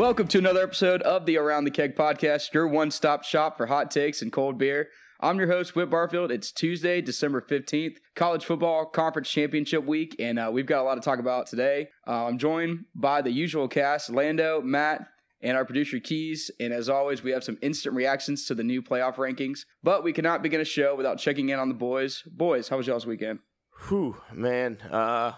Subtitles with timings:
[0.00, 3.66] Welcome to another episode of the Around the Keg podcast, your one stop shop for
[3.66, 4.88] hot takes and cold beer.
[5.20, 6.30] I'm your host, Whit Barfield.
[6.30, 10.94] It's Tuesday, December 15th, college football conference championship week, and uh, we've got a lot
[10.94, 11.88] to talk about today.
[12.08, 15.02] Uh, I'm joined by the usual cast Lando, Matt,
[15.42, 16.50] and our producer Keys.
[16.58, 19.66] And as always, we have some instant reactions to the new playoff rankings.
[19.82, 22.22] But we cannot begin a show without checking in on the boys.
[22.26, 23.40] Boys, how was y'all's weekend?
[23.88, 24.78] Whew, man.
[24.90, 25.32] Uh,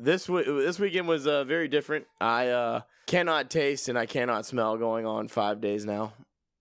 [0.00, 2.06] this w- this weekend was uh, very different.
[2.20, 6.12] I uh, cannot taste and I cannot smell going on five days now.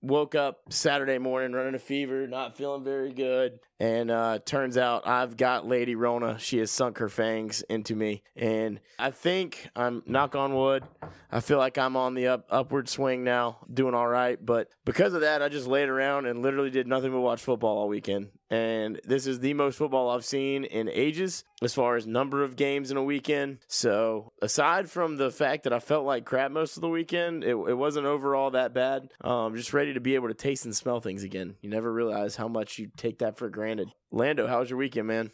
[0.01, 5.08] Woke up Saturday morning running a fever, not feeling very good, and uh, turns out
[5.08, 6.40] I've got Lady Rona.
[6.40, 10.84] She has sunk her fangs into me, and I think I'm knock on wood.
[11.31, 14.44] I feel like I'm on the up, upward swing now, doing all right.
[14.44, 17.78] But because of that, I just laid around and literally did nothing but watch football
[17.78, 18.30] all weekend.
[18.50, 22.56] And this is the most football I've seen in ages as far as number of
[22.56, 23.58] games in a weekend.
[23.67, 27.50] So aside from the fact that I felt like crap most of the weekend, it,
[27.50, 29.09] it wasn't overall that bad.
[29.19, 31.56] Um, just ready to be able to taste and smell things again.
[31.62, 33.66] You never realize how much you take that for granted.
[34.11, 35.31] Lando, how was your weekend, man?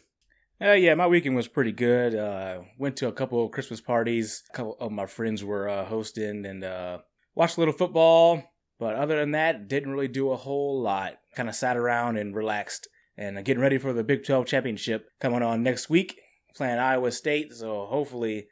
[0.60, 2.14] Uh, yeah, my weekend was pretty good.
[2.14, 4.42] Uh, went to a couple of Christmas parties.
[4.52, 6.98] A couple of my friends were uh, hosting and uh,
[7.34, 8.42] watched a little football.
[8.78, 11.14] But other than that, didn't really do a whole lot.
[11.34, 15.42] Kind of sat around and relaxed and getting ready for the Big 12 championship coming
[15.42, 16.20] on next week.
[16.56, 18.46] Playing Iowa State, so hopefully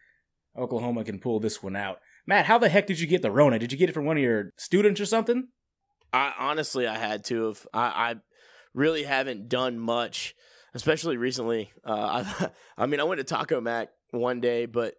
[0.56, 1.98] Oklahoma can pull this one out.
[2.26, 3.58] Matt, how the heck did you get the Rona?
[3.58, 5.48] Did you get it from one of your students or something?
[6.12, 7.66] I honestly, I had to have.
[7.72, 8.14] I, I
[8.74, 10.34] really haven't done much,
[10.74, 11.70] especially recently.
[11.84, 14.94] Uh, I, I mean, I went to Taco Mac one day, but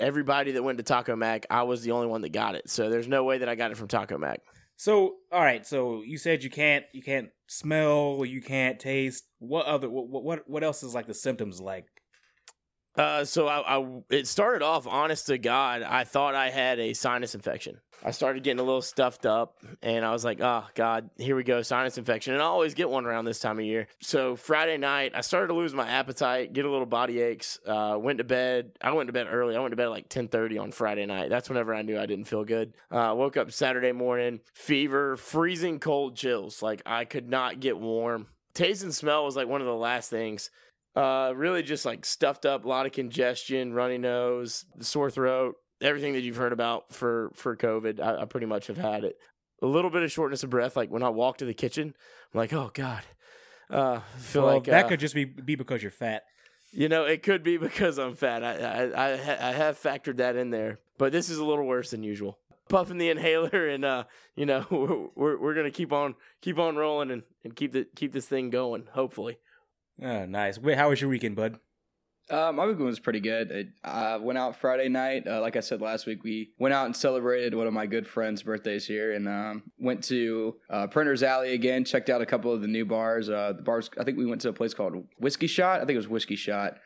[0.00, 2.68] everybody that went to Taco Mac, I was the only one that got it.
[2.70, 4.40] So there's no way that I got it from Taco Mac.
[4.76, 5.66] So, all right.
[5.66, 9.24] So you said you can't, you can't smell, you can't taste.
[9.38, 11.86] What other, what, what, what else is like the symptoms like?
[12.98, 14.86] Uh, so I, I, it started off.
[14.88, 17.78] Honest to God, I thought I had a sinus infection.
[18.04, 21.42] I started getting a little stuffed up, and I was like, "Oh God, here we
[21.42, 23.88] go, sinus infection." And I always get one around this time of year.
[24.00, 27.58] So Friday night, I started to lose my appetite, get a little body aches.
[27.66, 28.72] Uh, went to bed.
[28.80, 29.56] I went to bed early.
[29.56, 31.28] I went to bed like ten thirty on Friday night.
[31.28, 32.74] That's whenever I knew I didn't feel good.
[32.90, 36.62] Uh, woke up Saturday morning, fever, freezing cold chills.
[36.62, 38.28] Like I could not get warm.
[38.54, 40.50] Taste and smell was like one of the last things.
[40.98, 46.14] Uh, really just like stuffed up, a lot of congestion, runny nose, sore throat, everything
[46.14, 48.00] that you've heard about for for COVID.
[48.00, 49.16] I, I pretty much have had it.
[49.62, 51.94] A little bit of shortness of breath, like when I walk to the kitchen,
[52.34, 53.04] I'm like, oh god.
[53.70, 56.24] Uh, feel well, like that uh, could just be be because you're fat.
[56.72, 58.42] you know, it could be because I'm fat.
[58.42, 61.64] I I I, ha- I have factored that in there, but this is a little
[61.64, 62.38] worse than usual.
[62.68, 64.02] Puffing the inhaler, and uh,
[64.34, 67.86] you know, we're we're, we're gonna keep on keep on rolling and, and keep the
[67.94, 68.88] keep this thing going.
[68.94, 69.38] Hopefully.
[70.02, 70.58] Oh, nice.
[70.58, 71.58] Wait, how was your weekend, bud?
[72.30, 73.72] Uh, my weekend was pretty good.
[73.82, 75.26] I uh, went out Friday night.
[75.26, 78.06] Uh, like I said last week, we went out and celebrated one of my good
[78.06, 81.86] friends' birthdays here, and um, went to uh, Printer's Alley again.
[81.86, 83.30] Checked out a couple of the new bars.
[83.30, 83.88] Uh, the bars.
[83.98, 85.76] I think we went to a place called Whiskey Shot.
[85.80, 86.76] I think it was Whiskey Shot,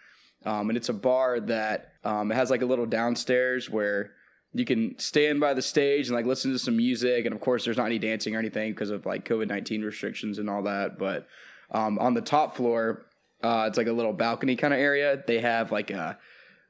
[0.44, 4.12] um, and it's a bar that um, has like a little downstairs where
[4.52, 7.26] you can stand by the stage and like listen to some music.
[7.26, 10.38] And of course, there's not any dancing or anything because of like COVID nineteen restrictions
[10.38, 11.00] and all that.
[11.00, 11.26] But
[11.72, 13.06] um, on the top floor,
[13.42, 15.22] uh, it's like a little balcony kind of area.
[15.26, 16.18] They have like a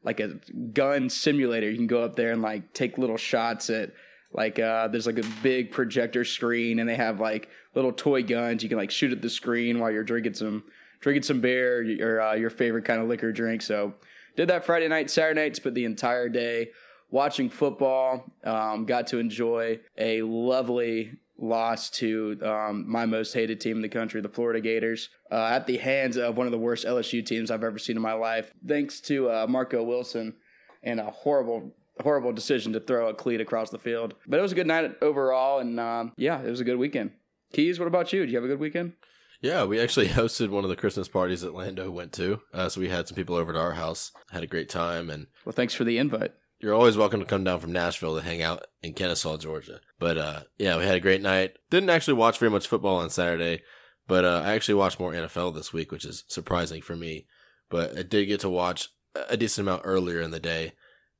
[0.05, 0.35] like a
[0.73, 1.71] gun simulator.
[1.71, 3.93] You can go up there and like take little shots at
[4.33, 8.63] like uh, there's like a big projector screen, and they have like little toy guns.
[8.63, 10.65] You can like shoot at the screen while you're drinking some
[11.01, 13.61] drinking some beer or uh, your favorite kind of liquor drink.
[13.61, 13.95] So
[14.37, 15.57] did that Friday night, Saturday night.
[15.57, 16.71] Spent the entire day
[17.11, 18.25] watching football.
[18.45, 23.89] Um, got to enjoy a lovely loss to um, my most hated team in the
[23.89, 27.51] country, the Florida Gators, uh, at the hands of one of the worst LSU teams
[27.51, 28.53] I've ever seen in my life.
[28.67, 30.35] Thanks to uh, Marco Wilson
[30.83, 34.15] and a horrible, horrible decision to throw a cleat across the field.
[34.27, 37.11] But it was a good night overall, and um, yeah, it was a good weekend.
[37.53, 38.21] Keys, what about you?
[38.21, 38.95] Did you have a good weekend?
[39.41, 42.41] Yeah, we actually hosted one of the Christmas parties that Lando went to.
[42.55, 45.27] Uh, so we had some people over to our house, had a great time, and
[45.45, 46.33] Well, thanks for the invite.
[46.63, 49.81] You're always welcome to come down from Nashville to hang out in Kennesaw, Georgia.
[49.99, 51.57] But uh, yeah, we had a great night.
[51.71, 53.63] Didn't actually watch very much football on Saturday,
[54.07, 57.27] but uh, I actually watched more NFL this week, which is surprising for me.
[57.69, 58.89] But I did get to watch
[59.29, 60.73] a decent amount earlier in the day.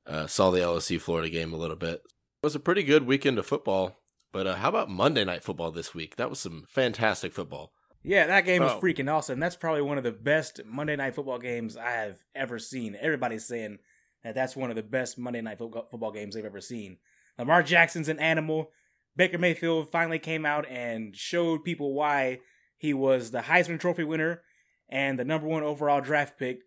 [0.05, 1.95] Uh, saw the LSU Florida game a little bit.
[1.95, 3.99] It was a pretty good weekend of football.
[4.31, 6.15] But uh, how about Monday night football this week?
[6.15, 7.71] That was some fantastic football.
[8.01, 8.81] Yeah, that game was Oh.
[8.81, 9.39] freaking awesome.
[9.39, 12.97] That's probably one of the best Monday night football games I have ever seen.
[12.99, 13.77] Everybody's saying
[14.23, 16.97] that that's one of the best Monday night football games they've ever seen.
[17.37, 18.71] Lamar Jackson's an animal.
[19.15, 22.39] Baker Mayfield finally came out and showed people why
[22.77, 24.41] he was the Heisman Trophy winner
[24.89, 26.61] and the number one overall draft pick.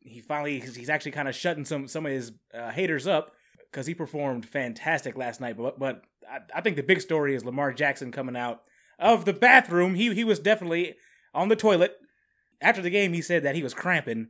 [0.00, 3.32] He finally he's actually kind of shutting some some of his uh, haters up.
[3.70, 5.56] because he performed fantastic last night.
[5.56, 8.62] But but I, I think the big story is Lamar Jackson coming out
[8.98, 9.94] of the bathroom.
[9.94, 10.94] He he was definitely
[11.34, 11.96] on the toilet
[12.60, 13.12] after the game.
[13.12, 14.28] He said that he was cramping,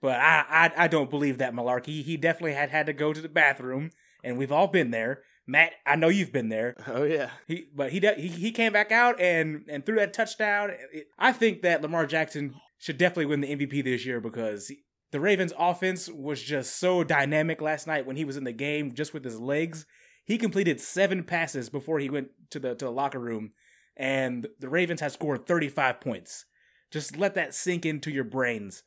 [0.00, 0.44] but I
[0.76, 2.02] I, I don't believe that malarkey.
[2.02, 3.90] He definitely had had to go to the bathroom,
[4.22, 5.22] and we've all been there.
[5.46, 6.74] Matt, I know you've been there.
[6.86, 7.30] Oh yeah.
[7.46, 10.70] He, but he he he came back out and and threw that touchdown.
[10.92, 14.84] It- I think that Lamar Jackson should definitely win the MVP this year because he-
[15.10, 18.92] the Ravens' offense was just so dynamic last night when he was in the game,
[18.94, 19.86] just with his legs.
[20.24, 23.52] He completed seven passes before he went to the to the locker room,
[23.96, 26.46] and the Ravens had scored thirty five points.
[26.90, 28.82] Just let that sink into your brains.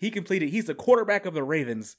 [0.00, 0.48] He completed.
[0.48, 1.96] He's the quarterback of the Ravens.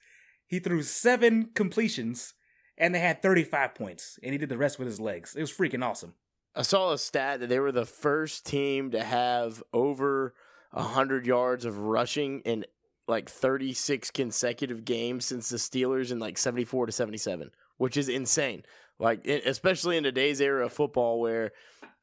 [0.48, 2.34] He threw seven completions
[2.78, 5.36] and they had 35 points, and he did the rest with his legs.
[5.36, 6.16] It was freaking awesome.
[6.56, 10.34] I saw a stat that they were the first team to have over
[10.72, 12.66] 100 yards of rushing in
[13.08, 18.64] like 36 consecutive games since the Steelers in like 74 to 77, which is insane.
[18.98, 21.52] Like, especially in today's era of football where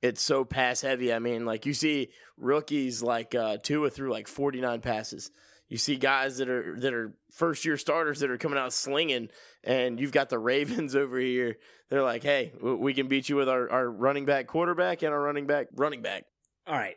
[0.01, 1.13] it's so pass heavy.
[1.13, 5.31] I mean, like, you see rookies like uh, Tua threw like 49 passes.
[5.69, 9.29] You see guys that are that are first year starters that are coming out slinging,
[9.63, 13.49] and you've got the Ravens over here they're like, hey, we can beat you with
[13.49, 16.25] our, our running back quarterback and our running back running back.
[16.67, 16.97] All right.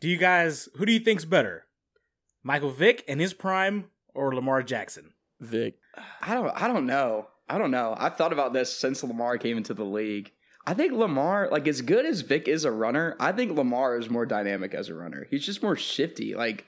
[0.00, 1.64] Do you guys, who do you think's better?
[2.42, 5.14] Michael Vick in his prime or Lamar Jackson?
[5.40, 5.78] Vick.
[6.20, 7.28] I don't I don't know.
[7.48, 7.94] I don't know.
[7.98, 10.32] I've thought about this since Lamar came into the league.
[10.66, 14.10] I think Lamar, like as good as Vick is a runner, I think Lamar is
[14.10, 15.26] more dynamic as a runner.
[15.30, 16.34] He's just more shifty.
[16.34, 16.66] Like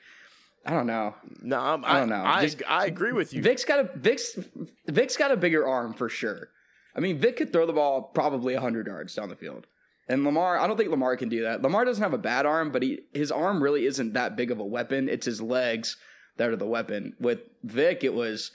[0.69, 1.15] I don't know.
[1.41, 2.23] No, I'm, I I don't know.
[2.23, 3.41] I, Just- I agree with you.
[3.41, 4.39] Vick's got a Vick's
[4.87, 6.51] Vick's got a bigger arm for sure.
[6.95, 9.67] I mean, Vick could throw the ball probably 100 yards down the field.
[10.09, 11.63] And Lamar, I don't think Lamar can do that.
[11.63, 14.59] Lamar doesn't have a bad arm, but he his arm really isn't that big of
[14.59, 15.09] a weapon.
[15.09, 15.97] It's his legs
[16.37, 17.15] that are the weapon.
[17.19, 18.51] With Vick, it was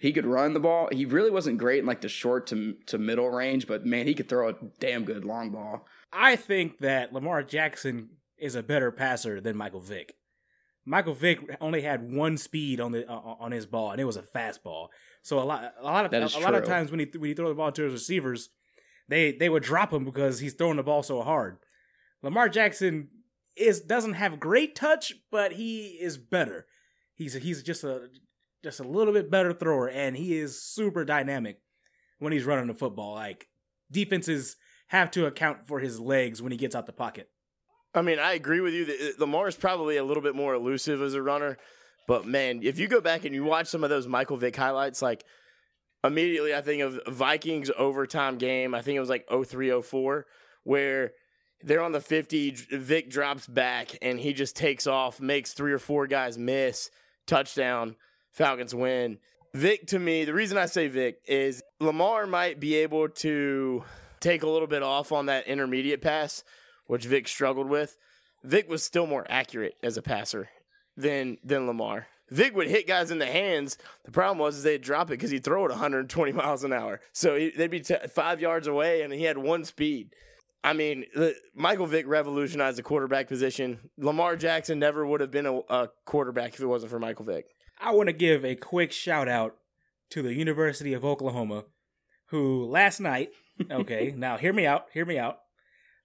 [0.00, 0.88] he could run the ball.
[0.90, 4.14] He really wasn't great in like the short to to middle range, but man, he
[4.14, 5.86] could throw a damn good long ball.
[6.12, 8.08] I think that Lamar Jackson
[8.38, 10.16] is a better passer than Michael Vick.
[10.86, 14.16] Michael Vick only had one speed on the uh, on his ball, and it was
[14.16, 14.88] a fastball.
[15.22, 17.34] So a lot, a lot of That a, lot of times when he when he
[17.34, 18.50] throw the ball to his receivers,
[19.08, 21.58] they they would drop him because he's throwing the ball so hard.
[22.22, 23.08] Lamar Jackson
[23.56, 26.66] is doesn't have great touch, but he is better.
[27.14, 28.08] He's he's just a
[28.62, 31.60] just a little bit better thrower, and he is super dynamic
[32.18, 33.14] when he's running the football.
[33.14, 33.48] Like
[33.90, 34.56] defenses
[34.88, 37.30] have to account for his legs when he gets out the pocket.
[37.94, 38.84] I mean, I agree with you.
[38.86, 41.58] that uh, Lamar is probably a little bit more elusive as a runner,
[42.06, 45.00] but man, if you go back and you watch some of those Michael Vick highlights,
[45.00, 45.24] like
[46.02, 48.74] immediately I think of Vikings overtime game.
[48.74, 50.26] I think it was like 0304
[50.64, 51.12] where
[51.62, 55.78] they're on the 50, Vick drops back and he just takes off, makes three or
[55.78, 56.90] four guys miss,
[57.26, 57.96] touchdown,
[58.32, 59.18] Falcons win.
[59.54, 63.84] Vick to me, the reason I say Vick is Lamar might be able to
[64.20, 66.44] take a little bit off on that intermediate pass,
[66.86, 67.96] which Vick struggled with.
[68.42, 70.48] Vick was still more accurate as a passer
[70.96, 72.06] than than Lamar.
[72.30, 73.76] Vick would hit guys in the hands.
[74.04, 77.00] The problem was is they'd drop it because he'd throw it 120 miles an hour.
[77.12, 80.14] So he, they'd be t- five yards away, and he had one speed.
[80.62, 83.90] I mean, the, Michael Vick revolutionized the quarterback position.
[83.98, 87.46] Lamar Jackson never would have been a, a quarterback if it wasn't for Michael Vick.
[87.78, 89.56] I want to give a quick shout out
[90.10, 91.64] to the University of Oklahoma,
[92.28, 93.30] who last night,
[93.70, 95.40] okay, now hear me out, hear me out.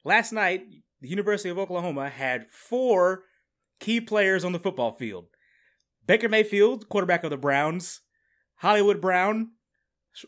[0.04, 0.64] Last night,
[1.02, 3.24] the University of Oklahoma had four
[3.80, 5.26] key players on the football field
[6.06, 8.02] Baker Mayfield, quarterback of the Browns,
[8.56, 9.52] Hollywood Brown,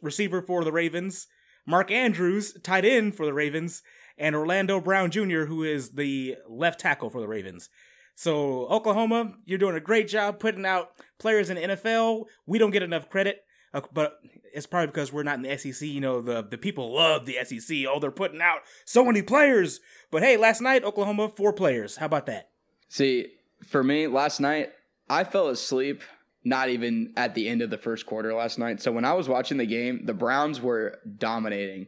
[0.02, 1.28] receiver for the Ravens,
[1.66, 3.82] Mark Andrews, tight end for the Ravens,
[4.18, 7.70] and Orlando Brown Jr., who is the left tackle for the Ravens.
[8.16, 12.26] So, Oklahoma, you're doing a great job putting out players in the NFL.
[12.46, 13.40] We don't get enough credit,
[13.74, 14.18] uh, but
[14.54, 15.88] it's probably because we're not in the SEC.
[15.88, 17.78] You know, the, the people love the SEC.
[17.88, 19.80] Oh, they're putting out so many players.
[20.10, 21.98] But hey, last night, Oklahoma, four players.
[21.98, 22.50] How about that?
[22.90, 23.28] See,
[23.68, 24.72] for me, last night,
[25.10, 26.04] I fell asleep
[26.44, 28.82] not even at the end of the first quarter last night.
[28.82, 31.88] So when I was watching the game, the Browns were dominating.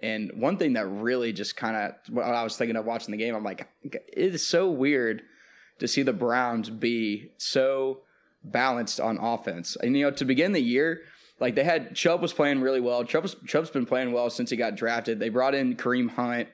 [0.00, 3.18] And one thing that really just kind of, what I was thinking of watching the
[3.18, 4.02] game, I'm like, it
[4.34, 5.22] is so weird
[5.78, 8.00] to see the Browns be so
[8.42, 9.76] balanced on offense.
[9.80, 11.02] And, you know, to begin the year,
[11.42, 13.04] like they had, Chubb was playing really well.
[13.04, 15.18] Chubb's, Chubb's been playing well since he got drafted.
[15.18, 16.48] They brought in Kareem Hunt.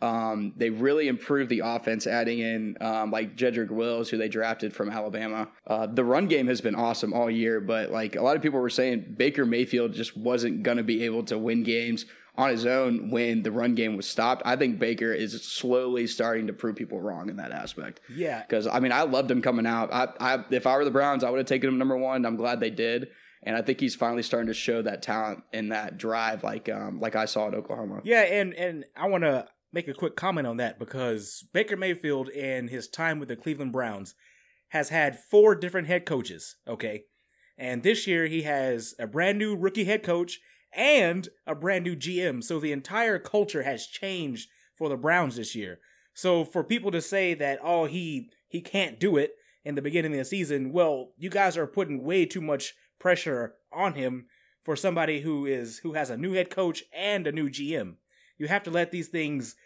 [0.00, 4.74] Um, they really improved the offense, adding in um, like Jedrick Wills, who they drafted
[4.74, 5.48] from Alabama.
[5.66, 8.60] Uh, the run game has been awesome all year, but like a lot of people
[8.60, 12.04] were saying, Baker Mayfield just wasn't going to be able to win games
[12.36, 14.42] on his own when the run game was stopped.
[14.44, 18.00] I think Baker is slowly starting to prove people wrong in that aspect.
[18.14, 18.42] Yeah.
[18.42, 19.92] Because I mean, I loved him coming out.
[19.92, 22.26] I, I if I were the Browns, I would have taken him number one.
[22.26, 23.08] I'm glad they did.
[23.44, 26.98] And I think he's finally starting to show that talent and that drive, like um,
[26.98, 28.00] like I saw at Oklahoma.
[28.02, 32.28] Yeah, and and I want to make a quick comment on that because Baker Mayfield
[32.30, 34.14] in his time with the Cleveland Browns
[34.68, 36.56] has had four different head coaches.
[36.66, 37.04] Okay,
[37.58, 40.40] and this year he has a brand new rookie head coach
[40.72, 42.42] and a brand new GM.
[42.42, 45.80] So the entire culture has changed for the Browns this year.
[46.14, 49.32] So for people to say that oh he he can't do it
[49.66, 52.74] in the beginning of the season, well, you guys are putting way too much
[53.04, 54.24] pressure on him
[54.64, 57.96] for somebody who is who has a new head coach and a new GM.
[58.38, 59.56] You have to let these things,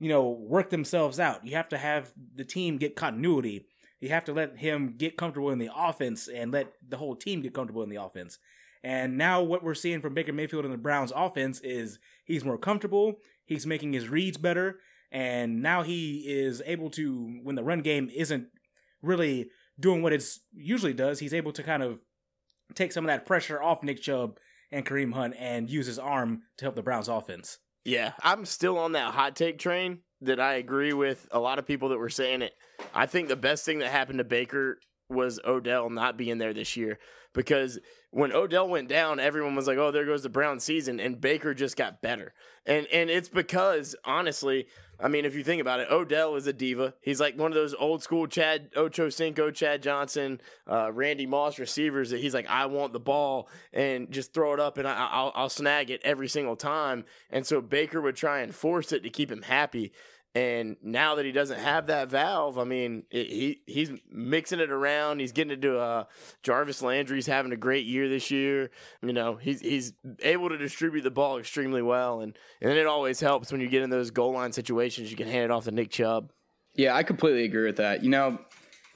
[0.00, 1.46] you know, work themselves out.
[1.46, 3.66] You have to have the team get continuity.
[4.00, 7.42] You have to let him get comfortable in the offense and let the whole team
[7.42, 8.38] get comfortable in the offense.
[8.82, 12.56] And now what we're seeing from Baker Mayfield in the Browns offense is he's more
[12.56, 14.78] comfortable, he's making his reads better,
[15.12, 18.46] and now he is able to when the run game isn't
[19.02, 22.00] really doing what it usually does, he's able to kind of
[22.74, 24.38] take some of that pressure off Nick Chubb
[24.70, 27.58] and Kareem Hunt and use his arm to help the Browns offense.
[27.84, 31.66] Yeah, I'm still on that hot take train that I agree with a lot of
[31.66, 32.52] people that were saying it.
[32.94, 36.76] I think the best thing that happened to Baker was Odell not being there this
[36.76, 36.98] year
[37.32, 37.78] because
[38.10, 41.54] when Odell went down, everyone was like, "Oh, there goes the Brown season," and Baker
[41.54, 42.32] just got better.
[42.66, 44.66] And and it's because honestly,
[45.00, 46.94] I mean, if you think about it, Odell is a diva.
[47.00, 51.58] He's like one of those old school Chad Ocho Cinco, Chad Johnson, uh, Randy Moss
[51.58, 55.22] receivers that he's like, I want the ball and just throw it up and I,
[55.22, 57.04] will I'll snag it every single time.
[57.30, 59.92] And so Baker would try and force it to keep him happy.
[60.34, 64.70] And now that he doesn't have that valve, I mean, it, he he's mixing it
[64.70, 65.20] around.
[65.20, 66.04] He's getting into uh,
[66.42, 68.70] Jarvis Landry's having a great year this year.
[69.02, 73.20] You know, he's he's able to distribute the ball extremely well, and and it always
[73.20, 75.10] helps when you get in those goal line situations.
[75.10, 76.30] You can hand it off to Nick Chubb.
[76.74, 78.04] Yeah, I completely agree with that.
[78.04, 78.38] You know,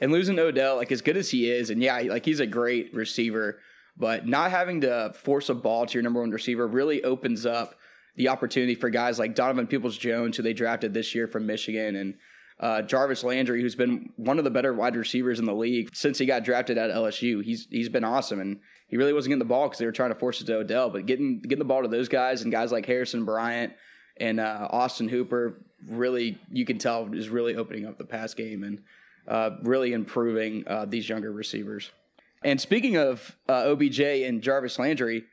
[0.01, 2.93] and losing Odell, like as good as he is, and yeah, like he's a great
[2.93, 3.59] receiver,
[3.97, 7.75] but not having to force a ball to your number one receiver really opens up
[8.17, 11.97] the opportunity for guys like Donovan Peoples Jones, who they drafted this year from Michigan,
[11.97, 12.15] and
[12.61, 16.19] uh, Jarvis Landry, who's been one of the better wide receivers in the league since
[16.19, 17.43] he got drafted at LSU.
[17.43, 20.13] He's he's been awesome, and he really wasn't getting the ball because they were trying
[20.13, 20.91] to force it to Odell.
[20.91, 23.73] But getting getting the ball to those guys and guys like Harrison Bryant
[24.19, 28.63] and uh, Austin Hooper, really you can tell is really opening up the pass game
[28.63, 28.83] and
[29.27, 31.91] uh, really improving uh, these younger receivers.
[32.45, 35.25] And speaking of uh, OBJ and Jarvis Landry,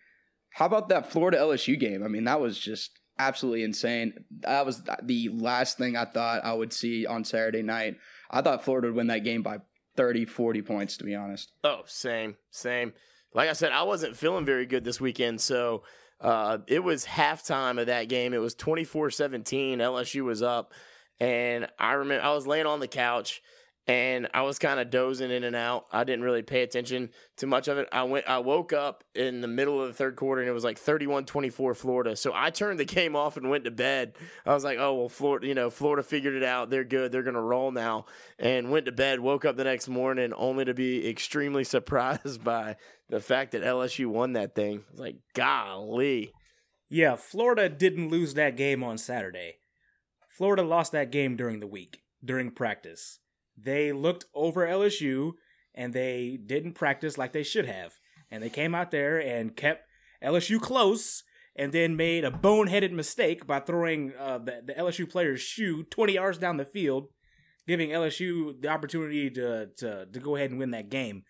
[0.52, 2.04] how about that Florida LSU game?
[2.04, 4.14] I mean, that was just absolutely insane.
[4.42, 7.98] That was the last thing I thought I would see on Saturday night.
[8.32, 9.60] I thought Florida would win that game by
[9.96, 11.52] 30, 40 points, to be honest.
[11.64, 12.94] Oh, same, same.
[13.34, 15.84] Like I said, I wasn't feeling very good this weekend, so
[16.22, 18.34] uh, it was halftime of that game.
[18.34, 19.80] It was 24 17.
[19.80, 20.74] LSU was up.
[21.20, 23.42] And I remember I was laying on the couch
[23.90, 25.88] and I was kind of dozing in and out.
[25.92, 27.90] I didn't really pay attention to much of it.
[27.92, 30.64] I went I woke up in the middle of the third quarter and it was
[30.64, 32.16] like 31-24 Florida.
[32.16, 34.14] So I turned the game off and went to bed.
[34.46, 36.70] I was like, "Oh, well Florida, you know, Florida figured it out.
[36.70, 37.12] They're good.
[37.12, 38.06] They're going to roll now."
[38.38, 42.76] And went to bed, woke up the next morning only to be extremely surprised by
[43.10, 44.84] the fact that LSU won that thing.
[44.88, 46.32] I was like, "Golly."
[46.90, 49.62] Yeah, Florida didn't lose that game on Saturday.
[50.28, 53.20] Florida lost that game during the week, during practice
[53.64, 55.34] they looked over LSU
[55.74, 57.94] and they didn't practice like they should have.
[58.32, 59.88] And they came out there and kept
[60.24, 61.24] LSU close
[61.56, 66.14] and then made a boneheaded mistake by throwing uh, the, the LSU player's shoe 20
[66.14, 67.08] yards down the field,
[67.68, 71.24] giving LSU the opportunity to, to, to go ahead and win that game.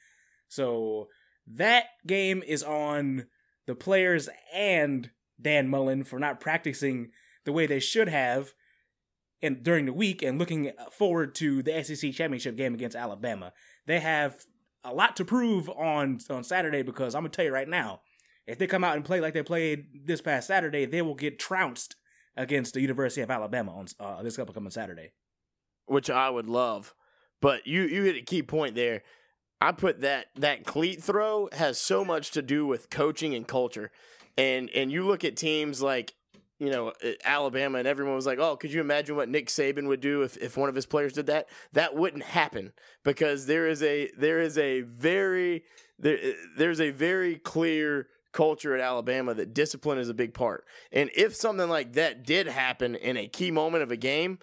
[0.48, 1.08] So
[1.48, 3.26] that game is on
[3.66, 5.10] the players and
[5.42, 7.12] Dan Mullen for not practicing
[7.46, 8.54] the way they should have
[9.41, 13.53] and during the week and looking forward to the SEC championship game against Alabama.
[13.86, 14.46] They have
[14.84, 18.01] a lot to prove on on Saturday because I'm gonna tell you right now,
[18.48, 21.39] if they come out and play like they played this past Saturday, they will get
[21.39, 21.96] trounced
[22.36, 25.12] against the University of Alabama on uh, this upcoming Saturday.
[25.86, 26.93] Which I would love,
[27.41, 29.03] but you you hit a key point there.
[29.62, 33.91] I put that that cleat throw has so much to do with coaching and culture,
[34.38, 36.13] and and you look at teams like
[36.60, 39.88] you know, uh, Alabama, and everyone was like, "Oh, could you imagine what Nick Saban
[39.88, 42.74] would do if, if one of his players did that?" That wouldn't happen
[43.04, 45.63] because there is a there is a very
[45.98, 50.66] there uh, there's a very clear culture at Alabama that discipline is a big part.
[50.92, 54.39] And if something like that did happen in a key moment of a game,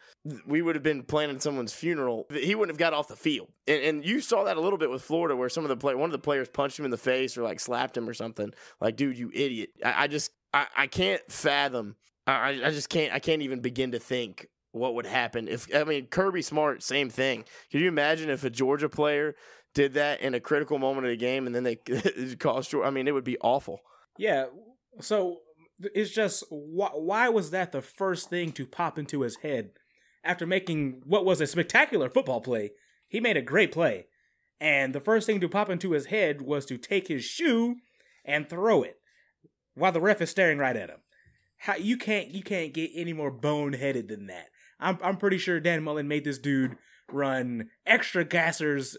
[0.46, 2.26] we would have been planning someone's funeral.
[2.30, 3.49] He wouldn't have got off the field.
[3.68, 5.94] And, and you saw that a little bit with Florida, where some of the play
[5.94, 8.52] one of the players punched him in the face or like slapped him or something.
[8.80, 9.70] Like, dude, you idiot!
[9.85, 11.96] I, I just I, I can't fathom.
[12.26, 13.12] I, I just can't.
[13.12, 15.72] I can't even begin to think what would happen if.
[15.75, 17.44] I mean, Kirby Smart, same thing.
[17.70, 19.34] Can you imagine if a Georgia player
[19.75, 21.76] did that in a critical moment of the game, and then they
[22.38, 22.75] caused.
[22.75, 23.80] I mean, it would be awful.
[24.18, 24.46] Yeah.
[25.00, 25.40] So
[25.78, 29.72] it's just why, why was that the first thing to pop into his head
[30.25, 32.70] after making what was a spectacular football play?
[33.08, 34.06] He made a great play.
[34.58, 37.76] And the first thing to pop into his head was to take his shoe
[38.25, 38.96] and throw it
[39.76, 40.99] while the ref is staring right at him.
[41.59, 44.49] How you can't you can't get any more boneheaded than that.
[44.80, 46.76] I'm I'm pretty sure Dan Mullen made this dude
[47.11, 48.97] run extra gassers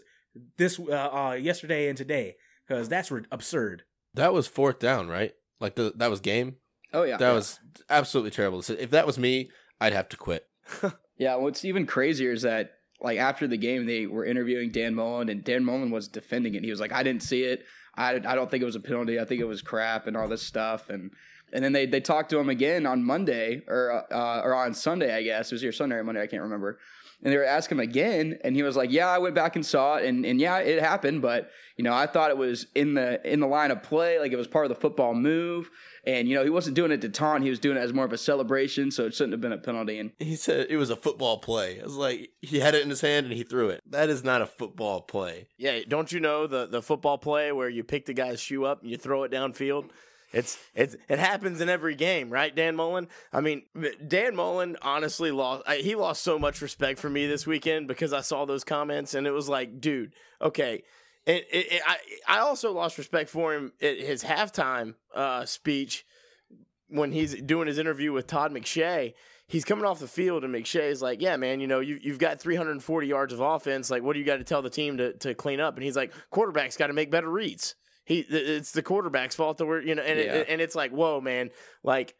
[0.56, 3.84] this uh, uh yesterday and today because that's re- absurd.
[4.14, 5.34] That was fourth down, right?
[5.60, 6.56] Like the that was game.
[6.92, 7.34] Oh yeah, That yeah.
[7.34, 8.62] was absolutely terrible.
[8.62, 10.46] So If that was me, I'd have to quit.
[11.18, 15.28] Yeah, what's even crazier is that like after the game they were interviewing Dan Mullen
[15.28, 16.62] and Dan Mullen was defending it.
[16.62, 17.64] He was like, I didn't see it.
[17.98, 19.18] I, I don't think it was a penalty.
[19.18, 20.88] I think it was crap and all this stuff.
[20.88, 21.10] And
[21.52, 25.14] and then they, they talked to him again on Monday or uh, or on Sunday,
[25.14, 25.50] I guess.
[25.50, 26.78] It was either Sunday or Monday, I can't remember.
[27.22, 29.66] And they were asking him again, and he was like, "Yeah, I went back and
[29.66, 32.94] saw it, and, and yeah, it happened, but you know, I thought it was in
[32.94, 35.68] the in the line of play, like it was part of the football move,
[36.04, 38.04] and you know, he wasn't doing it to taunt; he was doing it as more
[38.04, 40.90] of a celebration, so it shouldn't have been a penalty." And He said it was
[40.90, 41.80] a football play.
[41.80, 43.80] I was like, he had it in his hand and he threw it.
[43.84, 45.48] That is not a football play.
[45.56, 48.82] Yeah, don't you know the the football play where you pick the guy's shoe up
[48.82, 49.90] and you throw it downfield?
[50.32, 53.08] It's it's it happens in every game, right, Dan Mullen?
[53.32, 53.62] I mean,
[54.06, 55.62] Dan Mullen honestly lost.
[55.66, 59.14] I, he lost so much respect for me this weekend because I saw those comments
[59.14, 60.82] and it was like, dude, okay.
[61.24, 66.04] It, it, it, I I also lost respect for him at his halftime uh, speech
[66.88, 69.14] when he's doing his interview with Todd McShay.
[69.46, 72.18] He's coming off the field and McShay is like, "Yeah, man, you know, you, you've
[72.18, 73.90] got 340 yards of offense.
[73.90, 75.96] Like, what do you got to tell the team to, to clean up?" And he's
[75.96, 77.74] like, "Quarterback's got to make better reads."
[78.08, 80.34] He, it's the quarterback's fault that we're, you know, and Yeah.
[80.36, 81.50] it, and it's like, whoa, man,
[81.84, 82.14] like.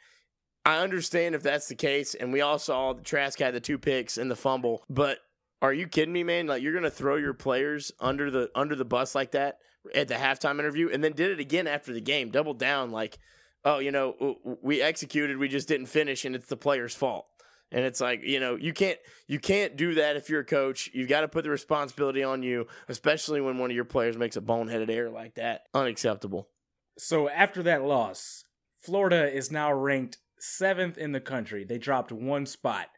[0.67, 3.79] I understand if that's the case, and we all saw the Trask had the two
[3.79, 5.19] picks and the fumble, but
[5.63, 6.47] are you kidding me, man?
[6.47, 9.59] Like you're gonna throw your players under the under the bus like that
[9.95, 13.19] at the halftime interview, and then did it again after the game, doubled down like,
[13.65, 17.27] oh, you know, we executed, we just didn't finish, and it's the player's fault.
[17.71, 20.91] And it's like you know you can't you can't do that if you're a coach.
[20.95, 24.37] You've got to put the responsibility on you, especially when one of your players makes
[24.37, 25.63] a boneheaded error like that.
[25.75, 26.49] Unacceptable.
[26.97, 28.45] So after that loss,
[28.79, 31.65] Florida is now ranked seventh in the country.
[31.65, 32.89] They dropped one spot.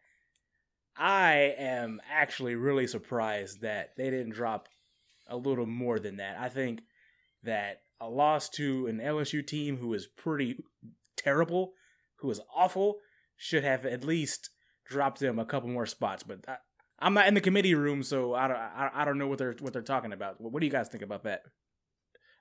[0.97, 4.69] I am actually really surprised that they didn't drop
[5.29, 6.37] a little more than that.
[6.39, 6.83] I think
[7.43, 10.63] that a loss to an LSU team who is pretty
[11.17, 11.73] terrible,
[12.17, 12.97] who is awful,
[13.37, 14.51] should have at least
[14.91, 16.23] dropped them a couple more spots.
[16.23, 16.57] But I,
[16.99, 19.57] I'm not in the committee room, so I don't, I, I don't know what they're
[19.61, 20.39] what they're talking about.
[20.41, 21.43] What do you guys think about that?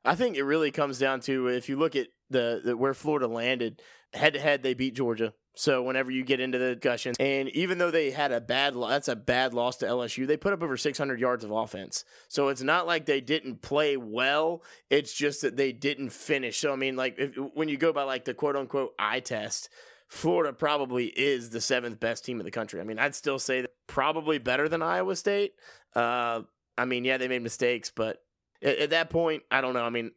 [0.03, 3.27] I think it really comes down to if you look at the, the where Florida
[3.27, 3.81] landed
[4.13, 5.33] head to head, they beat Georgia.
[5.55, 8.87] So whenever you get into the discussion, and even though they had a bad, lo-
[8.87, 10.25] that's a bad loss to LSU.
[10.25, 12.05] They put up over 600 yards of offense.
[12.29, 14.63] So it's not like they didn't play well.
[14.89, 16.59] It's just that they didn't finish.
[16.59, 19.69] So I mean, like if, when you go by like the quote unquote eye test,
[20.09, 22.81] Florida probably is the seventh best team in the country.
[22.81, 25.53] I mean, I'd still say that probably better than Iowa State.
[25.95, 26.41] Uh,
[26.77, 28.17] I mean, yeah, they made mistakes, but
[28.61, 29.83] at, at that point, I don't know.
[29.83, 30.11] I mean,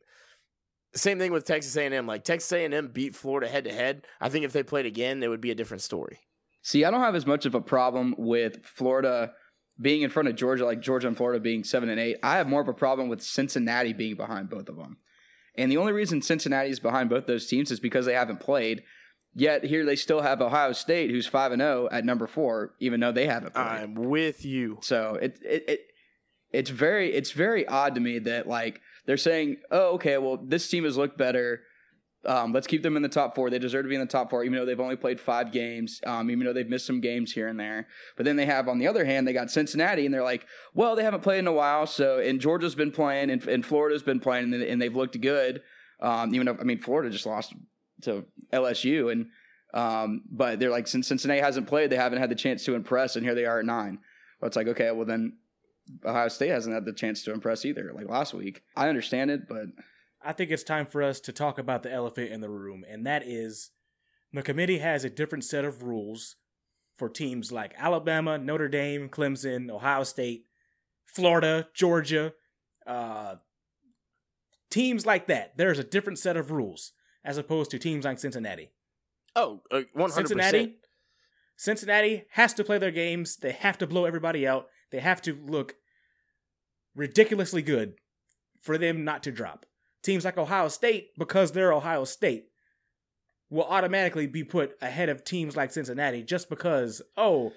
[0.94, 2.07] same thing with Texas A&M.
[2.07, 4.07] Like Texas A&M beat Florida head to head.
[4.20, 6.20] I think if they played again, it would be a different story.
[6.62, 9.33] See, I don't have as much of a problem with Florida
[9.81, 12.16] being in front of Georgia, like Georgia and Florida being seven and eight.
[12.22, 14.96] I have more of a problem with Cincinnati being behind both of them.
[15.57, 18.85] And the only reason Cincinnati is behind both those teams is because they haven't played.
[19.35, 23.01] Yet here they still have Ohio State, who's five and zero at number four, even
[23.01, 23.64] though they haven't played.
[23.64, 24.79] I'm with you.
[24.83, 25.81] So it it, it
[26.53, 30.68] it's very it's very odd to me that like they're saying, oh okay, well this
[30.68, 31.62] team has looked better.
[32.25, 33.51] Um, let's keep them in the top four.
[33.51, 36.01] They deserve to be in the top four, even though they've only played five games.
[36.07, 37.88] Um, even though they've missed some games here and there.
[38.16, 40.95] But then they have, on the other hand, they got Cincinnati, and they're like, well,
[40.95, 41.85] they haven't played in a while.
[41.87, 45.62] So and Georgia's been playing, and, and Florida's been playing, and, and they've looked good.
[46.01, 47.55] Um, even though I mean, Florida just lost
[48.03, 49.26] to LSU, and
[49.74, 53.16] um, but they're like, since Cincinnati hasn't played, they haven't had the chance to impress,
[53.16, 53.98] and here they are at nine.
[54.40, 55.38] Well, it's like, okay, well then
[56.04, 58.62] Ohio State hasn't had the chance to impress either, like last week.
[58.76, 59.66] I understand it, but
[60.22, 63.06] I think it's time for us to talk about the elephant in the room, and
[63.06, 63.70] that is
[64.32, 66.36] the committee has a different set of rules
[66.96, 70.44] for teams like Alabama, Notre Dame, Clemson, Ohio State,
[71.06, 72.32] Florida, Georgia,
[72.86, 73.36] uh,
[74.70, 75.56] teams like that.
[75.56, 76.92] There's a different set of rules
[77.24, 78.70] as opposed to teams like Cincinnati.
[79.35, 80.12] Oh, uh, 100%.
[80.12, 80.76] Cincinnati,
[81.56, 83.37] Cincinnati has to play their games.
[83.37, 84.68] They have to blow everybody out.
[84.90, 85.76] They have to look
[86.94, 87.94] ridiculously good
[88.61, 89.66] for them not to drop.
[90.02, 92.46] Teams like Ohio State, because they're Ohio State,
[93.48, 97.52] will automatically be put ahead of teams like Cincinnati just because, oh,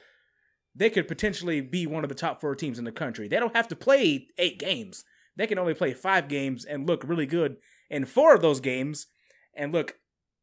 [0.76, 3.28] they could potentially be one of the top four teams in the country.
[3.28, 5.06] They don't have to play eight games.
[5.38, 7.58] they can only play five games and look really good
[7.90, 9.08] in four of those games
[9.56, 9.96] and look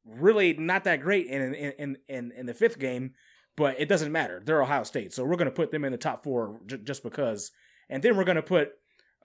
[0.05, 3.13] really not that great in in in in the fifth game.
[3.55, 4.43] But it doesn't matter.
[4.43, 7.03] They're Ohio State, so we're going to put them in the top four j- just
[7.03, 7.51] because.
[7.91, 8.71] And then we're going to put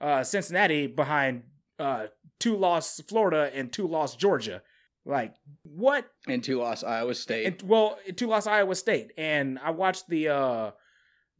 [0.00, 1.44] uh, Cincinnati behind
[1.78, 4.62] uh, two loss Florida and two loss Georgia.
[5.06, 6.06] Like what?
[6.26, 7.46] And two loss Iowa State.
[7.46, 9.12] And, well, two loss Iowa State.
[9.16, 10.70] And I watched the uh,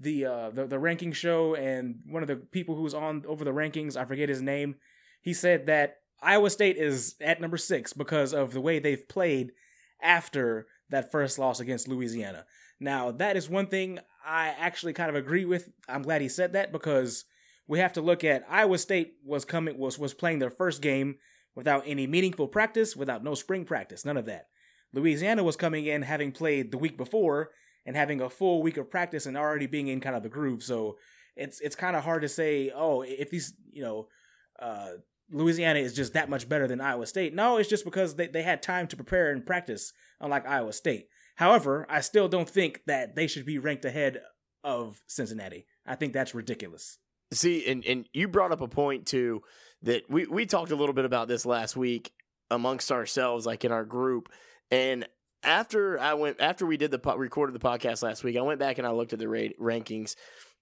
[0.01, 3.45] the uh, the the ranking show, and one of the people who was on over
[3.45, 4.77] the rankings, I forget his name.
[5.21, 9.53] He said that Iowa State is at number six because of the way they've played
[10.03, 12.45] after that first loss against Louisiana.
[12.81, 15.71] Now, that is one thing I actually kind of agree with.
[15.89, 17.25] I'm glad he said that because
[17.67, 21.17] we have to look at Iowa State was coming was was playing their first game
[21.55, 24.47] without any meaningful practice, without no spring practice, none of that.
[24.93, 27.51] Louisiana was coming in having played the week before
[27.85, 30.63] and having a full week of practice and already being in kind of the groove.
[30.63, 30.97] So
[31.37, 34.09] it's it's kind of hard to say, oh, if these, you know,
[34.61, 34.93] uh,
[35.31, 37.35] Louisiana is just that much better than Iowa State.
[37.35, 41.09] No, it's just because they, they had time to prepare and practice, unlike Iowa State.
[41.37, 44.23] However, I still don't think that they should be ranked ahead
[44.65, 45.67] of Cincinnati.
[45.87, 46.99] I think that's ridiculous.
[47.33, 49.43] See, and, and you brought up a point too
[49.83, 52.11] that we, we talked a little bit about this last week
[52.51, 54.31] amongst ourselves, like in our group.
[54.71, 55.07] And
[55.43, 58.79] after I went, after we did the recorded the podcast last week, I went back
[58.79, 60.17] and I looked at the rankings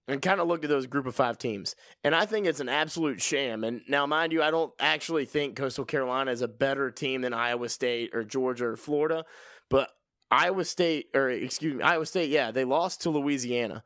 [0.09, 1.75] and kind of looked at those group of five teams.
[2.05, 3.65] And I think it's an absolute sham.
[3.65, 7.35] And now, mind you, I don't actually think Coastal Carolina is a better team than
[7.35, 9.25] Iowa State or Georgia or Florida,
[9.69, 9.91] but
[10.31, 13.83] Iowa State, or excuse me, Iowa State, yeah, they lost to Louisiana.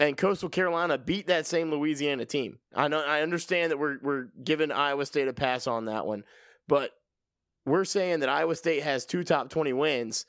[0.00, 2.58] And Coastal Carolina beat that same Louisiana team.
[2.74, 6.24] I know I understand that we're we're giving Iowa State a pass on that one,
[6.66, 6.90] but
[7.64, 10.26] we're saying that Iowa State has two top twenty wins,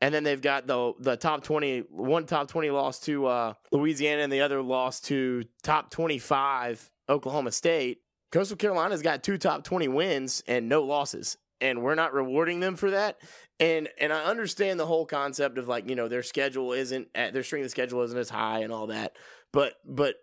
[0.00, 4.22] and then they've got the the top twenty one top twenty loss to uh, Louisiana,
[4.22, 7.98] and the other loss to top twenty five Oklahoma State.
[8.30, 12.76] Coastal Carolina's got two top twenty wins and no losses, and we're not rewarding them
[12.76, 13.18] for that.
[13.58, 17.32] And and I understand the whole concept of like you know their schedule isn't at,
[17.32, 19.16] their strength of schedule isn't as high and all that,
[19.52, 20.16] but but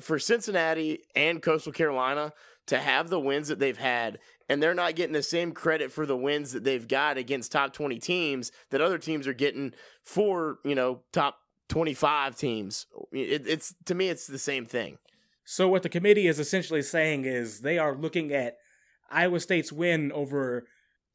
[0.00, 2.32] for Cincinnati and Coastal Carolina
[2.66, 6.06] to have the wins that they've had and they're not getting the same credit for
[6.06, 10.58] the wins that they've got against top 20 teams that other teams are getting for,
[10.64, 12.86] you know, top 25 teams.
[13.12, 14.98] It, it's to me it's the same thing.
[15.44, 18.56] So what the committee is essentially saying is they are looking at
[19.10, 20.66] Iowa State's win over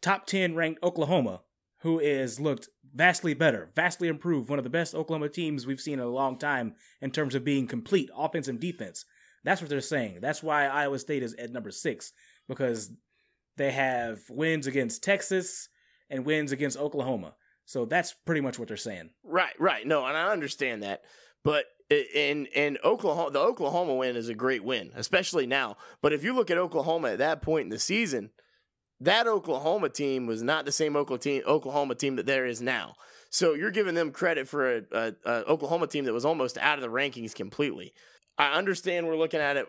[0.02, 1.42] top 10 ranked Oklahoma
[1.82, 5.96] who is looked vastly better, vastly improved, one of the best Oklahoma teams we've seen
[5.96, 9.06] in a long time in terms of being complete offense and defense.
[9.44, 10.20] That's what they're saying.
[10.22, 12.14] That's why Iowa State is at number six
[12.48, 12.92] because
[13.58, 15.70] they have wins against Texas
[16.10, 17.36] and wins against Oklahoma.
[17.66, 19.12] So that's pretty much what they're saying.
[19.24, 19.86] Right, right.
[19.86, 21.04] No, and I understand that.
[21.44, 25.78] But in in Oklahoma, the Oklahoma win is a great win, especially now.
[26.02, 28.32] But if you look at Oklahoma at that point in the season,
[29.00, 32.96] that Oklahoma team was not the same Oklahoma team, that there is now.
[33.30, 36.78] So you're giving them credit for a, a, a, Oklahoma team that was almost out
[36.78, 37.94] of the rankings completely.
[38.38, 39.68] I understand we're looking at it.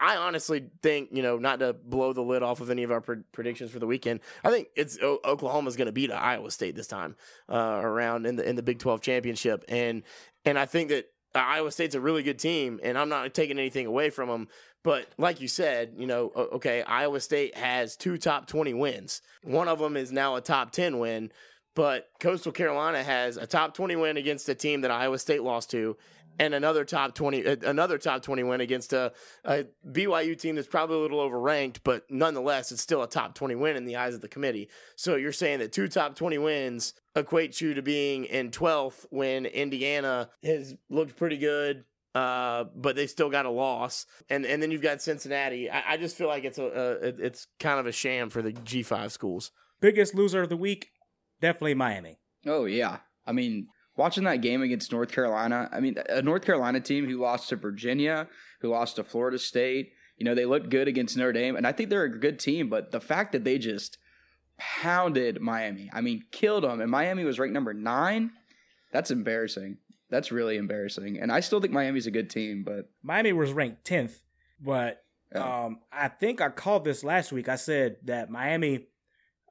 [0.00, 3.00] I honestly think, you know, not to blow the lid off of any of our
[3.00, 4.20] predictions for the weekend.
[4.42, 7.14] I think it's Oklahoma's going to beat Iowa State this time
[7.48, 10.02] uh, around in the in the Big 12 championship, and
[10.44, 13.86] and I think that Iowa State's a really good team, and I'm not taking anything
[13.86, 14.48] away from them.
[14.82, 19.20] But like you said, you know, okay, Iowa State has two top 20 wins.
[19.44, 21.30] One of them is now a top 10 win,
[21.74, 25.70] but Coastal Carolina has a top 20 win against a team that Iowa State lost
[25.72, 25.96] to
[26.40, 29.12] and another top 20 uh, another top 20 win against a,
[29.44, 33.54] a BYU team that's probably a little overranked, but nonetheless it's still a top 20
[33.54, 34.68] win in the eyes of the committee.
[34.96, 39.44] So you're saying that two top 20 wins equate you to being in 12th when
[39.44, 44.72] Indiana has looked pretty good uh, but they still got a loss, and and then
[44.72, 45.70] you've got Cincinnati.
[45.70, 48.50] I, I just feel like it's a, a it's kind of a sham for the
[48.50, 49.52] G five schools.
[49.80, 50.90] Biggest loser of the week,
[51.40, 52.18] definitely Miami.
[52.46, 55.68] Oh yeah, I mean watching that game against North Carolina.
[55.72, 58.28] I mean a North Carolina team who lost to Virginia,
[58.60, 59.92] who lost to Florida State.
[60.16, 62.68] You know they looked good against Notre Dame, and I think they're a good team.
[62.68, 63.98] But the fact that they just
[64.58, 68.32] pounded Miami, I mean killed them, and Miami was ranked number nine.
[68.92, 69.78] That's embarrassing.
[70.10, 71.18] That's really embarrassing.
[71.20, 74.18] And I still think Miami's a good team, but Miami was ranked 10th,
[74.60, 77.48] but um, I think I called this last week.
[77.48, 78.88] I said that Miami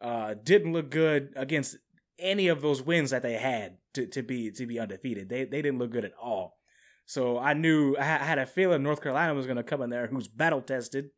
[0.01, 1.77] uh, didn't look good against
[2.17, 5.29] any of those wins that they had to, to be to be undefeated.
[5.29, 6.57] They they didn't look good at all.
[7.05, 10.07] So I knew I had a feeling North Carolina was going to come in there,
[10.07, 11.09] who's battle tested,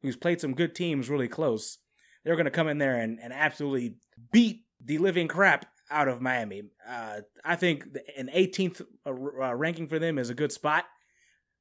[0.00, 1.78] who's played some good teams really close.
[2.24, 3.96] They're going to come in there and, and absolutely
[4.30, 6.62] beat the living crap out of Miami.
[6.88, 7.84] Uh, I think
[8.16, 10.84] an 18th uh, uh, ranking for them is a good spot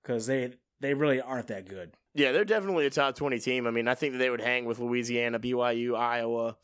[0.04, 1.94] because they they really aren't that good.
[2.14, 3.68] Yeah, they're definitely a top 20 team.
[3.68, 6.58] I mean, I think that they would hang with Louisiana, BYU, Iowa.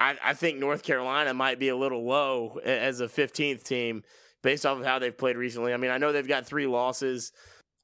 [0.00, 4.02] I, I think North Carolina might be a little low as a 15th team
[4.42, 5.74] based off of how they've played recently.
[5.74, 7.32] I mean, I know they've got three losses,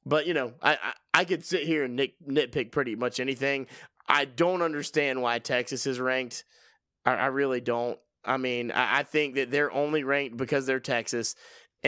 [0.05, 3.67] but, you know, I, I, I could sit here and nit, nitpick pretty much anything.
[4.09, 6.43] I don't understand why Texas is ranked.
[7.05, 7.99] I, I really don't.
[8.25, 11.35] I mean, I, I think that they're only ranked because they're Texas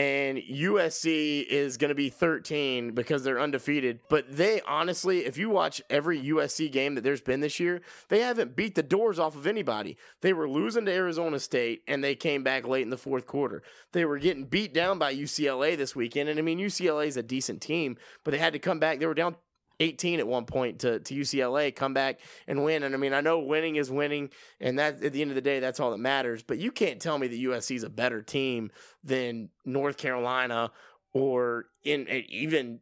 [0.00, 4.00] and USC is going to be 13 because they're undefeated.
[4.08, 8.20] But they honestly, if you watch every USC game that there's been this year, they
[8.20, 9.98] haven't beat the doors off of anybody.
[10.22, 13.62] They were losing to Arizona State and they came back late in the fourth quarter.
[13.92, 16.30] They were getting beat down by UCLA this weekend.
[16.30, 19.00] And I mean, UCLA is a decent team, but they had to come back.
[19.00, 19.36] They were down
[19.80, 22.82] 18 at one point to, to UCLA, come back and win.
[22.82, 25.40] And I mean, I know winning is winning, and that at the end of the
[25.40, 26.42] day, that's all that matters.
[26.42, 28.70] But you can't tell me that USC is a better team
[29.02, 30.70] than North Carolina
[31.12, 32.80] or in even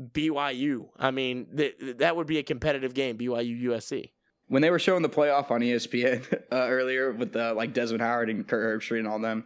[0.00, 0.88] BYU.
[0.96, 4.10] I mean, th- that would be a competitive game, BYU USC.
[4.46, 8.30] When they were showing the playoff on ESPN uh, earlier with the, like Desmond Howard
[8.30, 9.44] and Kirk Herbstreit and all them,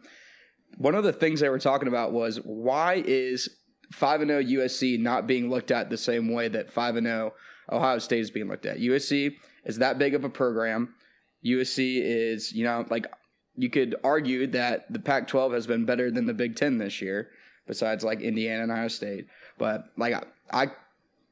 [0.77, 3.49] one of the things they were talking about was why is
[3.93, 7.33] 5 and 0 USC not being looked at the same way that 5 and 0
[7.71, 8.79] Ohio State is being looked at.
[8.79, 10.95] USC is that big of a program.
[11.45, 13.07] USC is, you know, like
[13.57, 17.01] you could argue that the Pac 12 has been better than the Big Ten this
[17.01, 17.31] year,
[17.67, 19.27] besides like Indiana and Ohio State.
[19.59, 20.67] But like, I, I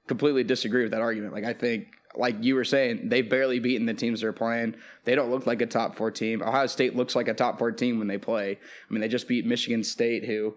[0.07, 1.33] completely disagree with that argument.
[1.33, 4.75] Like, I think, like you were saying, they've barely beaten the teams they're playing.
[5.05, 6.43] They don't look like a top four team.
[6.43, 8.53] Ohio State looks like a top four team when they play.
[8.53, 10.55] I mean, they just beat Michigan State, who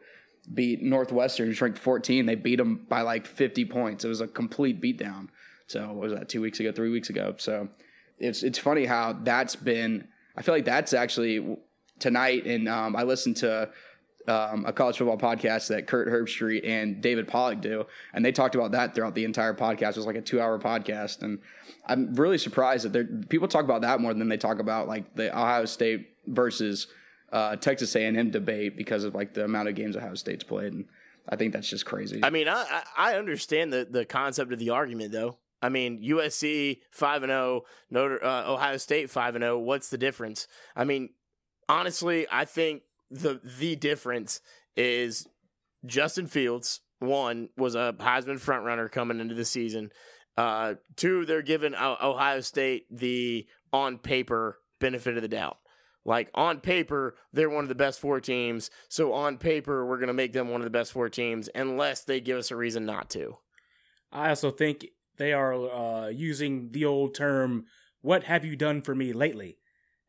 [0.53, 2.25] beat Northwestern, who's ranked 14.
[2.25, 4.05] They beat them by like 50 points.
[4.05, 5.29] It was a complete beatdown.
[5.67, 7.35] So what was that two weeks ago, three weeks ago?
[7.37, 7.69] So
[8.19, 10.07] it's it's funny how that's been.
[10.37, 11.57] I feel like that's actually
[11.99, 13.69] tonight, and um, I listened to
[14.27, 18.55] um, a college football podcast that Kirk Herbstreit and David Pollack do, and they talked
[18.55, 19.91] about that throughout the entire podcast.
[19.91, 21.39] It was like a two-hour podcast, and
[21.85, 25.35] I'm really surprised that people talk about that more than they talk about like the
[25.35, 26.87] Ohio State versus
[27.31, 30.85] uh, Texas A&M debate because of like the amount of games Ohio State's played, and
[31.27, 32.21] I think that's just crazy.
[32.23, 35.37] I mean, I I understand the the concept of the argument though.
[35.61, 39.57] I mean, USC five and zero, Notre uh, Ohio State five and zero.
[39.57, 40.47] What's the difference?
[40.75, 41.09] I mean,
[41.67, 44.41] honestly, I think the the difference
[44.75, 45.27] is
[45.85, 46.81] Justin Fields.
[46.99, 49.91] One was a Heisman frontrunner coming into the season.
[50.37, 55.57] Uh, two, they're giving Ohio State the on paper benefit of the doubt.
[56.05, 58.69] Like on paper, they're one of the best four teams.
[58.87, 62.03] So on paper, we're going to make them one of the best four teams unless
[62.03, 63.37] they give us a reason not to.
[64.11, 64.85] I also think
[65.17, 67.65] they are uh, using the old term,
[68.01, 69.57] what have you done for me lately?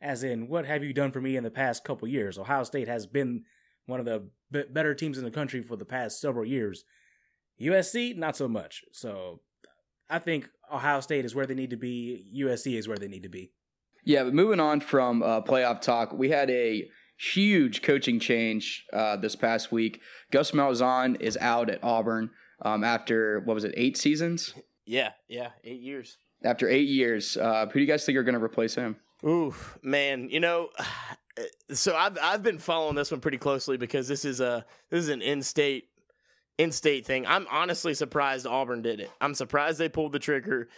[0.00, 2.38] As in, what have you done for me in the past couple years?
[2.38, 3.44] Ohio State has been
[3.87, 6.85] one of the b- better teams in the country for the past several years.
[7.61, 8.85] USC, not so much.
[8.92, 9.40] So
[10.11, 12.26] I think Ohio State is where they need to be.
[12.38, 13.52] USC is where they need to be.
[14.06, 16.88] Yeah, but moving on from uh, playoff talk, we had a
[17.18, 20.00] huge coaching change uh, this past week.
[20.30, 22.30] Gus Malzahn is out at Auburn
[22.62, 24.54] um, after what was it, eight seasons?
[24.86, 26.18] Yeah, yeah, eight years.
[26.44, 28.96] After eight years, uh, who do you guys think are going to replace him?
[29.24, 30.68] Ooh, man, you know,
[31.72, 35.08] so I've I've been following this one pretty closely because this is a this is
[35.08, 35.88] an in-state
[36.58, 37.26] in-state thing.
[37.26, 39.10] I'm honestly surprised Auburn did it.
[39.20, 40.68] I'm surprised they pulled the trigger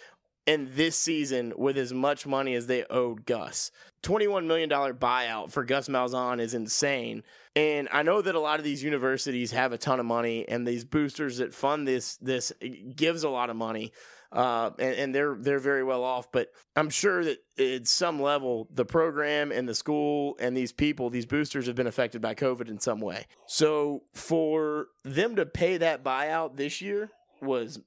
[0.48, 3.70] in this season with as much money as they owed Gus.
[4.02, 7.22] $21 million buyout for Gus Malzahn is insane.
[7.54, 10.66] And I know that a lot of these universities have a ton of money and
[10.66, 12.50] these boosters that fund this this
[12.96, 13.92] gives a lot of money.
[14.32, 18.68] Uh, and, and they're they're very well off, but I'm sure that at some level
[18.72, 22.68] the program and the school and these people, these boosters have been affected by COVID
[22.68, 23.26] in some way.
[23.46, 27.10] So for them to pay that buyout this year
[27.42, 27.80] was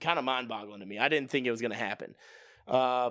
[0.00, 0.98] kind of mind boggling to me.
[0.98, 2.14] I didn't think it was going to happen.
[2.66, 3.10] Uh,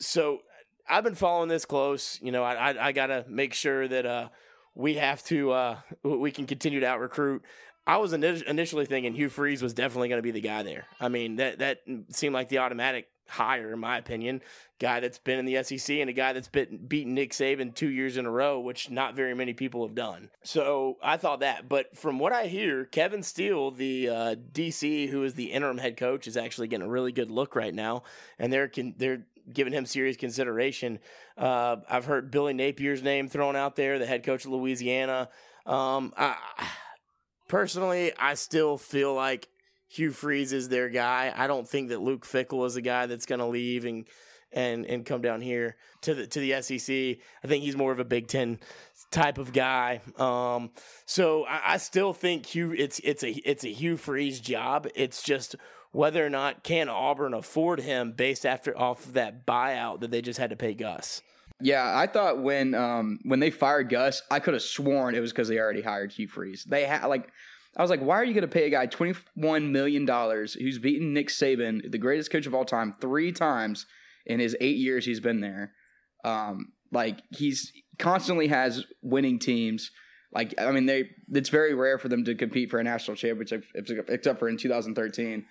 [0.00, 0.40] so
[0.88, 2.18] I've been following this close.
[2.22, 4.28] You know, I I, I got to make sure that uh,
[4.74, 7.42] we have to uh, we can continue to out recruit.
[7.86, 10.86] I was initially thinking Hugh Freeze was definitely going to be the guy there.
[11.00, 11.78] I mean, that that
[12.10, 14.42] seemed like the automatic hire, in my opinion.
[14.78, 17.88] Guy that's been in the SEC and a guy that's been, beaten Nick Saban two
[17.88, 20.28] years in a row, which not very many people have done.
[20.42, 21.68] So I thought that.
[21.68, 25.96] But from what I hear, Kevin Steele, the uh, DC, who is the interim head
[25.96, 28.02] coach, is actually getting a really good look right now,
[28.38, 30.98] and they're they're giving him serious consideration.
[31.36, 35.28] Uh, I've heard Billy Napier's name thrown out there, the head coach of Louisiana.
[35.64, 36.36] Um, I,
[37.48, 39.48] personally, I still feel like
[39.88, 41.32] Hugh Freeze is their guy.
[41.34, 44.06] I don't think that Luke Fickell is a guy that's going to leave and
[44.52, 47.18] and and come down here to the to the SEC.
[47.44, 48.58] I think he's more of a Big Ten
[49.10, 50.00] type of guy.
[50.18, 50.70] Um,
[51.04, 52.72] so I, I still think Hugh.
[52.72, 54.88] It's it's a it's a Hugh Freeze job.
[54.94, 55.56] It's just
[55.92, 60.22] whether or not can Auburn afford him based after off of that buyout that they
[60.22, 61.22] just had to pay Gus.
[61.60, 65.32] Yeah, I thought when um when they fired Gus, I could have sworn it was
[65.32, 66.64] because they already hired Hugh Freeze.
[66.64, 67.30] They had like
[67.76, 70.54] I was like, why are you going to pay a guy twenty one million dollars
[70.54, 73.86] who's beaten Nick Saban, the greatest coach of all time, three times
[74.24, 75.72] in his eight years he's been there?
[76.24, 79.90] Um, like he's constantly has winning teams.
[80.32, 83.64] Like I mean, they it's very rare for them to compete for a national championship,
[83.74, 85.44] except for in 2013.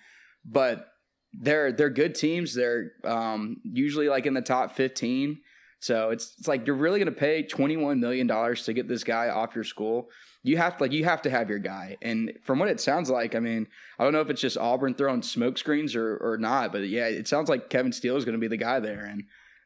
[0.44, 0.88] But
[1.32, 2.54] they're they're good teams.
[2.54, 5.38] They're um, usually like in the top 15.
[5.80, 9.04] So it's it's like you're really going to pay 21 million dollars to get this
[9.04, 10.08] guy off your school.
[10.46, 11.96] You have to like you have to have your guy.
[12.00, 13.66] And from what it sounds like, I mean,
[13.98, 17.06] I don't know if it's just Auburn throwing smoke screens or or not, but yeah,
[17.06, 19.04] it sounds like Kevin Steele is going to be the guy there.
[19.04, 19.24] And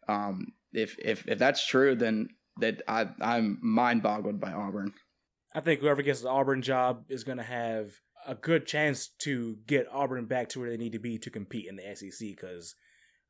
[0.09, 4.95] um, if if if that's true, then that I I'm mind boggled by Auburn.
[5.55, 7.91] I think whoever gets the Auburn job is going to have
[8.27, 11.67] a good chance to get Auburn back to where they need to be to compete
[11.67, 12.27] in the SEC.
[12.29, 12.75] Because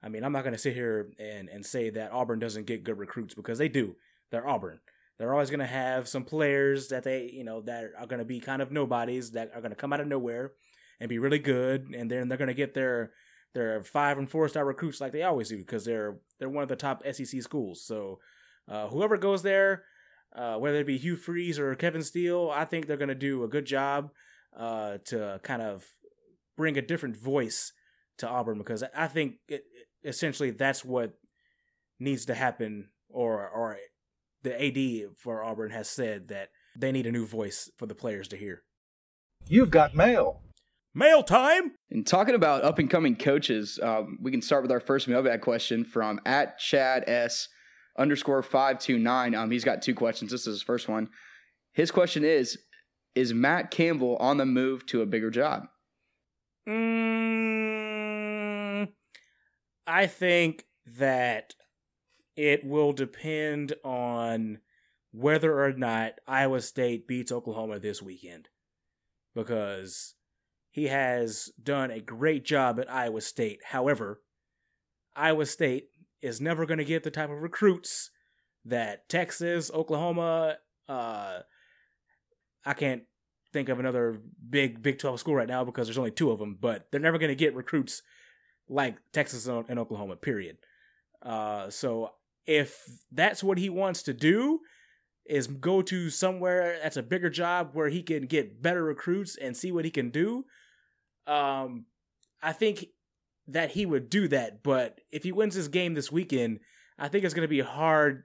[0.04, 2.84] I mean, I'm not going to sit here and and say that Auburn doesn't get
[2.84, 3.96] good recruits because they do.
[4.30, 4.78] They're Auburn.
[5.20, 8.24] They're always going to have some players that they you know that are going to
[8.24, 10.52] be kind of nobodies that are going to come out of nowhere
[10.98, 13.12] and be really good, and then they're going to get their
[13.52, 16.70] their five and four star recruits like they always do because they're they're one of
[16.70, 17.84] the top SEC schools.
[17.84, 18.18] So
[18.66, 19.84] uh, whoever goes there,
[20.34, 23.44] uh, whether it be Hugh Freeze or Kevin Steele, I think they're going to do
[23.44, 24.12] a good job
[24.56, 25.84] uh, to kind of
[26.56, 27.74] bring a different voice
[28.16, 29.64] to Auburn because I think it,
[30.02, 31.12] essentially that's what
[31.98, 33.76] needs to happen, or or
[34.42, 38.28] the AD for Auburn has said that they need a new voice for the players
[38.28, 38.62] to hear.
[39.46, 40.42] You've got mail.
[40.94, 41.72] Mail time.
[41.90, 45.40] And talking about up and coming coaches, um, we can start with our first mailbag
[45.40, 47.48] question from at Chad S
[47.98, 49.34] underscore five two nine.
[49.34, 50.30] Um, he's got two questions.
[50.30, 51.08] This is his first one.
[51.72, 52.58] His question is:
[53.14, 55.66] Is Matt Campbell on the move to a bigger job?
[56.68, 57.68] Mm,
[59.86, 60.64] I think
[60.98, 61.54] that
[62.40, 64.60] it will depend on
[65.12, 68.48] whether or not Iowa State beats Oklahoma this weekend,
[69.34, 70.14] because
[70.70, 73.60] he has done a great job at Iowa State.
[73.66, 74.22] However,
[75.14, 75.88] Iowa State
[76.22, 78.10] is never going to get the type of recruits
[78.64, 80.56] that Texas, Oklahoma,
[80.88, 81.40] uh,
[82.64, 83.02] I can't
[83.52, 86.56] think of another big Big 12 school right now because there's only two of them,
[86.58, 88.00] but they're never going to get recruits
[88.66, 90.56] like Texas and Oklahoma, period.
[91.20, 92.12] Uh, so
[92.46, 92.78] if
[93.12, 94.60] that's what he wants to do,
[95.26, 99.56] is go to somewhere that's a bigger job where he can get better recruits and
[99.56, 100.44] see what he can do.
[101.26, 101.86] Um,
[102.42, 102.86] I think
[103.46, 104.62] that he would do that.
[104.62, 106.60] But if he wins this game this weekend,
[106.98, 108.24] I think it's going to be hard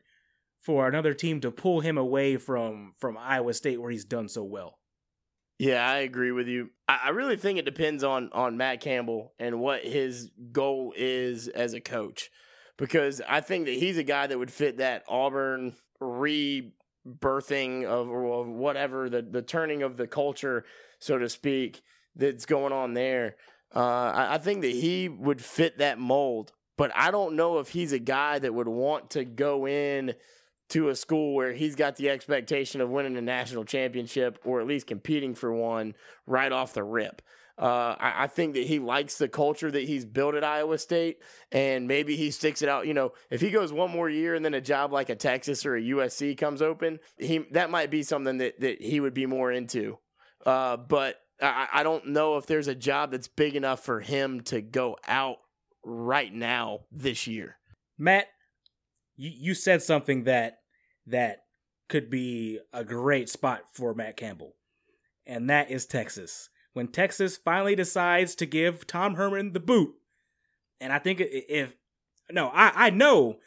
[0.59, 4.43] for another team to pull him away from from Iowa State where he's done so
[4.43, 4.79] well.
[5.57, 6.71] Yeah, I agree with you.
[6.87, 11.73] I, really think it depends on on Matt Campbell and what his goal is as
[11.73, 12.29] a coach,
[12.77, 19.09] because I think that he's a guy that would fit that Auburn rebirthing of whatever
[19.09, 20.65] the the turning of the culture,
[20.99, 21.81] so to speak,
[22.15, 23.35] that's going on there.
[23.75, 27.69] Uh, I, I think that he would fit that mold, but I don't know if
[27.69, 30.15] he's a guy that would want to go in
[30.69, 34.67] to a school where he's got the expectation of winning a national championship or at
[34.67, 35.93] least competing for one
[36.25, 37.21] right off the rip.
[37.57, 41.19] Uh, I, I, think that he likes the culture that he's built at Iowa State,
[41.53, 42.85] and maybe he sticks it out.
[42.85, 45.65] You know, if he goes one more year and then a job like a Texas
[45.65, 49.25] or a USC comes open, he that might be something that that he would be
[49.25, 49.97] more into.
[50.45, 54.41] Uh, but I, I don't know if there's a job that's big enough for him
[54.41, 55.37] to go out
[55.81, 57.57] right now this year.
[57.97, 58.27] Matt,
[59.15, 60.57] you, you said something that
[61.07, 61.43] that
[61.87, 64.55] could be a great spot for Matt Campbell,
[65.25, 66.49] and that is Texas.
[66.75, 69.95] When Texas finally decides to give Tom Herman the boot,
[70.81, 71.73] and I think if
[72.29, 73.37] no, I I know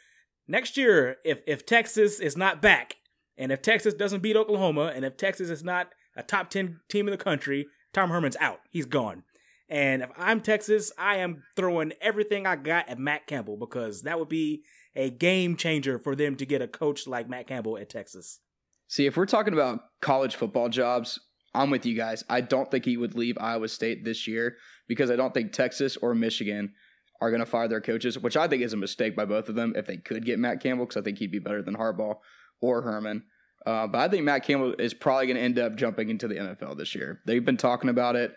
[0.47, 2.95] next year if if Texas is not back,
[3.37, 7.07] and if Texas doesn't beat Oklahoma, and if Texas is not a top ten team
[7.07, 8.61] in the country, Tom Herman's out.
[8.71, 9.21] He's gone.
[9.69, 14.17] And if I'm Texas, I am throwing everything I got at Matt Campbell because that
[14.17, 14.63] would be
[14.95, 18.39] a game changer for them to get a coach like Matt Campbell at Texas.
[18.87, 21.19] See, if we're talking about college football jobs,
[21.53, 22.23] I'm with you guys.
[22.29, 25.97] I don't think he would leave Iowa State this year because I don't think Texas
[25.97, 26.73] or Michigan
[27.21, 29.55] are going to fire their coaches, which I think is a mistake by both of
[29.55, 32.17] them if they could get Matt Campbell because I think he'd be better than Harbaugh
[32.61, 33.23] or Herman.
[33.65, 36.35] Uh, but I think Matt Campbell is probably going to end up jumping into the
[36.35, 37.19] NFL this year.
[37.25, 38.35] They've been talking about it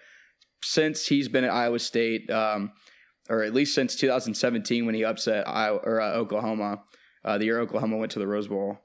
[0.63, 2.73] since he's been at Iowa State, um,
[3.29, 6.83] or at least since 2017 when he upset Iowa, or uh, Oklahoma,
[7.25, 8.79] uh, the year Oklahoma went to the Rose Bowl.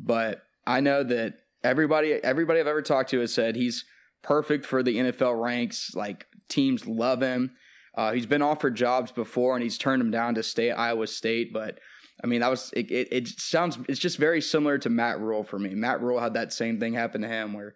[0.00, 3.84] But I know that everybody everybody I've ever talked to has said he's
[4.22, 5.94] perfect for the NFL ranks.
[5.94, 7.52] Like teams love him.
[7.94, 11.06] Uh, he's been offered jobs before and he's turned them down to stay at Iowa
[11.06, 11.52] State.
[11.52, 11.80] But
[12.22, 13.28] I mean, that was it, it, it.
[13.28, 15.74] sounds it's just very similar to Matt Rhule for me.
[15.74, 17.74] Matt Rhule had that same thing happen to him where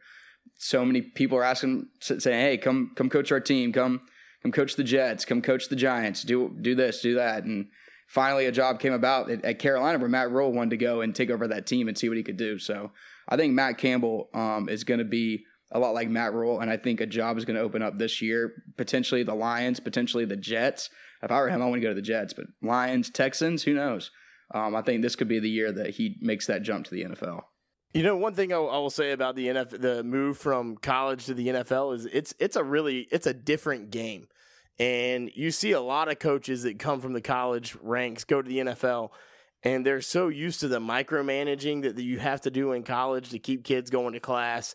[0.56, 3.72] so many people are asking, saying, "Hey, come come coach our team.
[3.72, 4.02] Come
[4.42, 5.24] come coach the Jets.
[5.24, 6.22] Come coach the Giants.
[6.22, 7.68] Do do this, do that." And
[8.08, 11.14] finally, a job came about at, at Carolina where Matt Rhule wanted to go and
[11.14, 12.58] take over that team and see what he could do.
[12.58, 12.90] So
[13.28, 16.70] I think Matt Campbell um, is going to be a lot like Matt Rhule, and
[16.70, 18.52] I think a job is going to open up this year.
[18.76, 20.90] Potentially the Lions, potentially the Jets.
[21.22, 23.74] If I were him, I want to go to the Jets, but Lions, Texans, who
[23.74, 24.10] knows?
[24.54, 27.04] Um, I think this could be the year that he makes that jump to the
[27.04, 27.42] NFL.
[27.94, 31.26] You know, one thing I, I will say about the NFL, the move from college
[31.26, 34.28] to the NFL is it's it's a really it's a different game,
[34.78, 38.48] and you see a lot of coaches that come from the college ranks go to
[38.48, 39.10] the NFL,
[39.64, 43.38] and they're so used to the micromanaging that you have to do in college to
[43.38, 44.74] keep kids going to class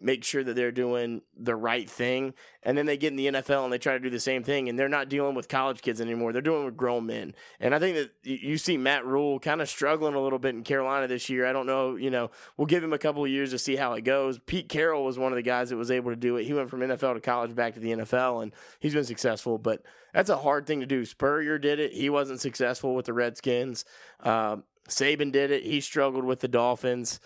[0.00, 2.34] make sure that they're doing the right thing.
[2.62, 4.68] And then they get in the NFL and they try to do the same thing,
[4.68, 6.32] and they're not dealing with college kids anymore.
[6.32, 7.34] They're doing with grown men.
[7.60, 10.64] And I think that you see Matt Rhule kind of struggling a little bit in
[10.64, 11.46] Carolina this year.
[11.46, 13.92] I don't know, you know, we'll give him a couple of years to see how
[13.94, 14.38] it goes.
[14.38, 16.44] Pete Carroll was one of the guys that was able to do it.
[16.44, 19.58] He went from NFL to college back to the NFL, and he's been successful.
[19.58, 19.82] But
[20.12, 21.04] that's a hard thing to do.
[21.04, 21.92] Spurrier did it.
[21.92, 23.84] He wasn't successful with the Redskins.
[24.20, 24.56] Uh,
[24.88, 25.64] Saban did it.
[25.64, 27.20] He struggled with the Dolphins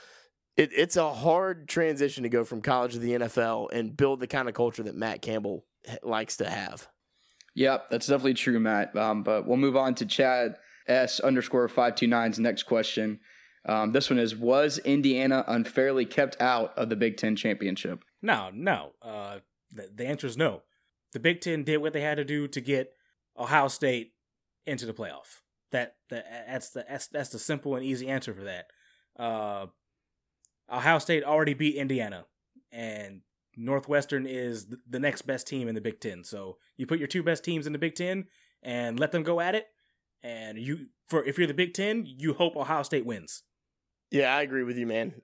[0.56, 4.26] it, it's a hard transition to go from college to the NFL and build the
[4.26, 5.64] kind of culture that Matt Campbell
[6.02, 6.88] likes to have.
[7.54, 8.96] Yep, that's definitely true, Matt.
[8.96, 13.20] Um, but we'll move on to Chad S underscore 529's next question.
[13.66, 18.04] Um, this one is Was Indiana unfairly kept out of the Big Ten championship?
[18.22, 18.92] No, no.
[19.02, 19.38] Uh,
[19.70, 20.62] the, the answer is no.
[21.12, 22.92] The Big Ten did what they had to do to get
[23.38, 24.12] Ohio State
[24.66, 25.40] into the playoff.
[25.72, 28.66] That, that that's the that's, that's the simple and easy answer for that.
[29.18, 29.66] Uh,
[30.70, 32.26] Ohio State already beat Indiana,
[32.70, 33.22] and
[33.56, 36.24] Northwestern is the next best team in the Big Ten.
[36.24, 38.26] So you put your two best teams in the Big Ten
[38.62, 39.66] and let them go at it.
[40.22, 43.42] And you, for if you're the Big Ten, you hope Ohio State wins.
[44.10, 45.22] Yeah, I agree with you, man.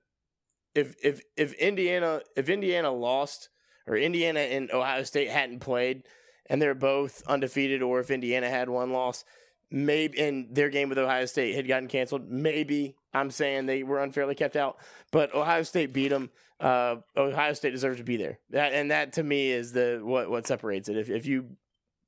[0.75, 3.49] If if if Indiana if Indiana lost
[3.87, 6.05] or Indiana and Ohio State hadn't played
[6.49, 9.25] and they're both undefeated, or if Indiana had one loss,
[9.71, 14.03] maybe and their game with Ohio State had gotten canceled, maybe I'm saying they were
[14.03, 14.79] unfairly kept out,
[15.11, 16.31] but Ohio State beat them.
[16.61, 18.39] Uh, Ohio State deserves to be there.
[18.51, 20.97] That and that to me is the what what separates it.
[20.97, 21.57] If if you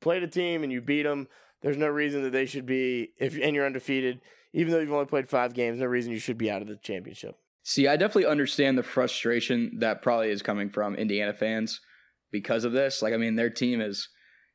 [0.01, 1.29] played a team and you beat them,
[1.63, 3.11] there's no reason that they should be.
[3.19, 4.21] If and you're undefeated,
[4.53, 6.77] even though you've only played five games, no reason you should be out of the
[6.77, 7.37] championship.
[7.63, 11.81] See, I definitely understand the frustration that probably is coming from Indiana fans
[12.31, 13.03] because of this.
[13.03, 14.09] Like, I mean, their team is.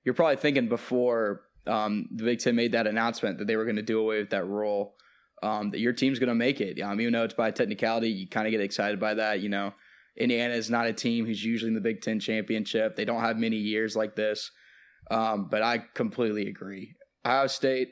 [0.04, 3.78] You're probably thinking before um, the Big Ten made that announcement that they were going
[3.78, 4.96] to do away with that rule
[5.42, 6.82] um, that your team's going to make it.
[6.82, 9.42] Um, even though it's by technicality, you kind of get excited by that.
[9.42, 9.74] You know,
[10.18, 12.96] Indiana is not a team who's usually in the Big Ten championship.
[12.96, 14.52] They don't have many years like this.
[15.12, 16.96] Um, but I completely agree.
[17.26, 17.90] Ohio State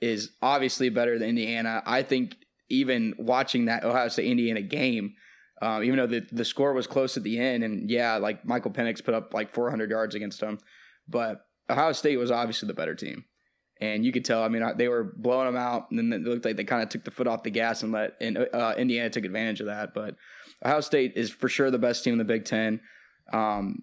[0.00, 1.82] is obviously better than Indiana.
[1.86, 2.36] I think
[2.68, 5.14] even watching that Ohio State Indiana game,
[5.60, 8.70] um, even though the, the score was close at the end, and yeah, like Michael
[8.70, 10.58] Penix put up like 400 yards against them,
[11.08, 11.40] but
[11.70, 13.24] Ohio State was obviously the better team
[13.80, 14.42] and you could tell.
[14.42, 16.88] I mean, they were blowing them out, and then it looked like they kind of
[16.88, 18.14] took the foot off the gas and let.
[18.20, 19.94] And uh, Indiana took advantage of that.
[19.94, 20.16] But
[20.64, 22.80] Ohio State is for sure the best team in the Big Ten,
[23.32, 23.82] um,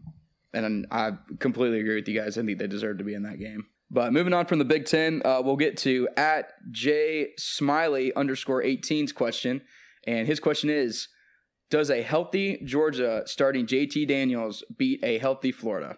[0.53, 2.38] and I completely agree with you guys.
[2.38, 3.65] I think they deserve to be in that game.
[3.89, 8.63] But moving on from the Big Ten, uh, we'll get to at J Smiley underscore
[8.63, 9.61] 18's question,
[10.05, 11.07] and his question is:
[11.69, 15.97] Does a healthy Georgia starting JT Daniels beat a healthy Florida?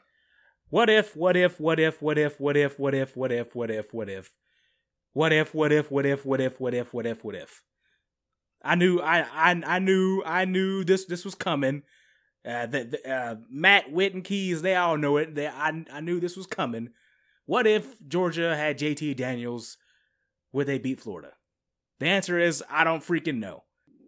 [0.69, 3.71] What if, what if, what if, what if, what if, what if, what if, what
[3.71, 4.33] if, what if,
[5.13, 7.63] what if, what if, what if, what if, what if, what if, what if.
[8.63, 11.83] I knew, I, I, I knew, I knew this, this was coming.
[12.45, 15.35] Uh, the, uh, Matt Witt and Keys, they all know it.
[15.35, 16.89] They, I, I knew this was coming.
[17.45, 19.77] What if Georgia had JT Daniels?
[20.51, 21.33] Would they beat Florida?
[21.99, 23.63] The answer is I don't freaking know.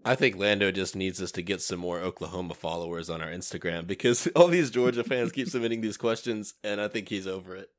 [0.06, 3.86] I think Lando just needs us to get some more Oklahoma followers on our Instagram
[3.86, 7.70] because all these Georgia fans keep submitting these questions, and I think he's over it.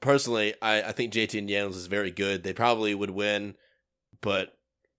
[0.00, 2.44] Personally, I, I think JT Daniels is very good.
[2.44, 3.56] They probably would win,
[4.20, 4.54] but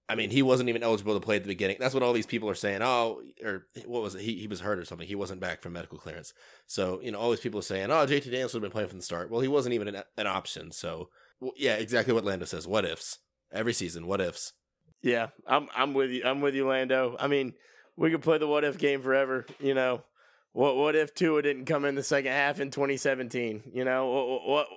[0.10, 1.78] I mean, he wasn't even eligible to play at the beginning.
[1.80, 2.82] That's what all these people are saying.
[2.82, 4.22] Oh, or what was it?
[4.22, 5.08] He, he was hurt or something.
[5.08, 6.34] He wasn't back from medical clearance.
[6.66, 8.90] So, you know, all these people are saying, oh, JT Daniels would have been playing
[8.90, 9.30] from the start.
[9.30, 10.72] Well, he wasn't even an, an option.
[10.72, 12.68] So, well, yeah, exactly what Lando says.
[12.68, 13.20] What ifs?
[13.54, 14.54] Every season, what ifs?
[15.02, 16.24] Yeah, I'm I'm with you.
[16.26, 17.16] I'm with you, Lando.
[17.20, 17.54] I mean,
[17.96, 19.46] we could play the what if game forever.
[19.60, 20.04] You know,
[20.52, 23.64] what what if Tua didn't come in the second half in 2017?
[23.74, 24.68] You know, what what,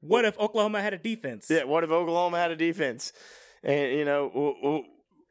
[0.00, 1.46] what if Oklahoma had a defense?
[1.50, 3.12] Yeah, what if Oklahoma had a defense?
[3.64, 4.84] And you know,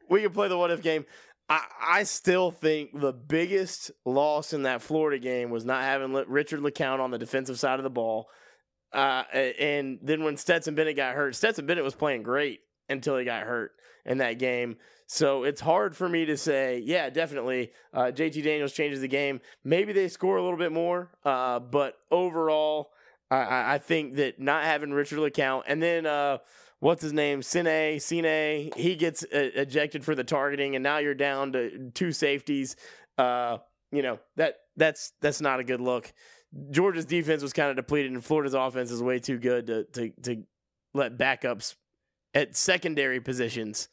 [0.08, 1.06] we could play the what if game.
[1.48, 6.60] I, I still think the biggest loss in that Florida game was not having Richard
[6.60, 8.28] LeCounte on the defensive side of the ball.
[8.92, 13.24] Uh, and then when Stetson Bennett got hurt, Stetson Bennett was playing great until he
[13.24, 13.72] got hurt
[14.04, 14.76] in that game.
[15.06, 17.72] So it's hard for me to say, yeah, definitely.
[17.92, 19.40] Uh, JT Daniels changes the game.
[19.64, 22.92] Maybe they score a little bit more, uh, but overall,
[23.30, 26.38] I, I, think that not having Richard LeCounte and then uh,
[26.80, 31.14] what's his name, Cine, Cine, he gets uh, ejected for the targeting, and now you're
[31.14, 32.76] down to two safeties.
[33.16, 33.58] Uh,
[33.90, 36.12] you know that that's that's not a good look.
[36.70, 40.10] Georgia's defense was kind of depleted, and Florida's offense is way too good to to
[40.22, 40.42] to
[40.92, 41.76] let backups
[42.34, 43.88] at secondary positions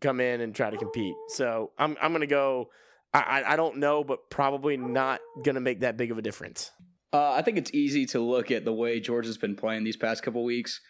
[0.00, 1.14] come in and try to compete.
[1.28, 2.70] So I'm I'm gonna go.
[3.14, 6.70] I I don't know, but probably not gonna make that big of a difference.
[7.12, 9.96] Uh, I think it's easy to look at the way George has been playing these
[9.96, 10.80] past couple weeks,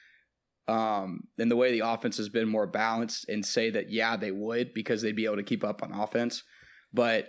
[0.67, 4.33] um, and the way the offense has been more balanced, and say that yeah they
[4.33, 6.43] would because they'd be able to keep up on offense.
[6.93, 7.29] But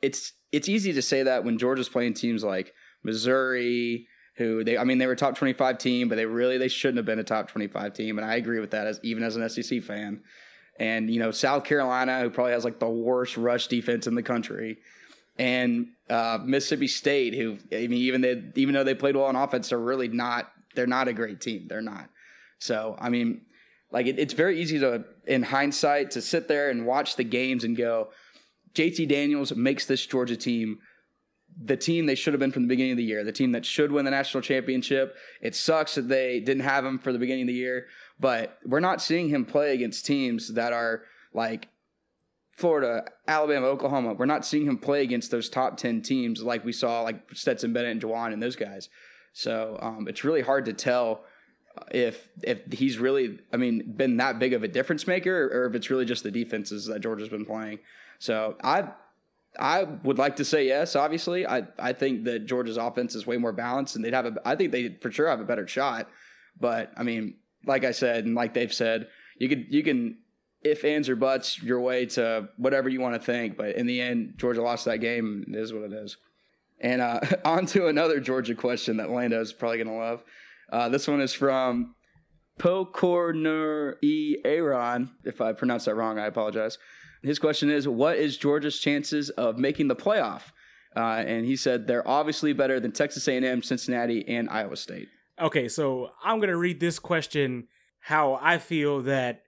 [0.00, 2.72] it's it's easy to say that when Georgia's playing teams like
[3.02, 4.06] Missouri,
[4.36, 6.98] who they I mean they were a top 25 team, but they really they shouldn't
[6.98, 9.48] have been a top 25 team and I agree with that as even as an
[9.48, 10.22] SEC fan.
[10.78, 14.22] And you know, South Carolina who probably has like the worst rush defense in the
[14.22, 14.78] country.
[15.38, 19.36] And uh, Mississippi State who I mean even they even though they played well on
[19.36, 21.66] offense, they're really not they're not a great team.
[21.68, 22.08] They're not.
[22.58, 23.42] So, I mean,
[23.90, 27.64] like it, it's very easy to in hindsight to sit there and watch the games
[27.64, 28.08] and go
[28.76, 30.78] JT Daniels makes this Georgia team
[31.58, 33.64] the team they should have been from the beginning of the year, the team that
[33.64, 35.16] should win the national championship.
[35.40, 37.86] It sucks that they didn't have him for the beginning of the year,
[38.20, 41.02] but we're not seeing him play against teams that are
[41.32, 41.68] like
[42.56, 44.14] Florida, Alabama, Oklahoma.
[44.14, 47.72] We're not seeing him play against those top 10 teams like we saw like Stetson
[47.72, 48.88] Bennett and Juwan and those guys.
[49.32, 51.24] So um, it's really hard to tell
[51.90, 55.74] if if he's really, I mean, been that big of a difference maker or if
[55.74, 57.80] it's really just the defenses that Georgia's been playing.
[58.18, 58.88] So I
[59.58, 60.96] I would like to say yes.
[60.96, 64.36] Obviously, I I think that Georgia's offense is way more balanced, and they'd have a.
[64.44, 66.08] I think they for sure have a better shot.
[66.58, 67.34] But I mean,
[67.64, 70.18] like I said, and like they've said, you could you can
[70.62, 73.56] if ands or buts your way to whatever you want to think.
[73.56, 75.44] But in the end, Georgia lost that game.
[75.48, 76.16] It is what it is.
[76.80, 80.22] And uh, on to another Georgia question that Lando is probably going to love.
[80.70, 81.94] Uh, this one is from
[82.58, 84.36] Pokorner E.
[84.44, 85.10] Aaron.
[85.24, 86.78] If I pronounced that wrong, I apologize.
[87.26, 90.42] His question is, what is Georgia's chances of making the playoff?
[90.94, 95.08] Uh, and he said they're obviously better than Texas A&M, Cincinnati, and Iowa State.
[95.40, 97.66] Okay, so I'm gonna read this question
[97.98, 99.42] how I feel that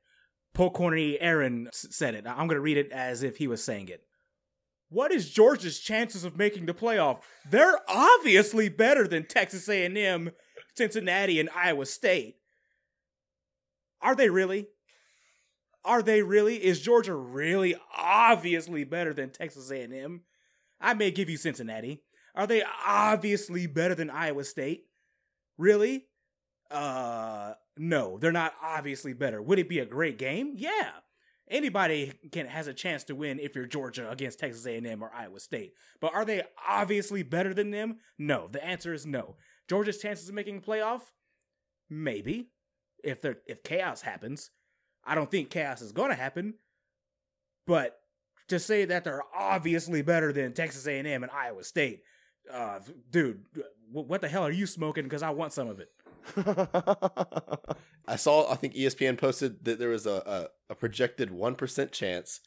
[0.55, 2.27] Paul Corny Aaron said it.
[2.27, 4.03] I'm gonna read it as if he was saying it.
[4.91, 7.21] What is Georgia's chances of making the playoff?
[7.49, 10.33] They're obviously better than Texas A&M,
[10.75, 12.39] Cincinnati, and Iowa State.
[14.03, 14.67] Are they really?
[15.89, 16.63] Are they really?
[16.63, 20.21] Is Georgia really obviously better than Texas A&M?
[20.79, 22.03] I may give you Cincinnati.
[22.35, 24.85] Are they obviously better than Iowa State?
[25.57, 26.05] Really?
[26.71, 29.41] Uh no, they're not obviously better.
[29.41, 30.53] Would it be a great game?
[30.57, 30.91] Yeah.
[31.51, 35.41] Anybody can has a chance to win if you're Georgia against Texas A&M or Iowa
[35.41, 35.73] State.
[36.03, 38.01] But are they obviously better than them?
[38.19, 38.47] No.
[38.47, 39.37] The answer is no.
[39.67, 41.01] Georgia's chances of making playoff?
[41.89, 42.51] Maybe.
[43.03, 44.51] If there if chaos happens.
[45.09, 46.55] I don't think chaos is going to happen.
[47.67, 47.99] But
[48.49, 52.03] to say that they're obviously better than Texas A&M and Iowa State,
[52.53, 52.81] uh,
[53.11, 53.43] dude,
[53.91, 55.05] what the hell are you smoking?
[55.05, 55.91] Because I want some of it.
[58.07, 58.51] I saw.
[58.51, 62.41] I think ESPN posted that there was a a, a projected one percent chance,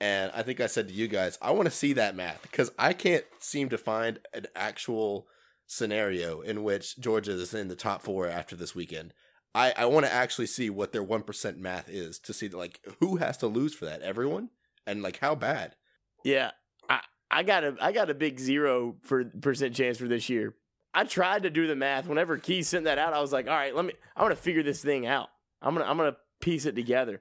[0.00, 2.72] and I think I said to you guys, I want to see that math because
[2.78, 5.28] I can't seem to find an actual
[5.68, 9.14] scenario in which Georgia is in the top four after this weekend.
[9.54, 12.80] I, I want to actually see what their one percent math is to see like
[13.00, 14.02] who has to lose for that.
[14.02, 14.50] Everyone
[14.86, 15.76] and like how bad.
[16.24, 16.50] Yeah,
[16.88, 20.54] I I got a I got a big zero for percent chance for this year.
[20.94, 22.06] I tried to do the math.
[22.06, 23.92] Whenever Key sent that out, I was like, all right, let me.
[24.16, 25.28] I'm gonna figure this thing out.
[25.62, 27.20] I'm gonna I'm gonna piece it together,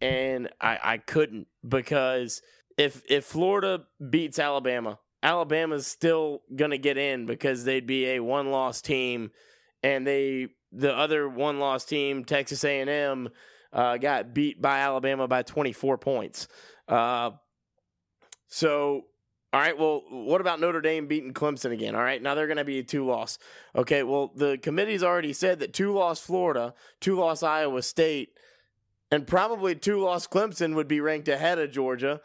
[0.00, 2.42] and I I couldn't because
[2.76, 8.50] if if Florida beats Alabama, Alabama's still gonna get in because they'd be a one
[8.50, 9.30] loss team,
[9.82, 13.28] and they the other one loss team, Texas A&M,
[13.72, 16.48] uh, got beat by Alabama by 24 points.
[16.86, 17.30] Uh,
[18.46, 19.04] so,
[19.52, 21.94] all right, well, what about Notre Dame beating Clemson again?
[21.94, 23.38] All right, now they're going to be a two loss.
[23.76, 28.32] Okay, well, the committee's already said that two loss Florida, two loss Iowa State,
[29.10, 32.20] and probably two loss Clemson would be ranked ahead of Georgia.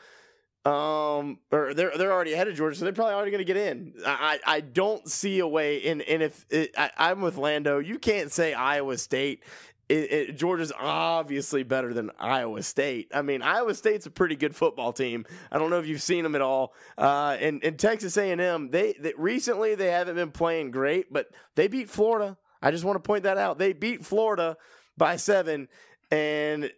[0.66, 3.58] Um, or they're they're already ahead of Georgia, so they're probably already going to get
[3.58, 3.94] in.
[4.06, 5.86] I I don't see a way.
[5.90, 9.44] And and if it, I, I'm with Lando, you can't say Iowa State
[9.90, 13.12] it, it, Georgia's obviously better than Iowa State.
[13.14, 15.26] I mean, Iowa State's a pretty good football team.
[15.52, 16.74] I don't know if you've seen them at all.
[16.98, 21.68] Uh, and, and Texas A&M, they, they recently they haven't been playing great, but they
[21.68, 22.38] beat Florida.
[22.62, 23.58] I just want to point that out.
[23.58, 24.58] They beat Florida
[24.98, 25.68] by seven,
[26.10, 26.72] and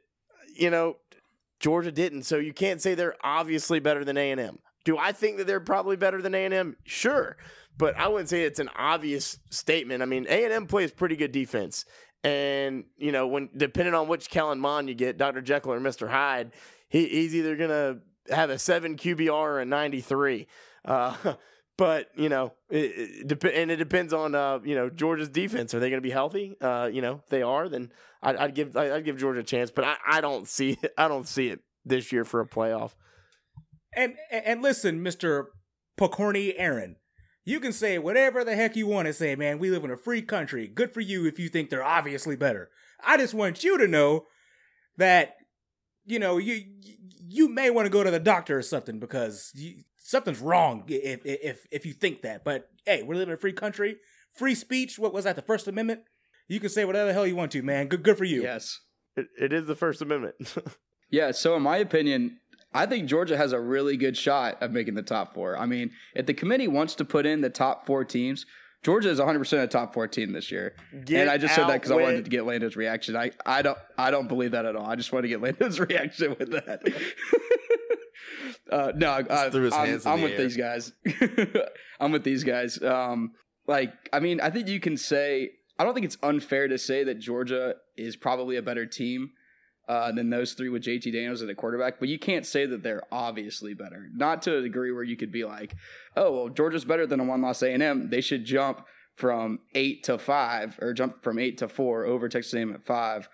[0.56, 0.98] you know
[1.60, 2.24] Georgia didn't.
[2.24, 4.60] So you can't say they're obviously better than A&M.
[4.84, 6.78] Do I think that they're probably better than A&M?
[6.84, 7.38] Sure,
[7.78, 10.04] but I wouldn't say it's an obvious statement.
[10.04, 11.86] I mean, A&M plays pretty good defense.
[12.24, 15.42] And, you know, when depending on which Kellen Mond you get, Dr.
[15.42, 16.10] Jekyll or Mr.
[16.10, 16.52] Hyde,
[16.90, 20.48] he, he's either going to have a 7 QBR or a 93.
[20.84, 21.16] Uh,
[21.78, 25.74] but, you know, it, it, and it depends on, uh, you know, Georgia's defense.
[25.74, 26.56] Are they going to be healthy?
[26.62, 29.72] Uh, you know, if they are, then I'd, I'd give I'd give Georgia a chance.
[29.72, 30.94] But I, I don't see it.
[30.98, 32.92] I don't see it this year for a playoff.
[33.96, 35.52] And and listen, Mister
[35.98, 36.98] Pokorny Aaron,
[37.46, 39.60] you can say whatever the heck you want to say, man.
[39.60, 40.68] We live in a free country.
[40.68, 42.70] Good for you if you think they're obviously better.
[43.06, 44.26] I just want you to know
[44.98, 45.36] that
[46.06, 46.64] you know you
[47.20, 51.26] you may want to go to the doctor or something because you, something's wrong if
[51.26, 52.44] if if you think that.
[52.44, 53.98] But hey, we're living in a free country.
[54.34, 55.00] Free speech.
[55.00, 55.36] What was that?
[55.36, 56.02] The First Amendment.
[56.48, 57.88] You can say whatever the hell you want to, man.
[57.88, 58.44] Good good for you.
[58.44, 58.80] Yes.
[59.18, 60.36] It, it is the First Amendment.
[61.10, 61.32] yeah.
[61.32, 62.38] So in my opinion,
[62.74, 65.58] I think Georgia has a really good shot of making the top four.
[65.58, 68.46] I mean, if the committee wants to put in the top four teams,
[68.84, 70.76] Georgia is 100 percent a top four team this year.
[71.06, 73.16] Get and I just said that because I wanted to get Lando's reaction.
[73.16, 74.86] I, I don't I don't believe that at all.
[74.86, 76.84] I just want to get Lando's reaction with that.
[78.72, 80.38] uh, no, I, threw his I'm, hands I'm, I'm with air.
[80.40, 80.94] these guys.
[82.00, 82.82] I'm with these guys.
[82.82, 83.32] Um,
[83.68, 87.04] like, I mean, I think you can say I don't think it's unfair to say
[87.04, 89.32] that Georgia is probably a better team
[89.90, 92.00] uh, than those three with JT Daniels at the quarterback.
[92.00, 94.08] But you can't say that they're obviously better.
[94.14, 95.76] Not to a degree where you could be like,
[96.16, 98.10] oh, well, Georgia's better than a one loss A&M.
[98.10, 98.86] They should jump
[99.16, 103.28] from eight to five or jump from eight to four over Texas A&M at five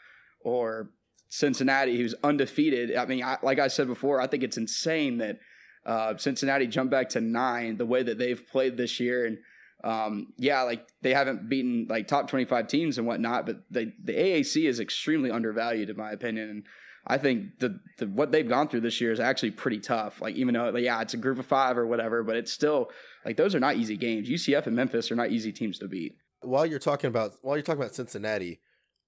[0.44, 0.90] or
[1.32, 2.96] Cincinnati, who's undefeated.
[2.96, 5.40] I mean, I, like I said before, I think it's insane that
[5.86, 9.38] uh, Cincinnati jumped back to nine the way that they've played this year and–
[9.84, 14.14] um, yeah, like they haven't beaten like top 25 teams and whatnot, but the the
[14.14, 16.50] AAC is extremely undervalued in my opinion.
[16.50, 16.64] And
[17.08, 20.22] I think the, the what they've gone through this year is actually pretty tough.
[20.22, 22.92] Like even though like, yeah, it's a group of five or whatever, but it's still
[23.26, 24.30] like those are not easy games.
[24.30, 26.16] UCF and Memphis are not easy teams to beat.
[26.42, 28.60] While you're talking about while you're talking about Cincinnati,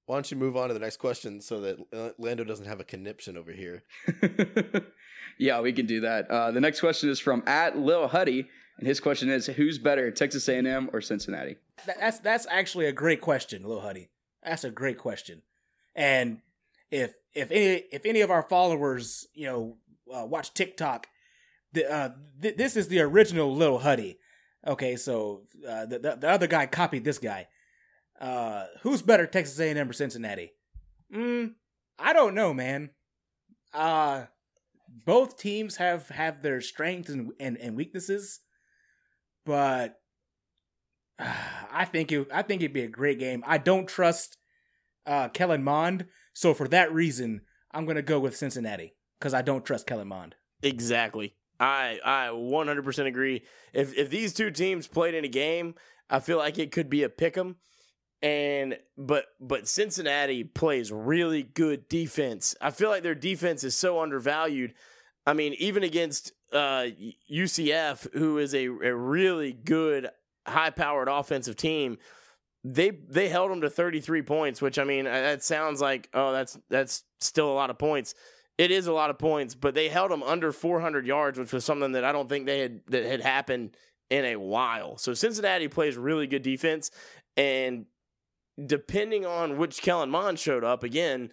[0.06, 2.84] why don't you move on to the next question so that Lando doesn't have a
[2.84, 3.84] conniption over here?
[5.38, 6.30] yeah, we can do that.
[6.30, 8.48] Uh, the next question is from at Lil Huddy.
[8.78, 11.58] And his question is, who's better, Texas A&M or Cincinnati?
[11.86, 14.10] That's that's actually a great question, Lil Huddy.
[14.44, 15.44] That's a great question.
[15.96, 16.40] And
[16.92, 19.78] if if any if any of our followers, you know,
[20.14, 21.08] uh, watch TikTok,
[21.72, 22.10] the, uh,
[22.42, 24.20] th- this is the original Lil Huddy.
[24.66, 27.48] Okay, so uh, the, the, the other guy copied this guy.
[28.20, 30.54] Uh, who's better, Texas A&M or Cincinnati?
[31.14, 31.54] Mm,
[32.00, 32.92] I don't know, man.
[33.74, 34.26] Uh,
[35.06, 38.42] both teams have have their strengths and, and, and weaknesses
[39.46, 40.00] but
[41.20, 41.34] uh,
[41.72, 43.44] I think it I think it'd be a great game.
[43.46, 44.38] I don't trust
[45.06, 47.42] uh, Kellen Mond, so for that reason,
[47.72, 50.36] I'm gonna go with Cincinnati because I don't trust Kellen Mond.
[50.62, 51.36] Exactly.
[51.60, 53.44] I I 100% agree.
[53.74, 55.76] If if these two teams played in a game,
[56.10, 57.58] I feel like it could be a pick 'em.
[58.24, 62.56] And but but Cincinnati plays really good defense.
[62.62, 64.74] I feel like their defense is so undervalued.
[65.28, 66.88] I mean, even against uh,
[67.32, 70.10] UCF, who is a, a really good,
[70.48, 71.98] high powered offensive team,
[72.64, 76.58] they they held them to 33 points, which I mean, that sounds like oh, that's
[76.70, 78.16] that's still a lot of points.
[78.58, 81.66] It is a lot of points, but they held them under 400 yards, which was
[81.66, 83.76] something that I don't think they had that had happened
[84.10, 84.98] in a while.
[84.98, 86.90] So Cincinnati plays really good defense,
[87.36, 87.86] and
[88.64, 91.32] depending on which Kellen Mond showed up again,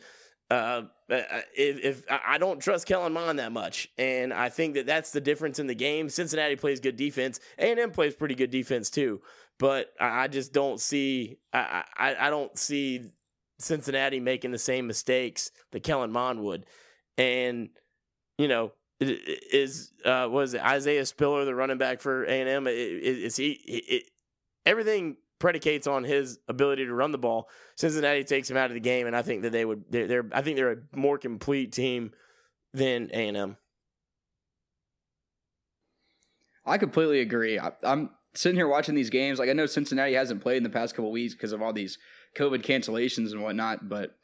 [0.51, 5.13] uh, if, if, I don't trust Kellen Mond that much, and I think that that's
[5.13, 6.09] the difference in the game.
[6.09, 9.21] Cincinnati plays good defense, A and M plays pretty good defense too,
[9.59, 13.13] but I, just don't see I, I, I don't see
[13.59, 16.67] Cincinnati making the same mistakes that Kellen Mond would,
[17.17, 17.69] and
[18.37, 22.67] you know is uh was Isaiah Spiller the running back for A and M?
[22.67, 24.11] Is he it,
[24.67, 27.49] everything predicates on his ability to run the ball.
[27.75, 29.85] Cincinnati takes him out of the game, and I think that they would.
[29.91, 32.13] They're, they're I think they're a more complete team
[32.73, 33.57] than A and M.
[36.65, 37.59] I completely agree.
[37.59, 39.41] I, am sitting here watching these games.
[39.41, 41.99] Like I know Cincinnati hasn't played in the past couple weeks because of all these
[42.37, 44.15] COVID cancellations and whatnot, but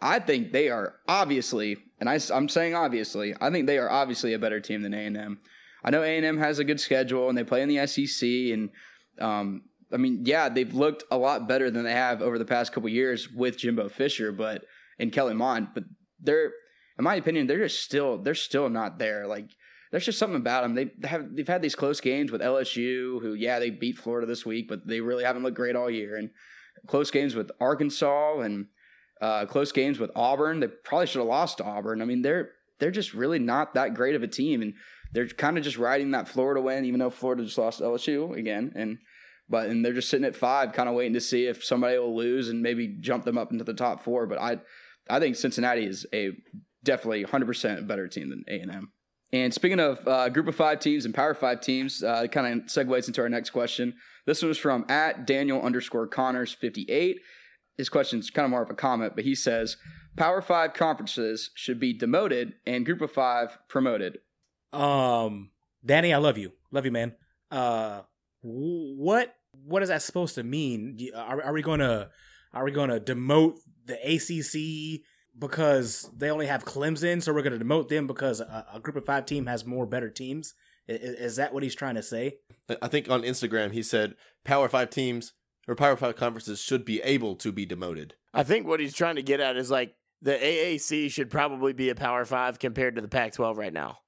[0.00, 4.32] I think they are obviously, and I, I'm saying obviously, I think they are obviously
[4.32, 5.40] a better team than A and M.
[5.84, 8.28] I know A and M has a good schedule and they play in the SEC
[8.28, 8.70] and
[9.20, 9.62] um,
[9.94, 12.88] I mean, yeah, they've looked a lot better than they have over the past couple
[12.88, 14.64] years with Jimbo Fisher, but
[14.98, 15.84] and Kellen Mond, but
[16.20, 16.52] they're,
[16.98, 19.26] in my opinion, they're just still they're still not there.
[19.26, 19.48] Like
[19.90, 20.74] there's just something about them.
[20.74, 24.44] They have they've had these close games with LSU, who yeah they beat Florida this
[24.44, 26.30] week, but they really haven't looked great all year, and
[26.86, 28.66] close games with Arkansas and
[29.20, 30.60] uh, close games with Auburn.
[30.60, 32.02] They probably should have lost to Auburn.
[32.02, 34.74] I mean, they're they're just really not that great of a team, and
[35.12, 38.72] they're kind of just riding that Florida win, even though Florida just lost LSU again,
[38.74, 38.98] and
[39.48, 42.16] but and they're just sitting at five, kind of waiting to see if somebody will
[42.16, 44.26] lose and maybe jump them up into the top four.
[44.26, 44.58] But I
[45.08, 46.32] I think Cincinnati is a
[46.82, 48.92] definitely 100% better team than A and M.
[49.32, 52.60] And speaking of uh, group of five teams and power five teams, uh, it kind
[52.60, 53.94] of segues into our next question.
[54.26, 57.18] This one was from at Daniel underscore Connors 58.
[57.76, 59.76] His question is kind of more of a comment, but he says
[60.16, 64.18] Power Five conferences should be demoted and Group of Five promoted.
[64.72, 65.50] Um,
[65.84, 67.14] Danny, I love you, love you, man.
[67.50, 68.02] Uh,
[68.44, 69.34] what
[69.64, 70.98] what is that supposed to mean?
[71.16, 72.10] Are, are we gonna
[72.52, 75.02] are we gonna demote the ACC
[75.38, 79.06] because they only have Clemson, so we're gonna demote them because a, a Group of
[79.06, 80.54] Five team has more better teams?
[80.86, 82.38] Is, is that what he's trying to say?
[82.82, 84.14] I think on Instagram he said
[84.44, 85.32] Power Five teams
[85.66, 88.14] or Power Five conferences should be able to be demoted.
[88.34, 91.88] I think what he's trying to get at is like the AAC should probably be
[91.88, 93.98] a Power Five compared to the Pac-12 right now.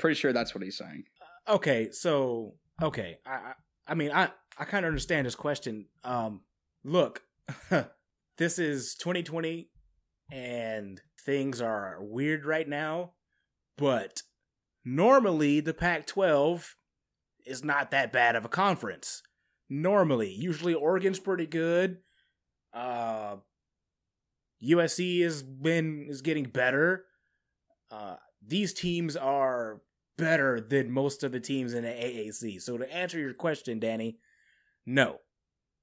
[0.00, 1.04] Pretty sure that's what he's saying.
[1.48, 3.52] Uh, okay, so okay, I
[3.86, 5.86] I, mean I I kind of understand his question.
[6.02, 6.42] Um,
[6.84, 7.22] look,
[8.38, 9.70] this is 2020,
[10.30, 13.12] and things are weird right now,
[13.76, 14.22] but
[14.84, 16.74] normally the Pac-12
[17.46, 19.22] is not that bad of a conference.
[19.68, 21.98] Normally, usually Oregon's pretty good.
[22.72, 23.36] Uh,
[24.62, 27.04] USC has been is getting better.
[27.90, 28.16] Uh,
[28.46, 29.80] these teams are
[30.16, 32.62] better than most of the teams in the AAC.
[32.62, 34.18] So to answer your question, Danny,
[34.86, 35.18] no,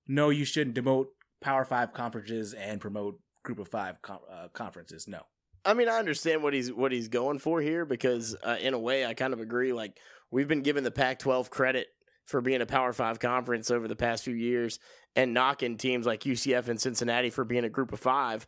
[0.08, 1.08] no, you shouldn't demote
[1.42, 5.08] Power Five conferences and promote Group of Five com- uh, conferences.
[5.08, 5.22] No.
[5.64, 8.80] I mean, I understand what he's what he's going for here because, uh, in a
[8.80, 9.74] way, I kind of agree.
[9.74, 9.98] Like
[10.32, 11.88] we've been given the Pac-12 credit
[12.26, 14.80] for being a Power Five conference over the past few years,
[15.16, 18.48] and knocking teams like UCF and Cincinnati for being a Group of Five,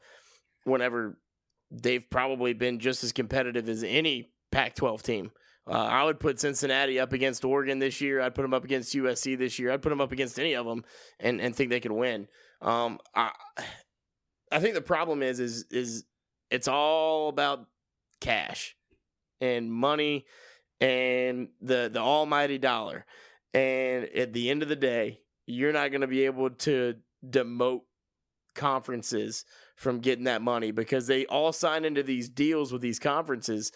[0.64, 1.20] whenever
[1.72, 5.32] they've probably been just as competitive as any Pac-12 team.
[5.66, 8.20] Uh, I would put Cincinnati up against Oregon this year.
[8.20, 9.72] I'd put them up against USC this year.
[9.72, 10.84] I'd put them up against any of them,
[11.20, 12.28] and, and think they could win.
[12.62, 13.32] Um, I
[14.52, 16.06] I think the problem is is is
[16.52, 17.66] it's all about
[18.22, 18.76] cash
[19.42, 20.26] and money
[20.80, 23.06] and the the almighty dollar.
[23.54, 26.96] And at the end of the day, you're not going to be able to
[27.28, 27.82] demote
[28.56, 29.46] conferences
[29.76, 33.72] from getting that money because they all sign into these deals with these conferences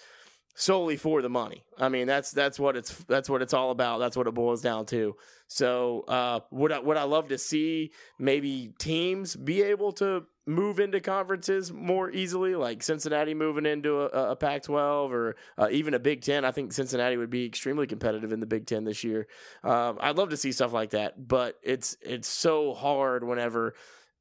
[0.60, 1.64] solely for the money.
[1.78, 3.99] I mean, that's that's what it's that's what it's all about.
[3.99, 5.16] That's what it boils down to.
[5.47, 10.80] So, uh, would I would I love to see maybe teams be able to move
[10.80, 15.99] into conferences more easily, like Cincinnati moving into a, a Pac-12 or uh, even a
[15.99, 16.43] Big Ten?
[16.43, 19.28] I think Cincinnati would be extremely competitive in the Big Ten this year.
[19.64, 23.76] Um, I'd love to see stuff like that, but it's it's so hard whenever,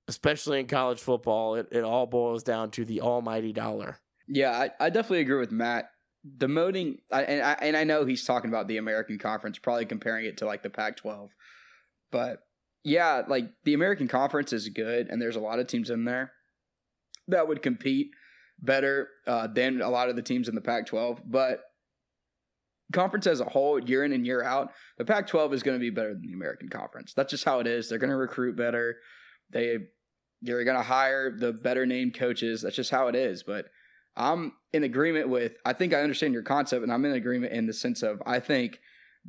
[0.07, 3.99] especially in college football, it, it all boils down to the almighty dollar.
[4.29, 5.89] Yeah, I, I definitely agree with Matt
[6.39, 10.27] demoting, I, and I and I know he's talking about the American Conference, probably comparing
[10.27, 11.31] it to like the Pac-12,
[12.11, 12.41] but
[12.85, 16.33] yeah, like the American Conference is good, and there's a lot of teams in there
[17.29, 18.11] that would compete
[18.61, 21.61] better uh, than a lot of the teams in the Pac-12, but
[22.93, 25.91] conference as a whole, year in and year out, the Pac-12 is going to be
[25.91, 27.13] better than the American Conference.
[27.15, 27.89] That's just how it is.
[27.89, 28.97] They're going to recruit better.
[29.51, 29.79] They
[30.43, 32.63] they're going to hire the better named coaches.
[32.63, 33.43] That's just how it is.
[33.43, 33.67] But
[34.17, 37.67] I'm in agreement with, I think I understand your concept, and I'm in agreement in
[37.67, 38.81] the sense of I think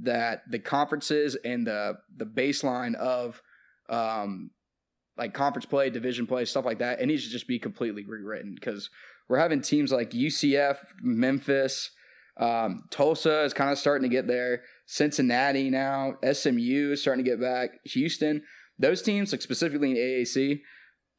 [0.02, 3.42] that the conferences and the the baseline of
[3.90, 4.52] um
[5.18, 8.54] like conference play, division play, stuff like that, it needs to just be completely rewritten
[8.54, 8.90] because
[9.28, 11.90] we're having teams like UCF, Memphis,
[12.40, 14.62] um, Tulsa is kind of starting to get there.
[14.86, 17.80] Cincinnati now, SMU is starting to get back.
[17.86, 18.44] Houston,
[18.78, 20.62] those teams, like specifically in AAC,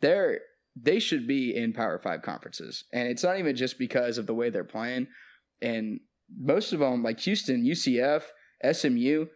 [0.01, 0.41] they're
[0.83, 4.35] they should be in Power Five conferences, and it's not even just because of the
[4.35, 5.09] way they're playing.
[5.61, 6.01] And
[6.37, 8.25] most of them, like Houston, UCF,
[8.73, 9.27] SMU,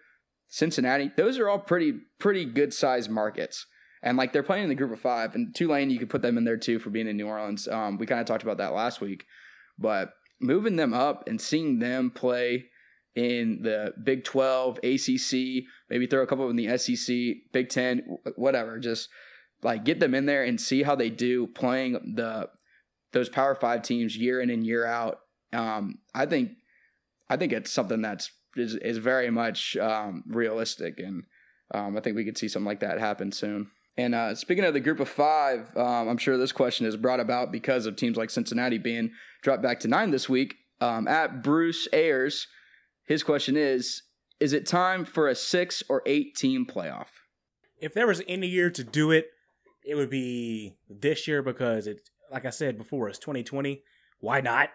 [0.49, 3.67] Cincinnati, those are all pretty pretty good sized markets.
[4.05, 6.37] And like they're playing in the group of five, and Tulane, you could put them
[6.37, 7.69] in there too for being in New Orleans.
[7.69, 9.25] Um, we kind of talked about that last week,
[9.79, 12.67] but moving them up and seeing them play
[13.15, 17.15] in the Big 12, ACC, maybe throw a couple in the SEC,
[17.53, 19.09] Big 10, whatever, just
[19.63, 22.49] like get them in there and see how they do playing the
[23.13, 25.21] those Power Five teams year in and year out.
[25.53, 26.53] Um, I think
[27.29, 31.25] I think it's something that's is, is very much um, realistic, and
[31.73, 33.71] um, I think we could see something like that happen soon.
[33.97, 37.21] And uh, speaking of the group of five, um, I'm sure this question is brought
[37.21, 39.11] about because of teams like Cincinnati being
[39.43, 40.57] dropped back to nine this week.
[40.81, 42.47] Um, at Bruce Ayers,
[43.07, 44.03] his question is
[44.41, 47.09] Is it time for a six or eight team playoff?
[47.79, 49.27] If there was any year to do it,
[49.85, 53.83] it would be this year because it, like I said before, it's 2020.
[54.21, 54.71] Why not?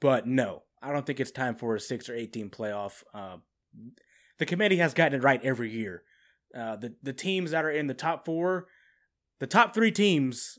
[0.00, 3.02] But no, I don't think it's time for a six or eight team playoff.
[3.12, 3.38] Uh,
[4.38, 6.02] the committee has gotten it right every year.
[6.54, 8.66] Uh, the the teams that are in the top four,
[9.38, 10.58] the top three teams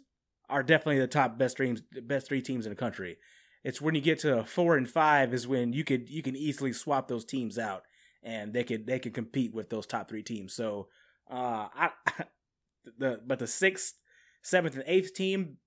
[0.49, 3.17] are definitely the top best teams, best three teams in the country.
[3.63, 6.73] It's when you get to four and five is when you could you can easily
[6.73, 7.83] swap those teams out
[8.23, 10.53] and they could they could compete with those top three teams.
[10.53, 10.87] So
[11.29, 11.89] uh, I
[12.97, 13.95] the but the sixth,
[14.41, 15.57] seventh, and eighth team,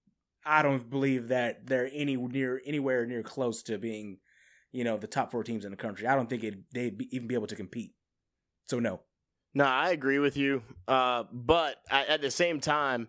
[0.45, 4.19] I don't believe that they're any near anywhere near close to being,
[4.73, 6.07] you know, the top four teams in the country.
[6.07, 7.93] I don't think it they'd be, even be able to compete.
[8.69, 9.01] So no.
[9.55, 10.63] No, I agree with you.
[10.89, 13.09] Uh, but I, at the same time,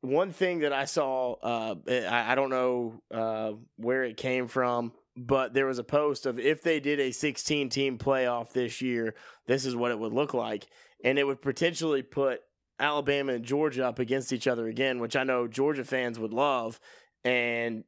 [0.00, 4.92] one thing that I saw, uh, I, I, don't know uh, where it came from,
[5.16, 9.14] but there was a post of if they did a 16 team playoff this year,
[9.46, 10.68] this is what it would look like.
[11.02, 12.40] And it would potentially put
[12.78, 16.80] Alabama and Georgia up against each other again, which I know Georgia fans would love.
[17.24, 17.84] And,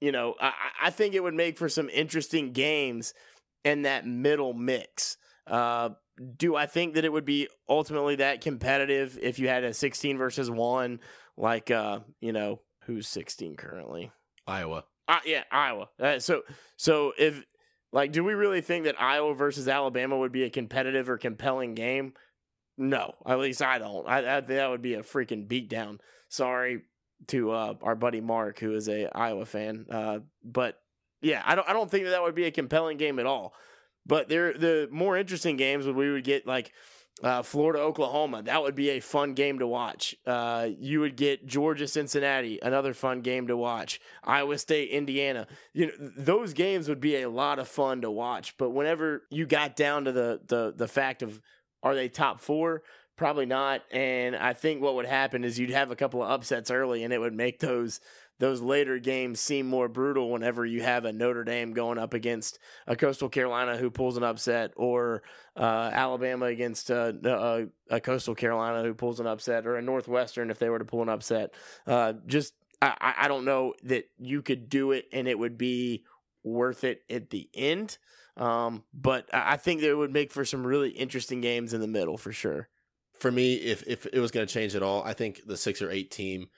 [0.00, 0.52] you know, I,
[0.82, 3.14] I think it would make for some interesting games
[3.64, 5.16] in that middle mix.
[5.46, 5.90] Uh,
[6.36, 10.16] do I think that it would be ultimately that competitive if you had a 16
[10.18, 11.00] versus 1
[11.36, 14.12] like uh you know who's 16 currently
[14.46, 16.42] Iowa uh, yeah Iowa uh, so
[16.76, 17.44] so if
[17.92, 21.74] like do we really think that Iowa versus Alabama would be a competitive or compelling
[21.74, 22.14] game
[22.76, 25.98] no at least I don't I, I that would be a freaking beatdown
[26.28, 26.82] sorry
[27.28, 30.80] to uh our buddy Mark who is a Iowa fan uh but
[31.22, 33.54] yeah I don't I don't think that, that would be a compelling game at all
[34.06, 36.72] but there, the more interesting games would we would get like
[37.22, 38.42] uh, Florida, Oklahoma.
[38.42, 40.16] That would be a fun game to watch.
[40.26, 44.00] Uh, you would get Georgia, Cincinnati, another fun game to watch.
[44.24, 45.46] Iowa State, Indiana.
[45.72, 48.56] You know, those games would be a lot of fun to watch.
[48.58, 51.40] But whenever you got down to the the the fact of
[51.84, 52.82] are they top four?
[53.16, 53.82] Probably not.
[53.92, 57.12] And I think what would happen is you'd have a couple of upsets early, and
[57.12, 58.00] it would make those
[58.40, 62.58] those later games seem more brutal whenever you have a Notre Dame going up against
[62.88, 65.22] a Coastal Carolina who pulls an upset, or
[65.56, 67.16] uh, Alabama against a,
[67.90, 70.84] a, a, Coastal Carolina who pulls an upset, or a Northwestern if they were to
[70.84, 71.54] pull an upset.
[71.86, 76.04] Uh, just I, I don't know that you could do it and it would be
[76.42, 77.98] worth it at the end.
[78.36, 81.86] Um, but I think that it would make for some really interesting games in the
[81.86, 82.68] middle for sure.
[83.18, 85.80] For me, if if it was going to change at all, I think the six
[85.80, 86.48] or eight team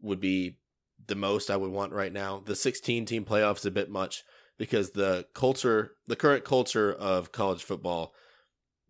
[0.00, 0.58] would be
[1.06, 2.42] the most I would want right now.
[2.44, 4.24] The 16 team playoffs is a bit much
[4.58, 8.14] because the culture, the current culture of college football,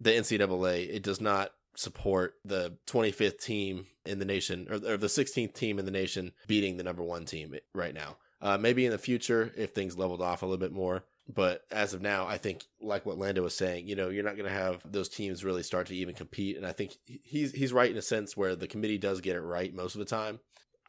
[0.00, 5.06] the NCAA, it does not support the 25th team in the nation or, or the
[5.06, 8.16] 16th team in the nation beating the number one team right now.
[8.40, 11.04] Uh, maybe in the future if things leveled off a little bit more.
[11.26, 14.36] But as of now, I think like what Lando was saying, you know, you're not
[14.36, 16.56] going to have those teams really start to even compete.
[16.56, 19.40] And I think he's he's right in a sense where the committee does get it
[19.40, 20.40] right most of the time.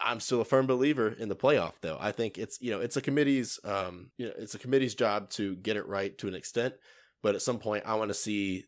[0.02, 1.98] I'm still a firm believer in the playoff, though.
[2.02, 5.30] I think it's you know it's a committee's um you know it's a committee's job
[5.32, 6.74] to get it right to an extent,
[7.24, 8.66] but at some point I want to see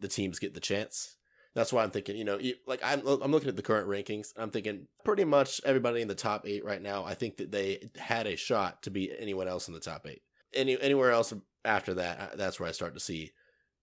[0.00, 1.16] the teams get the chance.
[1.54, 4.28] That's why I'm thinking, you know, like I'm I'm looking at the current rankings.
[4.38, 7.04] I'm thinking pretty much everybody in the top eight right now.
[7.04, 10.22] I think that they had a shot to beat anyone else in the top eight.
[10.54, 11.32] Any anywhere else
[11.64, 13.32] after that, that's where I start to see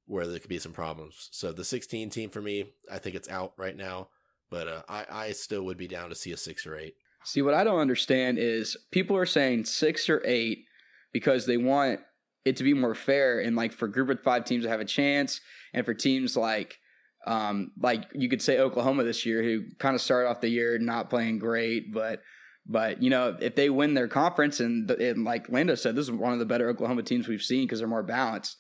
[0.05, 1.29] where there could be some problems.
[1.31, 4.07] So the 16 team for me, I think it's out right now.
[4.49, 6.95] But uh, I, I still would be down to see a six or eight.
[7.25, 10.63] See, what I don't understand is people are saying six or eight
[11.11, 11.99] because they want
[12.45, 14.85] it to be more fair and like for group of five teams to have a
[14.85, 15.41] chance,
[15.73, 16.79] and for teams like
[17.25, 20.79] um, like you could say Oklahoma this year, who kind of started off the year
[20.79, 22.21] not playing great, but
[22.67, 26.11] but you know if they win their conference and, and like Lando said, this is
[26.11, 28.57] one of the better Oklahoma teams we've seen because they're more balanced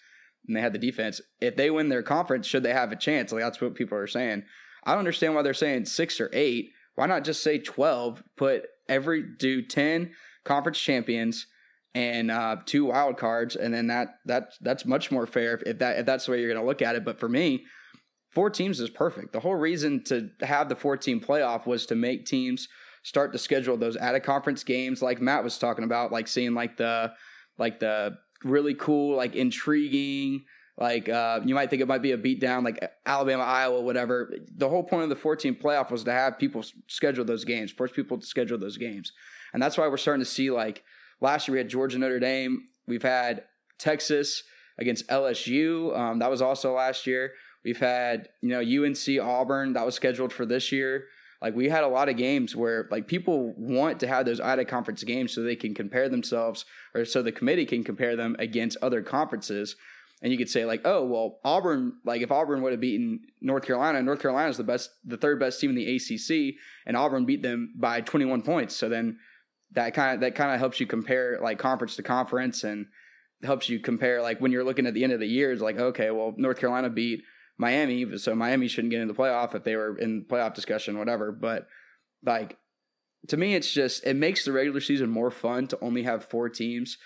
[0.47, 1.21] and they had the defense.
[1.41, 3.31] If they win their conference, should they have a chance?
[3.31, 4.43] Like that's what people are saying.
[4.83, 6.71] I don't understand why they're saying six or eight.
[6.95, 8.23] Why not just say 12?
[8.37, 10.11] Put every, do 10
[10.45, 11.45] conference champions
[11.93, 15.99] and uh, two wild cards, and then that that that's much more fair if that
[15.99, 17.03] if that's the way you're going to look at it.
[17.03, 17.65] But for me,
[18.29, 19.33] four teams is perfect.
[19.33, 22.67] The whole reason to have the four team playoff was to make teams
[23.07, 26.53] start to schedule those out of conference games, like Matt was talking about, like seeing
[26.53, 27.13] like the
[27.57, 30.43] like the really cool, like intriguing
[30.77, 34.31] like uh, you might think it might be a beatdown, like Alabama, Iowa, whatever.
[34.55, 37.91] The whole point of the 14 playoff was to have people schedule those games, force
[37.91, 39.11] people to schedule those games,
[39.53, 40.83] and that's why we're starting to see like
[41.19, 43.45] last year we had Georgia, Notre Dame, we've had
[43.79, 44.43] Texas
[44.77, 45.97] against LSU.
[45.97, 47.31] Um, that was also last year.
[47.65, 51.05] We've had, you know, UNC Auburn that was scheduled for this year.
[51.41, 54.59] Like we had a lot of games where like people want to have those out
[54.59, 56.65] of conference games so they can compare themselves
[56.95, 59.75] or so the committee can compare them against other conferences.
[60.21, 63.63] And you could say like, oh well, Auburn like if Auburn would have beaten North
[63.63, 66.55] Carolina, North Carolina is the best, the third best team in the ACC,
[66.87, 68.75] and Auburn beat them by 21 points.
[68.75, 69.19] So then
[69.73, 72.87] that kind of that kind of helps you compare like conference to conference and
[73.43, 75.51] helps you compare like when you're looking at the end of the year.
[75.51, 77.21] It's like okay, well North Carolina beat
[77.57, 81.31] Miami, so Miami shouldn't get into the playoff if they were in playoff discussion, whatever.
[81.31, 81.67] But
[82.23, 82.57] like
[83.27, 86.49] to me, it's just it makes the regular season more fun to only have four
[86.49, 86.97] teams.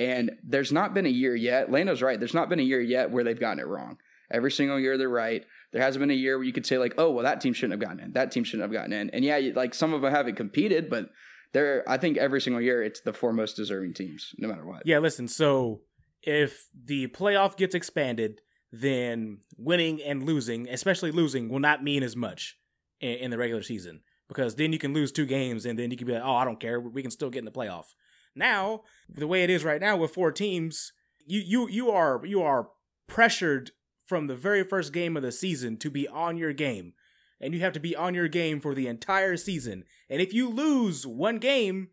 [0.00, 1.70] And there's not been a year yet.
[1.70, 2.18] Lando's right.
[2.18, 3.98] There's not been a year yet where they've gotten it wrong.
[4.30, 5.44] Every single year they're right.
[5.72, 7.80] There hasn't been a year where you could say like, oh, well, that team shouldn't
[7.80, 8.12] have gotten in.
[8.12, 9.10] That team shouldn't have gotten in.
[9.10, 11.10] And yeah, like some of them haven't competed, but
[11.52, 11.84] they're.
[11.88, 14.82] I think every single year it's the four most deserving teams, no matter what.
[14.86, 15.28] Yeah, listen.
[15.28, 15.80] So
[16.22, 18.40] if the playoff gets expanded,
[18.72, 22.56] then winning and losing, especially losing, will not mean as much
[23.00, 25.96] in, in, the regular season because then you can lose two games and then you
[25.96, 27.86] can be like, oh, I don't care, we can still get in the playoff.
[28.34, 30.92] Now, the way it is right now with four teams,
[31.26, 32.68] you you you are you are
[33.06, 33.72] pressured
[34.06, 36.94] from the very first game of the season to be on your game.
[37.40, 39.84] And you have to be on your game for the entire season.
[40.10, 41.88] And if you lose one game,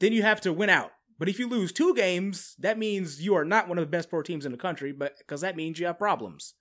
[0.00, 0.92] then you have to win out.
[1.18, 4.10] But if you lose two games, that means you are not one of the best
[4.10, 6.54] four teams in the country, but because that means you have problems.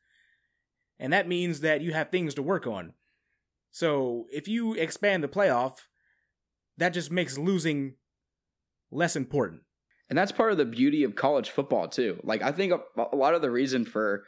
[0.99, 2.93] And that means that you have things to work on.
[3.71, 5.77] So if you expand the playoff,
[6.77, 7.95] that just makes losing
[8.91, 9.61] less important.
[10.09, 12.19] And that's part of the beauty of college football too.
[12.23, 14.23] Like I think a, a lot of the reason for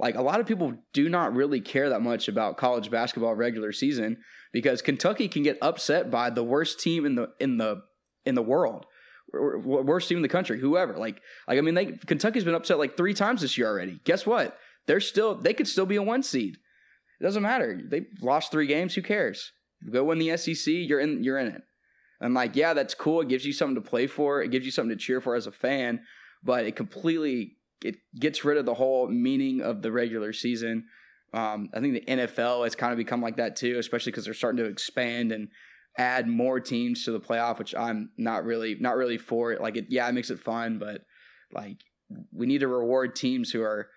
[0.00, 3.72] like a lot of people do not really care that much about college basketball regular
[3.72, 4.18] season
[4.52, 7.82] because Kentucky can get upset by the worst team in the in the
[8.24, 8.86] in the world
[9.32, 10.96] worst team in the country, whoever.
[10.96, 14.00] Like, like I mean, they Kentucky's been upset like three times this year already.
[14.04, 14.58] Guess what?
[14.86, 16.56] They're still they could still be a one seed.
[17.20, 17.80] It doesn't matter.
[17.84, 18.94] They lost three games.
[18.94, 19.52] Who cares?
[19.92, 20.66] go win the SEC.
[20.66, 21.22] You're in.
[21.22, 21.62] You're in it.
[22.20, 23.20] And like, yeah, that's cool.
[23.20, 24.42] It gives you something to play for.
[24.42, 26.00] It gives you something to cheer for as a fan.
[26.42, 30.86] But it completely it gets rid of the whole meaning of the regular season.
[31.32, 34.34] Um, I think the NFL has kind of become like that too, especially because they're
[34.34, 35.48] starting to expand and
[35.98, 39.56] add more teams to the playoff, which I'm not really not really for.
[39.56, 41.02] Like it, yeah, it makes it fun, but
[41.52, 41.82] like
[42.32, 43.88] we need to reward teams who are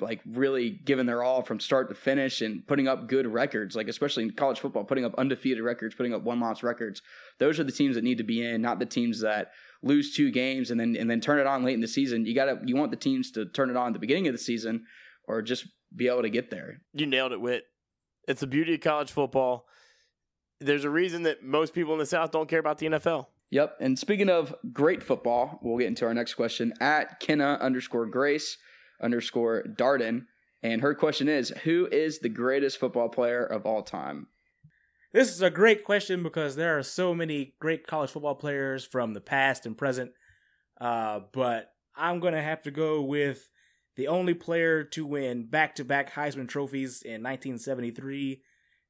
[0.00, 3.88] like really giving their all from start to finish and putting up good records, like
[3.88, 7.02] especially in college football, putting up undefeated records, putting up one loss records.
[7.38, 9.52] Those are the teams that need to be in, not the teams that
[9.82, 12.24] lose two games and then and then turn it on late in the season.
[12.24, 14.38] You gotta you want the teams to turn it on at the beginning of the
[14.38, 14.84] season
[15.28, 16.80] or just be able to get there.
[16.94, 17.64] You nailed it, Whit.
[18.26, 19.66] It's the beauty of college football
[20.60, 23.26] there's a reason that most people in the South don't care about the NFL.
[23.50, 23.78] Yep.
[23.80, 28.58] And speaking of great football, we'll get into our next question at Kenna underscore Grace
[29.02, 30.26] underscore Darden.
[30.62, 34.28] And her question is Who is the greatest football player of all time?
[35.12, 39.14] This is a great question because there are so many great college football players from
[39.14, 40.12] the past and present.
[40.80, 43.50] Uh, but I'm going to have to go with
[43.96, 48.42] the only player to win back to back Heisman trophies in 1973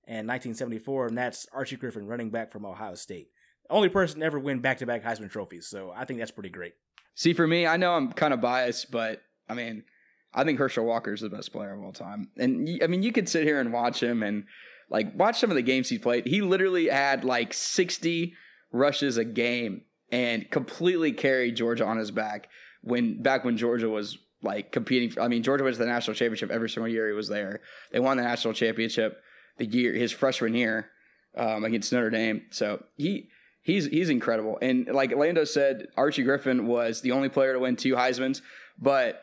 [0.07, 3.29] and 1974, and that's Archie Griffin, running back from Ohio State.
[3.69, 6.49] Only person to ever win back to back Heisman trophies, so I think that's pretty
[6.49, 6.75] great.
[7.15, 9.85] See, for me, I know I'm kind of biased, but I mean,
[10.33, 12.29] I think Herschel Walker is the best player of all time.
[12.37, 14.45] And I mean, you could sit here and watch him and
[14.89, 16.27] like watch some of the games he played.
[16.27, 18.35] He literally had like 60
[18.73, 19.83] rushes a game
[20.13, 22.49] and completely carried Georgia on his back
[22.83, 25.11] when back when Georgia was like competing.
[25.11, 27.61] For, I mean, Georgia went to the national championship every single year he was there.
[27.93, 29.21] They won the national championship
[29.59, 30.91] the year his freshman year
[31.37, 32.43] um, against Notre Dame.
[32.51, 33.29] So he
[33.63, 34.59] he's he's incredible.
[34.61, 38.43] And like Lando said, Archie Griffin was the only player to win two Heisman's,
[38.79, 39.23] but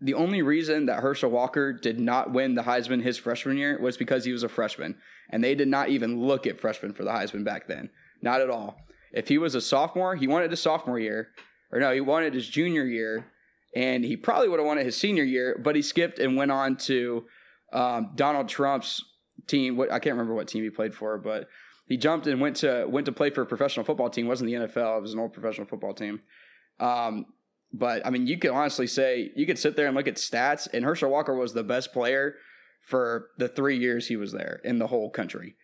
[0.00, 3.96] the only reason that Herschel Walker did not win the Heisman his freshman year was
[3.96, 4.96] because he was a freshman,
[5.28, 7.90] and they did not even look at freshmen for the Heisman back then,
[8.22, 8.78] not at all.
[9.12, 11.28] If he was a sophomore, he wanted his sophomore year,
[11.70, 13.26] or no, he wanted his junior year,
[13.76, 16.76] and he probably would have wanted his senior year, but he skipped and went on
[16.76, 17.26] to
[17.72, 19.04] um, Donald Trump's
[19.46, 19.76] team.
[19.76, 21.48] What I can't remember what team he played for, but
[21.86, 24.26] he jumped and went to went to play for a professional football team.
[24.26, 24.98] It wasn't the NFL.
[24.98, 26.20] It was an old professional football team.
[26.78, 27.26] Um,
[27.72, 30.68] but I mean, you could honestly say you could sit there and look at stats,
[30.72, 32.34] and Herschel Walker was the best player
[32.86, 35.56] for the three years he was there in the whole country.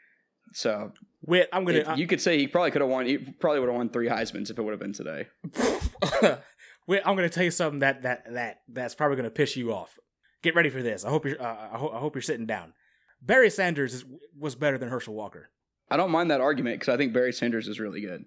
[0.53, 1.79] So, wait, I'm gonna.
[1.79, 3.07] It, you could say he probably could have won.
[3.07, 5.27] He probably would have won three Heisman's if it would have been today.
[6.87, 9.99] wait, I'm gonna tell you something that that that that's probably gonna piss you off.
[10.43, 11.05] Get ready for this.
[11.05, 11.41] I hope you're.
[11.41, 12.72] Uh, I, ho- I hope you're sitting down.
[13.21, 14.05] Barry Sanders is,
[14.39, 15.51] was better than Herschel Walker.
[15.91, 18.25] I don't mind that argument because I think Barry Sanders is really good.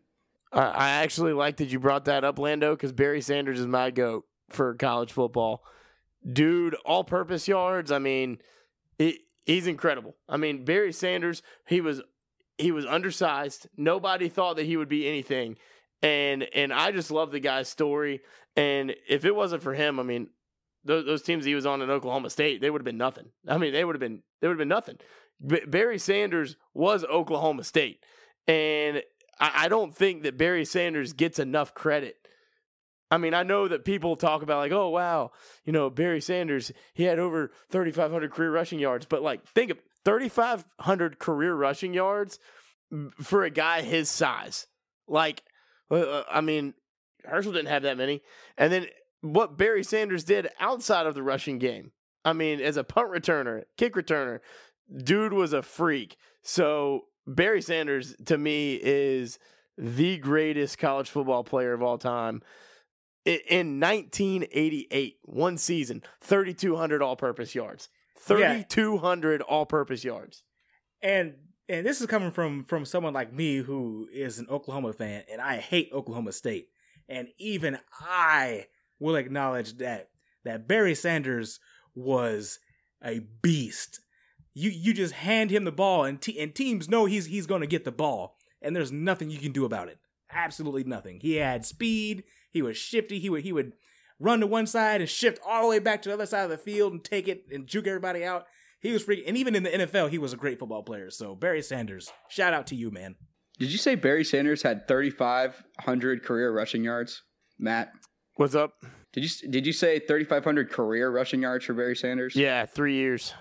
[0.52, 3.92] Uh, I actually like that you brought that up, Lando, because Barry Sanders is my
[3.92, 5.64] goat for college football.
[6.32, 7.92] Dude, all purpose yards.
[7.92, 8.40] I mean,
[8.98, 10.16] He, he's incredible.
[10.28, 12.02] I mean, Barry Sanders, he was
[12.58, 13.68] he was undersized.
[13.78, 15.58] Nobody thought that he would be anything.
[16.02, 18.22] And and I just love the guy's story.
[18.56, 20.30] And if it wasn't for him, I mean,
[20.84, 23.28] those, those teams he was on in Oklahoma State, they would have been nothing.
[23.48, 24.98] I mean, they would have been they would have been nothing.
[25.46, 28.04] B- Barry Sanders was Oklahoma State,
[28.48, 29.02] and
[29.40, 32.16] I, I don't think that Barry Sanders gets enough credit.
[33.12, 35.32] I mean, I know that people talk about like, oh wow,
[35.66, 39.80] you know, Barry Sanders, he had over 3,500 career rushing yards, but like, think of
[40.06, 42.40] 3,500 career rushing yards
[43.22, 44.68] for a guy his size.
[45.08, 45.44] Like,
[45.90, 46.76] uh, uh, I mean,
[47.26, 48.22] Herschel didn't have that many,
[48.58, 48.88] and then
[49.22, 51.92] what Barry Sanders did outside of the rushing game.
[52.30, 54.40] I mean, as a punt returner, kick returner,
[55.04, 56.18] dude was a freak.
[56.44, 59.40] So Barry Sanders to me is
[59.78, 62.44] the greatest college football player of all time.
[63.26, 67.90] In 1988, one season, 3,200 all-purpose yards.
[68.20, 70.44] 3,200 all-purpose yards.
[71.02, 71.36] And
[71.68, 75.42] and this is coming from from someone like me who is an Oklahoma fan, and
[75.42, 76.70] I hate Oklahoma State.
[77.08, 78.68] And even I
[79.00, 80.10] will acknowledge that
[80.44, 81.60] that Barry Sanders
[81.96, 82.60] was
[83.04, 84.02] a beast.
[84.54, 87.62] You you just hand him the ball, and te- and teams know he's he's going
[87.62, 90.00] to get the ball, and there's nothing you can do about it.
[90.32, 91.20] Absolutely nothing.
[91.22, 92.24] He had speed.
[92.52, 93.20] He was shifty.
[93.20, 93.74] He would he would
[94.20, 96.50] run to one side and shift all the way back to the other side of
[96.50, 98.46] the field and take it and juke everybody out.
[98.82, 101.10] He was freaking, and even in the NFL, he was a great football player.
[101.10, 103.16] So Barry Sanders, shout out to you, man.
[103.58, 107.24] Did you say Barry Sanders had 3,500 career rushing yards,
[107.58, 107.92] Matt?
[108.40, 108.72] What's up?
[109.12, 112.38] Did you did you say 3,500 career rushing yards for Barry Sanders?
[112.38, 113.34] Yeah, three years.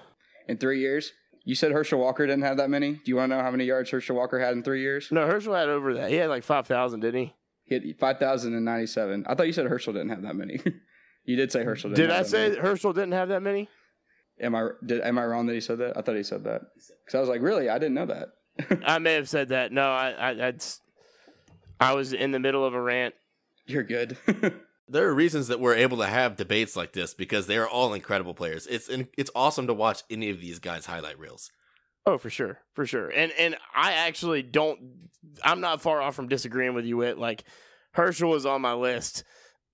[0.48, 1.12] In three years?
[1.44, 2.94] You said Herschel Walker didn't have that many.
[2.94, 5.06] Do you want to know how many yards Herschel Walker had in three years?
[5.12, 6.10] No, Herschel had over that.
[6.10, 7.34] He had like five thousand, didn't he?
[7.62, 9.24] He had 5,097.
[9.28, 10.58] I thought you said Herschel didn't have that many.
[11.24, 11.90] you did say Herschel.
[11.90, 12.60] Did Did I say many.
[12.60, 13.68] Herschel didn't have that many?
[14.40, 15.96] Am I did, am I wrong that he said that?
[15.96, 16.62] I thought he said that
[17.04, 17.68] because I was like, really?
[17.68, 18.30] I didn't know that.
[18.84, 19.70] I may have said that.
[19.70, 20.52] No, I, I,
[21.78, 23.14] I was in the middle of a rant.
[23.68, 24.16] You're good.
[24.88, 27.94] there are reasons that we're able to have debates like this because they are all
[27.94, 28.66] incredible players.
[28.66, 31.50] It's it's awesome to watch any of these guys highlight reels.
[32.06, 33.08] Oh, for sure, for sure.
[33.08, 35.10] And and I actually don't.
[35.42, 37.02] I'm not far off from disagreeing with you.
[37.02, 37.44] It like
[37.92, 39.24] Herschel was on my list.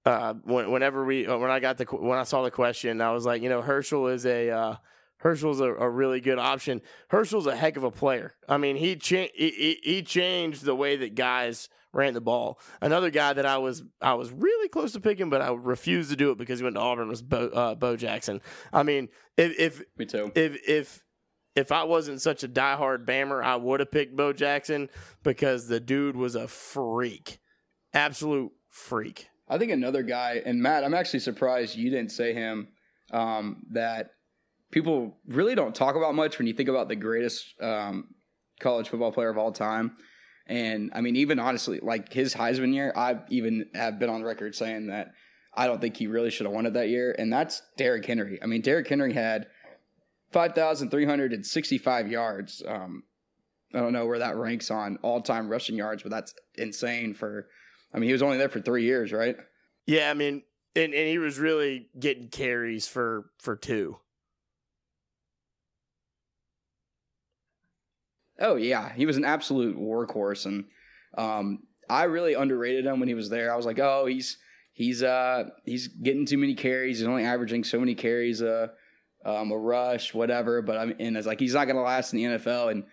[0.05, 3.25] Uh, when, whenever we when I got the when I saw the question, I was
[3.25, 4.77] like, you know, Herschel is a uh,
[5.25, 6.83] Herschel's a, a really good option.
[7.09, 8.35] Herschel's a heck of a player.
[8.47, 12.61] I mean, he cha- he, he changed the way that guys ran the ball.
[12.83, 16.17] Another guy that I was I was really close to picking, but I refused to
[16.17, 18.43] do it because he went to Auburn was Bo, uh, Bo Jackson.
[18.71, 19.09] I mean,
[19.39, 20.31] if if me too.
[20.35, 21.03] If if
[21.57, 24.91] if I wasn't such a diehard Bammer, I would have picked Bo Jackson
[25.23, 27.39] because the dude was a freak,
[27.95, 29.31] absolute freak.
[29.49, 32.69] I think another guy, and Matt, I'm actually surprised you didn't say him.
[33.11, 34.11] Um, that
[34.75, 38.09] people really don't talk about much when you think about the greatest um,
[38.59, 39.97] college football player of all time.
[40.49, 44.57] And I mean, even honestly, like his Heisman year, I even have been on record
[44.57, 45.13] saying that
[45.55, 47.15] I don't think he really should have won it that year.
[47.17, 48.43] And that's Derrick Henry.
[48.43, 49.47] I mean, Derrick Henry had
[50.33, 52.61] 5,365 yards.
[52.67, 53.05] Um,
[53.73, 57.47] I don't know where that ranks on all time rushing yards, but that's insane for,
[57.95, 59.37] I mean, he was only there for three years, right?
[59.87, 60.11] Yeah.
[60.11, 60.43] I mean,
[60.75, 63.99] and, and he was really getting carries for, for two.
[68.41, 70.65] Oh yeah, he was an absolute workhorse, and
[71.17, 73.53] um, I really underrated him when he was there.
[73.53, 74.39] I was like, oh, he's
[74.73, 76.99] he's uh he's getting too many carries.
[76.99, 78.69] He's only averaging so many carries uh,
[79.25, 80.63] um, a rush, whatever.
[80.63, 82.71] But I mean, and it's like he's not going to last in the NFL.
[82.71, 82.85] And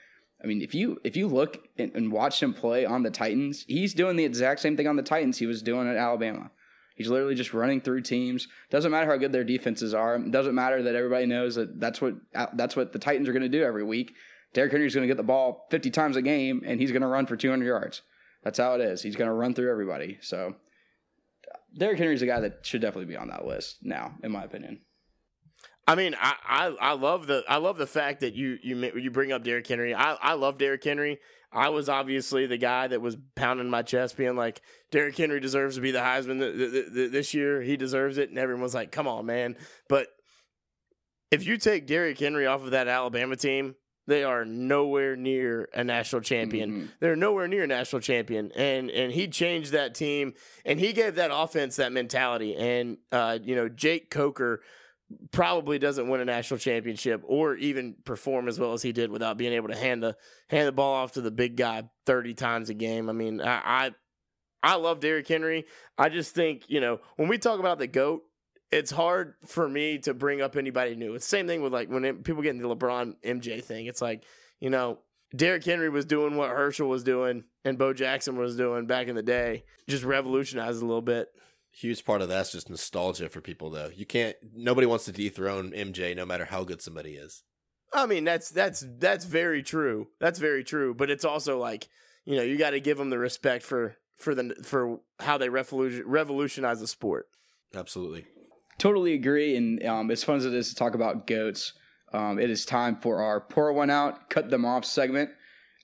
[0.44, 3.66] I mean, if you if you look and, and watch him play on the Titans,
[3.68, 6.52] he's doing the exact same thing on the Titans he was doing at Alabama.
[6.96, 8.48] He's literally just running through teams.
[8.70, 10.20] Doesn't matter how good their defenses are.
[10.20, 12.16] Doesn't matter that everybody knows that that's what
[12.54, 14.14] that's what the Titans are going to do every week.
[14.54, 17.08] Derrick Henry's going to get the ball 50 times a game and he's going to
[17.08, 18.02] run for 200 yards.
[18.44, 19.02] That's how it is.
[19.02, 20.18] He's going to run through everybody.
[20.22, 20.56] So
[21.78, 24.82] Derrick Henry's a guy that should definitely be on that list now, in my opinion.
[25.88, 29.10] I mean, I, I, I love the I love the fact that you you you
[29.10, 29.96] bring up Derrick Henry.
[29.96, 31.20] I, I love Derrick Henry.
[31.52, 35.76] I was obviously the guy that was pounding my chest, being like, Derrick Henry deserves
[35.76, 36.40] to be the Heisman
[37.12, 37.62] this year.
[37.62, 39.58] He deserves it, and everyone was like, "Come on, man!"
[39.90, 40.08] But
[41.30, 43.76] if you take Derrick Henry off of that Alabama team,
[44.12, 46.72] they are nowhere near a national champion.
[46.72, 46.86] Mm-hmm.
[47.00, 50.34] They're nowhere near a national champion, and and he changed that team,
[50.66, 52.54] and he gave that offense that mentality.
[52.56, 54.62] And uh, you know, Jake Coker
[55.32, 59.38] probably doesn't win a national championship or even perform as well as he did without
[59.38, 60.18] being able to hand the
[60.50, 63.10] hand the ball off to the big guy thirty times a game.
[63.10, 63.92] I mean, I I,
[64.62, 65.66] I love Derrick Henry.
[65.98, 68.24] I just think you know when we talk about the goat,
[68.72, 71.14] it's hard for me to bring up anybody new.
[71.16, 73.86] It's the same thing with like when it, people get into the LeBron MJ thing.
[73.86, 74.24] It's like,
[74.60, 75.00] you know,
[75.36, 79.16] Derrick Henry was doing what Herschel was doing and Bo Jackson was doing back in
[79.16, 81.30] the day, just revolutionized a little bit.
[81.74, 83.92] Huge part of that's just nostalgia for people, though.
[83.96, 84.36] You can't.
[84.54, 87.44] Nobody wants to dethrone MJ, no matter how good somebody is.
[87.94, 90.08] I mean, that's that's that's very true.
[90.20, 90.94] That's very true.
[90.94, 91.88] But it's also like,
[92.26, 95.48] you know, you got to give them the respect for for the for how they
[95.48, 97.28] revolution, revolutionize the sport.
[97.74, 98.26] Absolutely.
[98.78, 99.56] Totally agree.
[99.56, 101.74] And um, as fun as it is to talk about goats,
[102.14, 105.30] um, it is time for our pour one out, cut them off segment.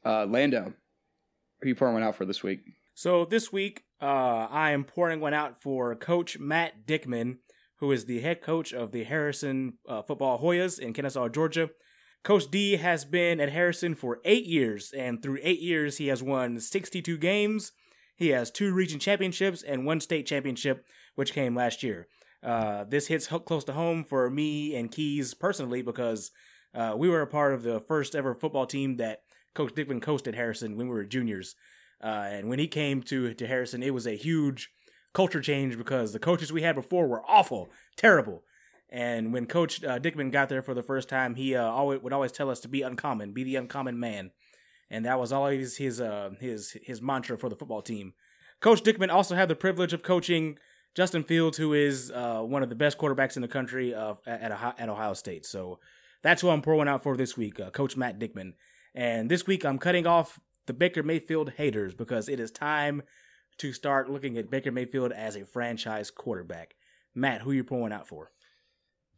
[0.05, 0.73] Uh, Lando,
[1.61, 2.61] who you pouring one out for this week?
[2.93, 7.37] So this week, uh, I am pouring one out for Coach Matt Dickman,
[7.77, 11.69] who is the head coach of the Harrison uh, Football Hoyas in Kennesaw, Georgia.
[12.23, 16.21] Coach D has been at Harrison for eight years, and through eight years, he has
[16.21, 17.71] won 62 games.
[18.15, 20.85] He has two region championships and one state championship,
[21.15, 22.07] which came last year.
[22.43, 26.31] Uh, this hits close to home for me and Keys personally because
[26.73, 29.21] uh, we were a part of the first ever football team that
[29.55, 31.55] Coach Dickman coached at Harrison when we were juniors.
[32.03, 34.69] Uh, and when he came to to Harrison, it was a huge
[35.13, 38.43] culture change because the coaches we had before were awful, terrible.
[38.89, 42.13] And when Coach uh, Dickman got there for the first time, he uh, always would
[42.13, 44.31] always tell us to be uncommon, be the uncommon man,
[44.89, 48.13] and that was always his uh, his his mantra for the football team.
[48.61, 50.57] Coach Dickman also had the privilege of coaching
[50.97, 54.51] Justin Fields, who is uh, one of the best quarterbacks in the country uh, at,
[54.79, 55.45] at Ohio State.
[55.45, 55.77] So
[56.23, 58.53] that's who I'm pouring out for this week, uh, Coach Matt Dickman.
[58.95, 63.03] And this week I'm cutting off the Baker Mayfield haters because it is time
[63.59, 66.73] to start looking at Baker Mayfield as a franchise quarterback.
[67.13, 68.31] Matt, who are you pouring out for?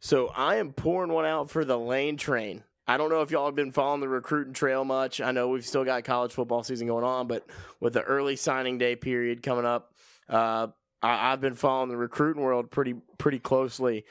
[0.00, 2.62] So I am pouring one out for the lane train.
[2.86, 5.22] I don't know if y'all have been following the recruiting trail much.
[5.22, 7.46] I know we've still got college football season going on, but
[7.80, 9.94] with the early signing day period coming up,
[10.28, 10.66] uh,
[11.02, 14.04] I, have been following the recruiting world pretty pretty closely.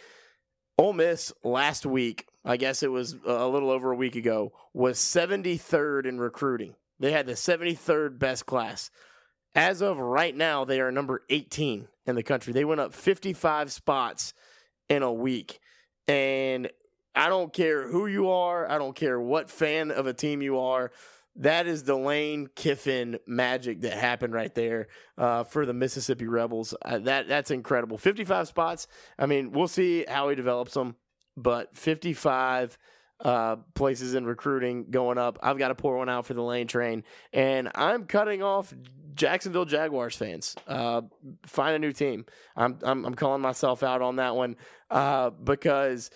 [0.77, 4.97] Ole Miss last week, I guess it was a little over a week ago, was
[4.97, 6.75] 73rd in recruiting.
[6.99, 8.89] They had the 73rd best class.
[9.55, 12.53] As of right now, they are number 18 in the country.
[12.53, 14.33] They went up 55 spots
[14.87, 15.59] in a week.
[16.07, 16.69] And
[17.15, 20.59] I don't care who you are, I don't care what fan of a team you
[20.59, 20.91] are
[21.39, 24.87] that is the Lane Kiffin magic that happened right there
[25.17, 26.75] uh, for the Mississippi Rebels.
[26.83, 27.97] Uh, that that's incredible.
[27.97, 28.87] Fifty five spots.
[29.17, 30.95] I mean, we'll see how he develops them,
[31.35, 32.77] but fifty five
[33.23, 35.39] uh, places in recruiting going up.
[35.41, 37.03] I've got to pour one out for the Lane train,
[37.33, 38.73] and I'm cutting off
[39.13, 40.55] Jacksonville Jaguars fans.
[40.67, 41.01] Uh,
[41.45, 42.25] find a new team.
[42.55, 44.55] I'm, I'm I'm calling myself out on that one
[44.89, 46.09] uh, because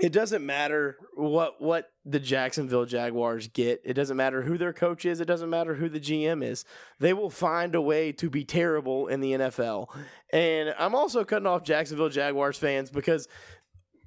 [0.00, 3.80] it doesn't matter what what the Jacksonville Jaguars get.
[3.84, 5.20] It doesn't matter who their coach is.
[5.20, 6.64] It doesn't matter who the GM is.
[6.98, 9.88] They will find a way to be terrible in the NFL.
[10.32, 13.28] And I'm also cutting off Jacksonville Jaguars fans because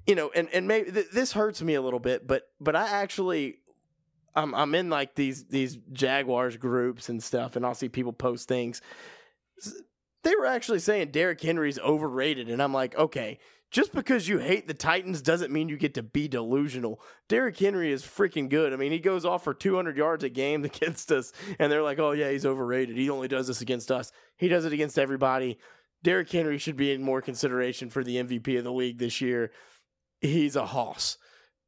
[0.06, 2.88] you know, and and maybe th- this hurts me a little bit, but but I
[2.88, 3.56] actually
[4.34, 8.46] I'm I'm in like these these Jaguars groups and stuff and I'll see people post
[8.46, 8.82] things.
[10.22, 13.38] They were actually saying Derrick Henry's overrated and I'm like, "Okay,
[13.76, 16.98] just because you hate the Titans doesn't mean you get to be delusional.
[17.28, 18.72] Derrick Henry is freaking good.
[18.72, 21.98] I mean, he goes off for 200 yards a game against us, and they're like,
[21.98, 22.96] oh, yeah, he's overrated.
[22.96, 24.12] He only does this against us.
[24.38, 25.58] He does it against everybody.
[26.02, 29.52] Derrick Henry should be in more consideration for the MVP of the league this year.
[30.22, 31.18] He's a hoss.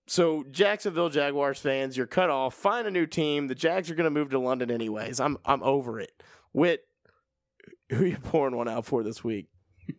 [0.07, 2.55] So, Jacksonville Jaguars fans, you're cut off.
[2.55, 3.49] Find a new team.
[3.49, 5.21] The Jags are going to move to London anyways.
[5.21, 6.13] I'm I'm over it.
[6.55, 6.85] Wit,
[7.91, 9.49] who you pouring one out for this week?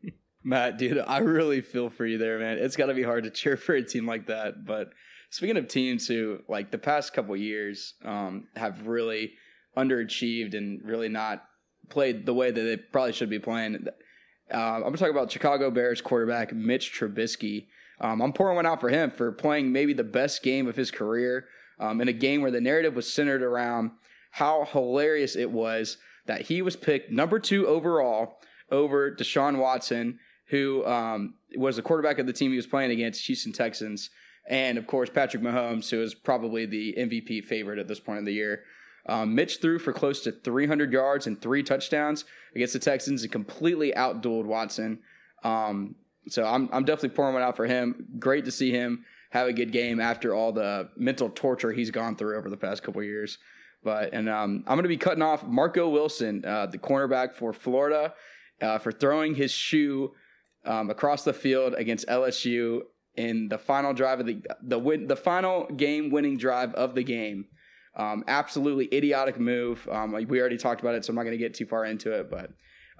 [0.43, 2.57] Matt, dude, I really feel for you there, man.
[2.57, 4.65] It's got to be hard to cheer for a team like that.
[4.65, 4.89] But
[5.29, 9.33] speaking of teams who, like the past couple years, um, have really
[9.77, 11.43] underachieved and really not
[11.89, 13.85] played the way that they probably should be playing.
[14.53, 17.67] Uh, I'm going to talk about Chicago Bears quarterback Mitch Trubisky.
[18.01, 20.89] Um, I'm pouring one out for him for playing maybe the best game of his
[20.89, 21.45] career
[21.79, 23.91] um, in a game where the narrative was centered around
[24.31, 28.39] how hilarious it was that he was picked number two overall
[28.71, 30.19] over Deshaun Watson
[30.49, 34.09] who um, was the quarterback of the team he was playing against, Houston Texans,
[34.47, 38.25] and of course Patrick Mahomes, who is probably the MVP favorite at this point of
[38.25, 38.63] the year.
[39.05, 43.31] Um, Mitch threw for close to 300 yards and three touchdowns against the Texans and
[43.31, 44.99] completely outdueled Watson.
[45.43, 45.95] Um,
[46.27, 48.07] so I'm, I'm definitely pouring one out for him.
[48.19, 52.15] Great to see him have a good game after all the mental torture he's gone
[52.15, 53.37] through over the past couple years.
[53.83, 57.53] But and um, I'm going to be cutting off Marco Wilson, uh, the cornerback for
[57.53, 58.13] Florida,
[58.61, 60.13] uh, for throwing his shoe
[60.65, 62.81] um, across the field against LSU
[63.15, 67.03] in the final drive of the the win the final game winning drive of the
[67.03, 67.45] game.
[67.95, 69.87] Um, absolutely idiotic move.
[69.91, 72.11] Um, we already talked about it, so I'm not going to get too far into
[72.11, 72.29] it.
[72.29, 72.51] But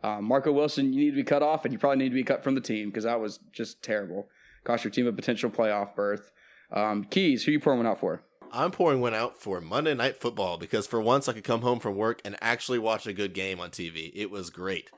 [0.03, 2.23] Um, Marco Wilson, you need to be cut off, and you probably need to be
[2.23, 4.27] cut from the team because that was just terrible.
[4.63, 6.31] Cost your team a potential playoff berth.
[6.71, 8.23] Um, Keys, who you pouring one out for?
[8.51, 11.79] I'm pouring one out for Monday Night Football because for once I could come home
[11.79, 14.11] from work and actually watch a good game on TV.
[14.15, 14.89] It was great.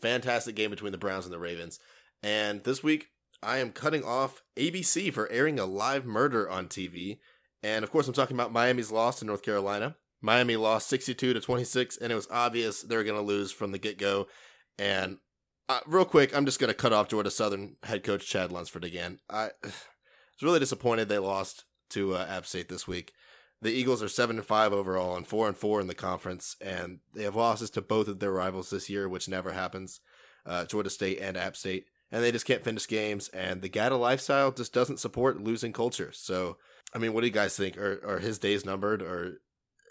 [0.00, 1.80] Fantastic game between the Browns and the Ravens.
[2.22, 3.08] And this week,
[3.42, 7.18] I am cutting off ABC for airing a live murder on TV.
[7.62, 9.96] And of course, I'm talking about Miami's loss to North Carolina.
[10.20, 13.70] Miami lost 62 to 26, and it was obvious they were going to lose from
[13.70, 14.26] the get go.
[14.78, 15.18] And
[15.68, 18.84] uh, real quick, I'm just going to cut off Georgia Southern head coach Chad Lunsford
[18.84, 19.20] again.
[19.30, 23.12] I was really disappointed they lost to uh, App State this week.
[23.60, 27.00] The Eagles are seven and five overall and four and four in the conference, and
[27.14, 30.00] they have losses to both of their rivals this year, which never happens.
[30.46, 33.28] Uh, Georgia State and App State, and they just can't finish games.
[33.28, 36.10] And the Gata lifestyle just doesn't support losing culture.
[36.12, 36.56] So,
[36.94, 37.76] I mean, what do you guys think?
[37.76, 39.40] Are are his days numbered, or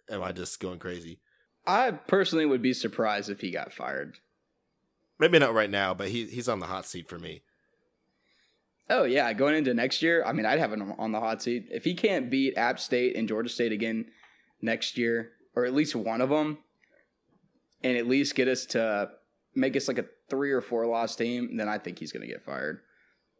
[0.09, 1.19] am I just going crazy?
[1.65, 4.17] I personally would be surprised if he got fired.
[5.19, 7.41] Maybe not right now, but he he's on the hot seat for me.
[8.89, 11.67] Oh yeah, going into next year, I mean, I'd have him on the hot seat
[11.71, 14.05] if he can't beat App State and Georgia State again
[14.61, 16.59] next year, or at least one of them,
[17.83, 19.09] and at least get us to
[19.57, 21.57] make us like a three or four loss team.
[21.57, 22.79] Then I think he's going to get fired.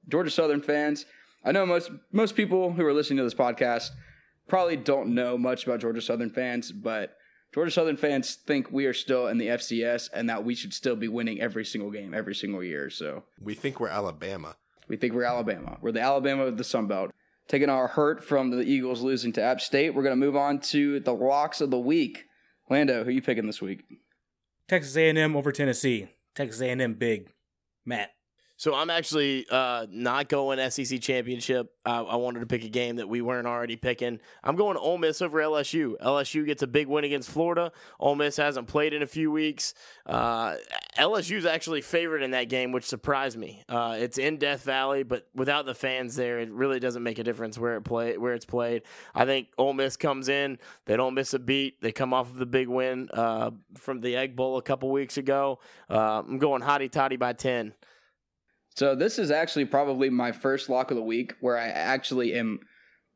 [0.09, 1.05] Georgia Southern fans,
[1.43, 3.89] I know most most people who are listening to this podcast
[4.47, 7.15] probably don't know much about Georgia Southern fans, but
[7.53, 10.95] Georgia Southern fans think we are still in the FCS and that we should still
[10.95, 12.89] be winning every single game every single year.
[12.89, 14.55] So We think we're Alabama.
[14.87, 15.77] we think we're Alabama.
[15.81, 17.11] We're the Alabama of the Sun Belt.
[17.47, 20.59] Taking our hurt from the Eagles losing to App State, we're going to move on
[20.59, 22.25] to the locks of the week.
[22.69, 23.83] Lando, who are you picking this week?
[24.67, 26.09] Texas A&M over Tennessee.
[26.35, 27.31] Texas A&M big.
[27.85, 28.16] Matt.
[28.57, 31.71] So I'm actually uh, not going SEC championship.
[31.85, 34.19] I wanted to pick a game that we weren't already picking.
[34.43, 35.95] I'm going Ole Miss over LSU.
[35.99, 37.71] LSU gets a big win against Florida.
[37.99, 39.73] Ole Miss hasn't played in a few weeks.
[40.05, 40.55] Uh,
[40.97, 43.63] LSU's actually favored in that game, which surprised me.
[43.69, 47.23] Uh, it's in Death Valley, but without the fans there, it really doesn't make a
[47.23, 48.81] difference where it play where it's played.
[49.15, 50.57] I think Ole Miss comes in.
[50.85, 51.81] They don't miss a beat.
[51.81, 55.17] They come off of the big win uh, from the Egg Bowl a couple weeks
[55.17, 55.59] ago.
[55.89, 57.73] Uh, I'm going hotty toddy by ten.
[58.77, 62.59] So this is actually probably my first lock of the week where I actually am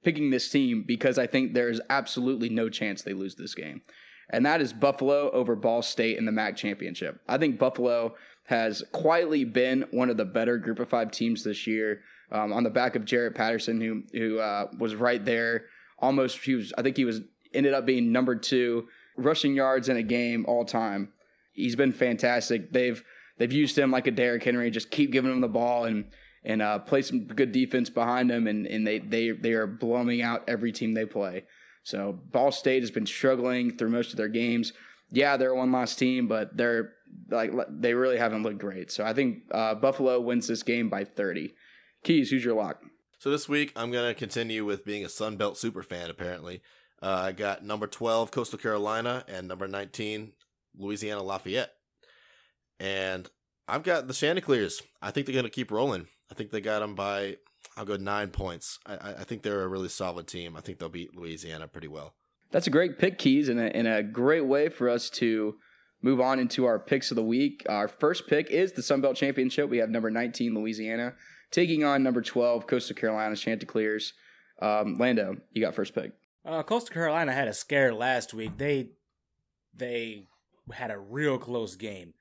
[0.03, 3.83] picking this team because I think there's absolutely no chance they lose this game.
[4.31, 7.21] And that is Buffalo over Ball State in the MAC championship.
[7.29, 8.15] I think Buffalo
[8.45, 12.01] has quietly been one of the better group of five teams this year.
[12.31, 15.65] Um, on the back of Jaret Patterson, who who uh, was right there,
[15.99, 16.73] almost he was.
[16.75, 17.21] I think he was
[17.53, 21.11] ended up being number two rushing yards in a game all time.
[21.53, 22.71] He's been fantastic.
[22.71, 23.03] They've
[23.41, 26.05] they've used him like a Derrick Henry, just keep giving him the ball and
[26.43, 30.21] and uh, play some good defense behind him, and, and they they they are blowing
[30.21, 31.45] out every team they play.
[31.83, 34.73] So Ball State has been struggling through most of their games.
[35.09, 36.93] Yeah, they're a one loss team, but they're
[37.29, 38.91] like they really haven't looked great.
[38.91, 41.55] So I think uh, Buffalo wins this game by thirty.
[42.03, 42.81] Keys, who's your lock?
[43.17, 46.11] So this week I'm gonna continue with being a Sun Belt super fan.
[46.11, 46.61] Apparently,
[47.01, 50.33] uh, I got number 12 Coastal Carolina and number 19
[50.77, 51.73] Louisiana Lafayette,
[52.81, 53.29] and
[53.67, 54.81] I've got the Chanticleers.
[55.01, 56.07] I think they're gonna keep rolling.
[56.29, 57.37] I think they got them by
[57.77, 58.79] I'll go nine points.
[58.85, 60.57] I, I I think they're a really solid team.
[60.57, 62.15] I think they'll beat Louisiana pretty well.
[62.49, 65.55] That's a great pick, Keys, and a, and a great way for us to
[66.01, 67.65] move on into our picks of the week.
[67.69, 69.69] Our first pick is the Sun Belt Championship.
[69.69, 71.13] We have number 19, Louisiana,
[71.51, 74.13] taking on number 12, Coastal Carolina Chanticleers.
[74.61, 76.11] Um, Lando, you got first pick.
[76.43, 78.57] Uh, Coastal Carolina had a scare last week.
[78.57, 78.89] They
[79.73, 80.25] they
[80.73, 82.13] had a real close game.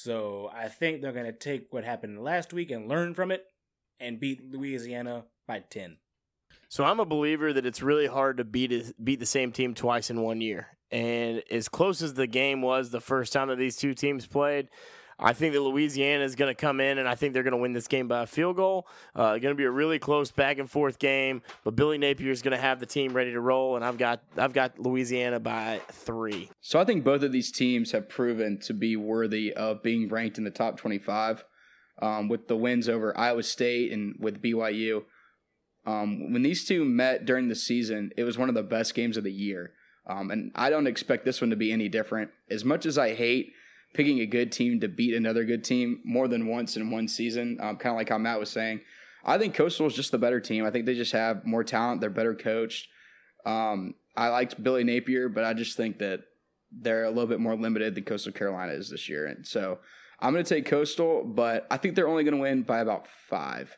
[0.00, 3.44] So I think they're going to take what happened last week and learn from it
[3.98, 5.96] and beat Louisiana by 10.
[6.68, 10.08] So I'm a believer that it's really hard to beat beat the same team twice
[10.08, 10.68] in one year.
[10.92, 14.68] And as close as the game was the first time that these two teams played,
[15.20, 17.58] I think that Louisiana is going to come in, and I think they're going to
[17.58, 18.86] win this game by a field goal.
[19.16, 22.40] Uh, going to be a really close back and forth game, but Billy Napier is
[22.40, 25.80] going to have the team ready to roll, and I've got I've got Louisiana by
[25.90, 26.50] three.
[26.60, 30.38] So I think both of these teams have proven to be worthy of being ranked
[30.38, 31.44] in the top 25
[32.00, 35.02] um, with the wins over Iowa State and with BYU.
[35.84, 39.16] Um, when these two met during the season, it was one of the best games
[39.16, 39.72] of the year.
[40.06, 42.30] Um, and I don't expect this one to be any different.
[42.50, 43.52] As much as I hate
[43.94, 47.58] picking a good team to beat another good team more than once in one season,
[47.60, 48.80] um, kind of like how Matt was saying,
[49.24, 50.64] I think Coastal is just the better team.
[50.64, 52.00] I think they just have more talent.
[52.00, 52.88] They're better coached.
[53.44, 56.20] Um, I liked Billy Napier, but I just think that
[56.70, 59.26] they're a little bit more limited than Coastal Carolina is this year.
[59.26, 59.78] And so
[60.20, 63.06] I'm going to take Coastal, but I think they're only going to win by about
[63.28, 63.76] five.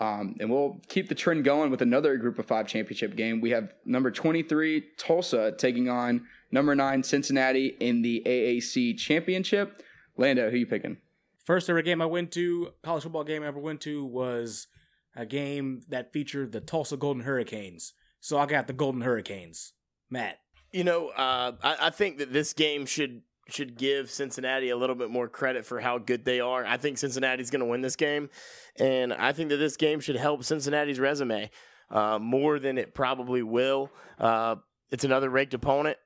[0.00, 3.40] Um, and we'll keep the trend going with another group of five championship game.
[3.40, 9.82] We have number 23, Tulsa, taking on number nine, Cincinnati, in the AAC championship.
[10.16, 10.98] Lando, who you picking?
[11.44, 14.66] First ever game I went to, college football game I ever went to, was
[15.16, 17.94] a game that featured the Tulsa Golden Hurricanes.
[18.20, 19.72] So I got the Golden Hurricanes.
[20.10, 20.38] Matt.
[20.72, 24.94] You know, uh, I, I think that this game should should give Cincinnati a little
[24.94, 26.66] bit more credit for how good they are.
[26.66, 28.28] I think Cincinnati's going to win this game,
[28.76, 31.50] and I think that this game should help Cincinnati's resume
[31.90, 33.90] uh, more than it probably will.
[34.18, 34.56] Uh,
[34.90, 35.96] it's another ranked opponent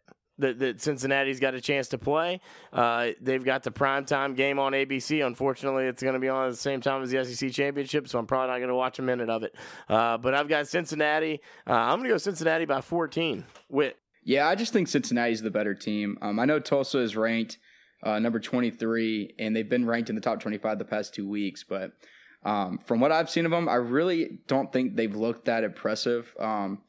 [0.42, 2.40] that, that Cincinnati's got a chance to play.
[2.72, 5.26] Uh, they've got the primetime game on ABC.
[5.26, 8.18] Unfortunately, it's going to be on at the same time as the SEC championship, so
[8.18, 9.54] I'm probably not going to watch a minute of it.
[9.88, 11.40] Uh, but I've got Cincinnati.
[11.66, 13.44] Uh, I'm going to go Cincinnati by 14.
[13.68, 13.94] With
[14.24, 16.16] yeah, I just think Cincinnati's the better team.
[16.22, 17.58] Um, I know Tulsa is ranked
[18.02, 21.64] uh, number 23, and they've been ranked in the top 25 the past two weeks.
[21.68, 21.92] But
[22.44, 26.32] um, from what I've seen of them, I really don't think they've looked that impressive.
[26.38, 26.82] Um,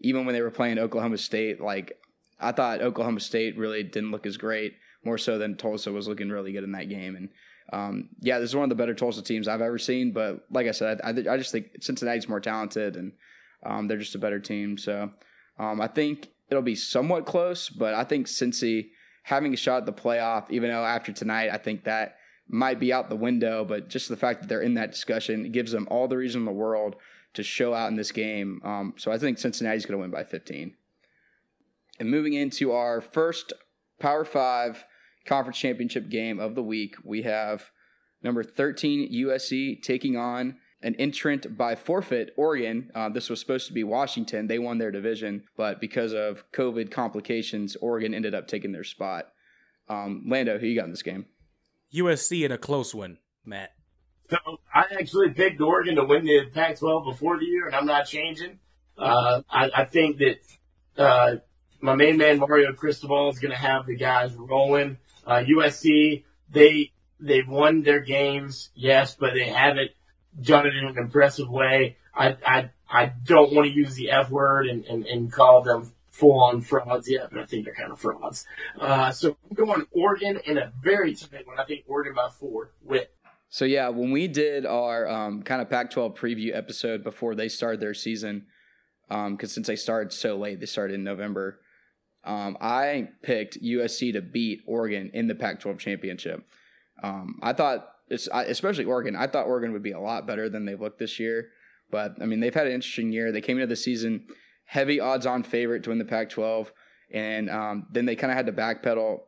[0.00, 1.98] even when they were playing Oklahoma State, like
[2.40, 6.28] I thought Oklahoma State really didn't look as great, more so than Tulsa was looking
[6.28, 7.16] really good in that game.
[7.16, 7.28] And
[7.72, 10.12] um, yeah, this is one of the better Tulsa teams I've ever seen.
[10.12, 13.12] But like I said, I, I just think Cincinnati's more talented and
[13.64, 14.78] um, they're just a better team.
[14.78, 15.10] So
[15.58, 18.90] um, I think it'll be somewhat close, but I think Cincy
[19.24, 22.16] having a shot at the playoff, even though after tonight, I think that
[22.48, 23.64] might be out the window.
[23.64, 26.46] But just the fact that they're in that discussion gives them all the reason in
[26.46, 26.96] the world
[27.34, 28.60] to show out in this game.
[28.64, 30.74] Um, so I think Cincinnati's going to win by 15.
[31.98, 33.52] And moving into our first
[33.98, 34.84] Power Five
[35.26, 37.70] conference championship game of the week, we have
[38.22, 42.90] number 13 USC taking on an entrant by forfeit, Oregon.
[42.94, 44.46] Uh, this was supposed to be Washington.
[44.46, 49.26] They won their division, but because of COVID complications, Oregon ended up taking their spot.
[49.88, 51.26] Um, Lando, who you got in this game?
[51.94, 53.70] USC in a close one, Matt.
[54.28, 54.36] So
[54.74, 58.58] I actually picked Oregon to win the Pac-12 before the year, and I'm not changing.
[58.98, 60.38] Uh, I, I, think that
[60.96, 61.36] uh,
[61.80, 64.98] my main man Mario Cristobal is going to have the guys rolling.
[65.26, 69.90] Uh, USC they they've won their games, yes, but they haven't
[70.40, 71.96] done it in an impressive way.
[72.14, 75.92] I I I don't want to use the F word and, and, and call them
[76.10, 78.46] full on frauds yet, but I think they're kind of frauds.
[78.80, 81.58] Uh, so I'm going Oregon in a very tight one.
[81.58, 83.08] I think Oregon by four with.
[83.48, 87.80] So yeah, when we did our um, kind of Pac-12 preview episode before they started
[87.80, 88.46] their season,
[89.08, 91.60] because um, since they started so late, they started in November.
[92.26, 96.44] Um, I picked USC to beat Oregon in the Pac-12 championship.
[97.02, 100.80] Um, I thought, especially Oregon, I thought Oregon would be a lot better than they've
[100.80, 101.50] looked this year.
[101.90, 103.30] But I mean, they've had an interesting year.
[103.30, 104.26] They came into the season
[104.64, 106.68] heavy odds-on favorite to win the Pac-12,
[107.12, 109.20] and um, then they kind of had to backpedal,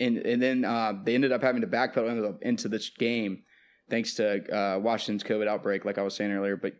[0.00, 3.42] and and then uh, they ended up having to backpedal into, the, into this game
[3.90, 6.56] thanks to uh, Washington's COVID outbreak, like I was saying earlier.
[6.56, 6.74] But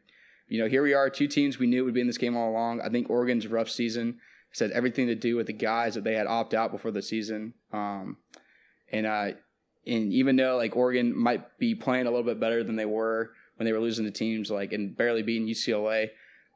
[0.48, 2.50] you know, here we are, two teams we knew would be in this game all
[2.50, 2.80] along.
[2.80, 4.18] I think Oregon's rough season
[4.52, 7.02] has had everything to do with the guys that they had opt out before the
[7.02, 7.54] season.
[7.72, 8.18] Um,
[8.90, 9.30] and uh,
[9.86, 13.32] and even though like Oregon might be playing a little bit better than they were
[13.56, 16.10] when they were losing to teams like and barely beating UCLA,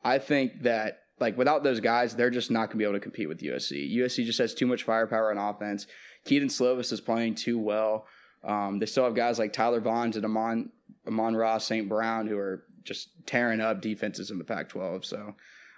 [0.04, 3.00] I think that like without those guys, they're just not going to be able to
[3.00, 3.96] compete with USC.
[3.96, 5.86] USC just has too much firepower on offense.
[6.24, 8.06] Kedon Slovis is playing too well.
[8.44, 10.70] Um, they still have guys like Tyler Vaughns and Amon
[11.06, 11.88] Amon-Ra St.
[11.88, 15.04] Brown who are just tearing up defenses in the Pac-12.
[15.04, 15.34] So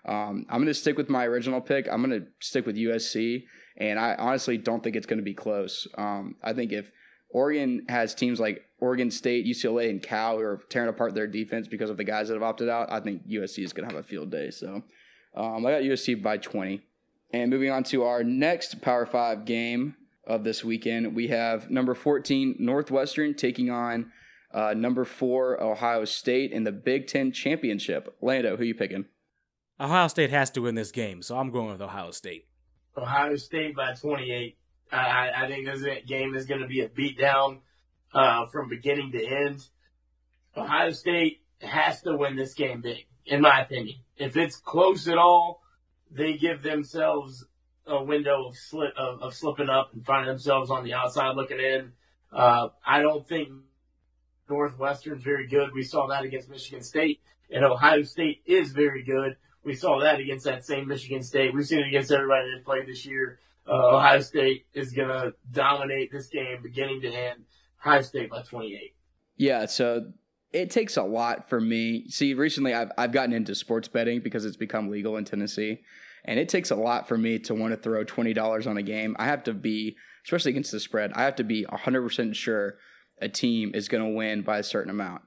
[0.09, 1.87] um, I'm going to stick with my original pick.
[1.91, 3.45] I'm going to stick with USC,
[3.77, 5.87] and I honestly don't think it's going to be close.
[5.99, 6.91] Um, I think if
[7.29, 11.69] Oregon has teams like Oregon State, UCLA, and Cal who are tearing apart their defense
[11.69, 14.03] because of the guys that have opted out, I think USC is going to have
[14.03, 14.51] a field day.
[14.51, 14.83] So
[15.37, 16.81] um, I got USC by 20.
[17.35, 19.95] And moving on to our next Power Five game
[20.27, 24.11] of this weekend, we have number 14 Northwestern taking on
[24.55, 28.17] uh, number four Ohio State in the Big Ten championship.
[28.23, 29.05] Lando, who you picking?
[29.81, 32.47] Ohio State has to win this game, so I'm going with Ohio State.
[32.97, 34.57] Ohio State by 28.
[34.91, 37.61] I, I think this game is going to be a beatdown
[38.13, 39.61] uh, from beginning to end.
[40.57, 43.97] Ohio State has to win this game big, in my opinion.
[44.17, 45.63] If it's close at all,
[46.11, 47.45] they give themselves
[47.87, 51.61] a window of slip of, of slipping up and finding themselves on the outside looking
[51.61, 51.93] in.
[52.33, 53.49] Uh, I don't think
[54.49, 55.71] Northwestern's very good.
[55.75, 59.37] We saw that against Michigan State, and Ohio State is very good.
[59.65, 61.55] We saw that against that same Michigan State.
[61.55, 63.39] We've seen it against everybody that played this year.
[63.69, 67.45] Uh, Ohio State is going to dominate this game beginning to end.
[67.81, 68.95] Ohio State by 28.
[69.37, 70.13] Yeah, so
[70.53, 72.09] it takes a lot for me.
[72.09, 75.81] See, recently I've I've gotten into sports betting because it's become legal in Tennessee,
[76.25, 78.83] and it takes a lot for me to want to throw twenty dollars on a
[78.83, 79.15] game.
[79.19, 82.79] I have to be, especially against the spread, I have to be hundred percent sure
[83.21, 85.23] a team is going to win by a certain amount.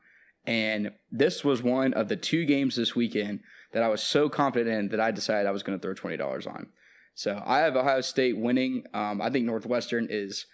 [0.46, 3.42] And this was one of the two games this weekend
[3.74, 6.18] that I was so confident in that I decided I was going to throw twenty
[6.18, 6.68] dollars on.
[7.14, 8.86] So I have Ohio State winning.
[8.94, 10.46] Um, I think Northwestern is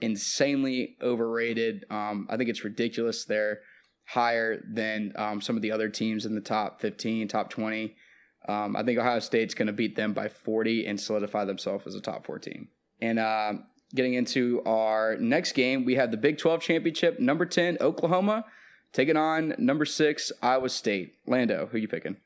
[0.00, 1.84] insanely overrated.
[1.90, 3.24] Um, I think it's ridiculous.
[3.24, 3.60] They're
[4.06, 7.94] higher than um, some of the other teams in the top 15, top 20.
[8.48, 11.94] Um, I think Ohio State's going to beat them by 40 and solidify themselves as
[11.94, 12.68] a top four team.
[13.00, 13.54] And uh,
[13.94, 18.46] getting into our next game, we have the Big 12 championship, number 10, Oklahoma,
[18.92, 21.14] taking on number six, Iowa State.
[21.26, 22.16] Lando, who are you picking?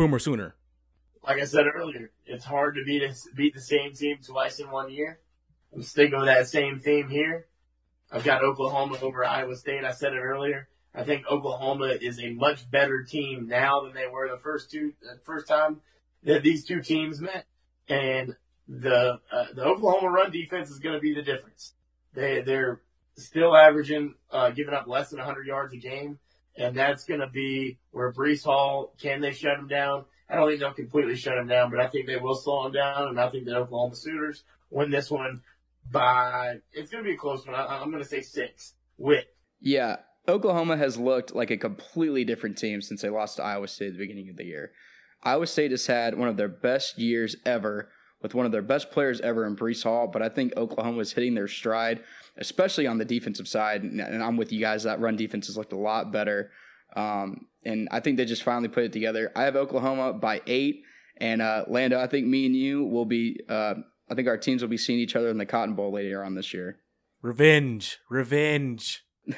[0.00, 0.54] Boomer Sooner.
[1.22, 4.70] Like I said earlier, it's hard to beat, a, beat the same team twice in
[4.70, 5.18] one year.
[5.74, 7.48] I'm sticking with that same theme here.
[8.10, 9.84] I've got Oklahoma over Iowa State.
[9.84, 10.68] I said it earlier.
[10.94, 14.94] I think Oklahoma is a much better team now than they were the first two,
[15.02, 15.82] the first time
[16.22, 17.44] that these two teams met.
[17.86, 18.36] And
[18.66, 21.74] the uh, the Oklahoma run defense is going to be the difference.
[22.14, 22.80] They they're
[23.18, 26.18] still averaging uh, giving up less than 100 yards a game,
[26.56, 30.04] and that's going to be where Breece Hall can they shut him down?
[30.28, 32.72] I don't think they'll completely shut him down, but I think they will slow him
[32.72, 35.42] down, and I think that Oklahoma Sooners win this one
[35.90, 37.56] by it's going to be a close one.
[37.56, 38.74] I, I'm going to say six.
[38.96, 39.24] With
[39.60, 39.96] Yeah,
[40.28, 43.92] Oklahoma has looked like a completely different team since they lost to Iowa State at
[43.94, 44.72] the beginning of the year.
[45.22, 47.90] Iowa State has had one of their best years ever
[48.22, 51.12] with one of their best players ever in Breece Hall, but I think Oklahoma is
[51.12, 52.02] hitting their stride,
[52.36, 53.82] especially on the defensive side.
[53.82, 56.50] And I'm with you guys, that run defense has looked a lot better.
[56.94, 59.32] Um, and I think they just finally put it together.
[59.34, 60.82] I have Oklahoma by eight.
[61.16, 63.74] And uh, Lando, I think me and you will be, uh,
[64.10, 66.34] I think our teams will be seeing each other in the Cotton Bowl later on
[66.34, 66.78] this year.
[67.22, 67.98] Revenge.
[68.08, 69.04] Revenge.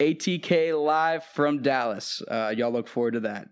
[0.00, 2.22] ATK live from Dallas.
[2.28, 3.48] Uh, y'all look forward to that.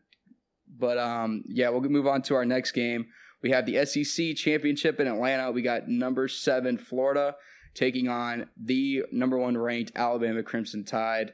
[0.79, 3.07] But um, yeah, we'll move on to our next game.
[3.43, 5.51] We have the SEC championship in Atlanta.
[5.51, 7.35] We got number seven Florida
[7.75, 11.33] taking on the number one ranked Alabama Crimson Tide.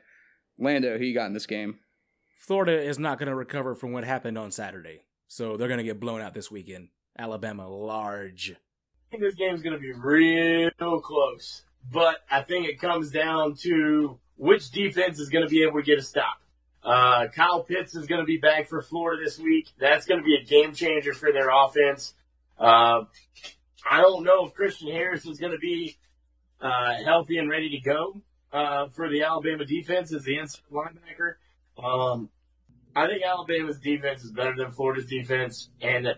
[0.59, 1.79] Lando, who you got in this game?
[2.39, 5.85] Florida is not going to recover from what happened on Saturday, so they're going to
[5.85, 6.89] get blown out this weekend.
[7.19, 8.53] Alabama large.
[8.53, 11.63] I think this game's going to be real close,
[11.93, 15.83] but I think it comes down to which defense is going to be able to
[15.83, 16.41] get a stop.
[16.83, 19.69] Uh, Kyle Pitts is going to be back for Florida this week.
[19.79, 22.15] That's going to be a game changer for their offense.
[22.59, 23.05] Uh,
[23.89, 25.97] I don't know if Christian Harris is going to be
[26.61, 28.21] uh, healthy and ready to go
[28.53, 31.35] uh, for the Alabama defense as the inside linebacker.
[31.83, 32.31] Um,
[32.97, 36.09] I think Alabama's defense is better than Florida's defense, and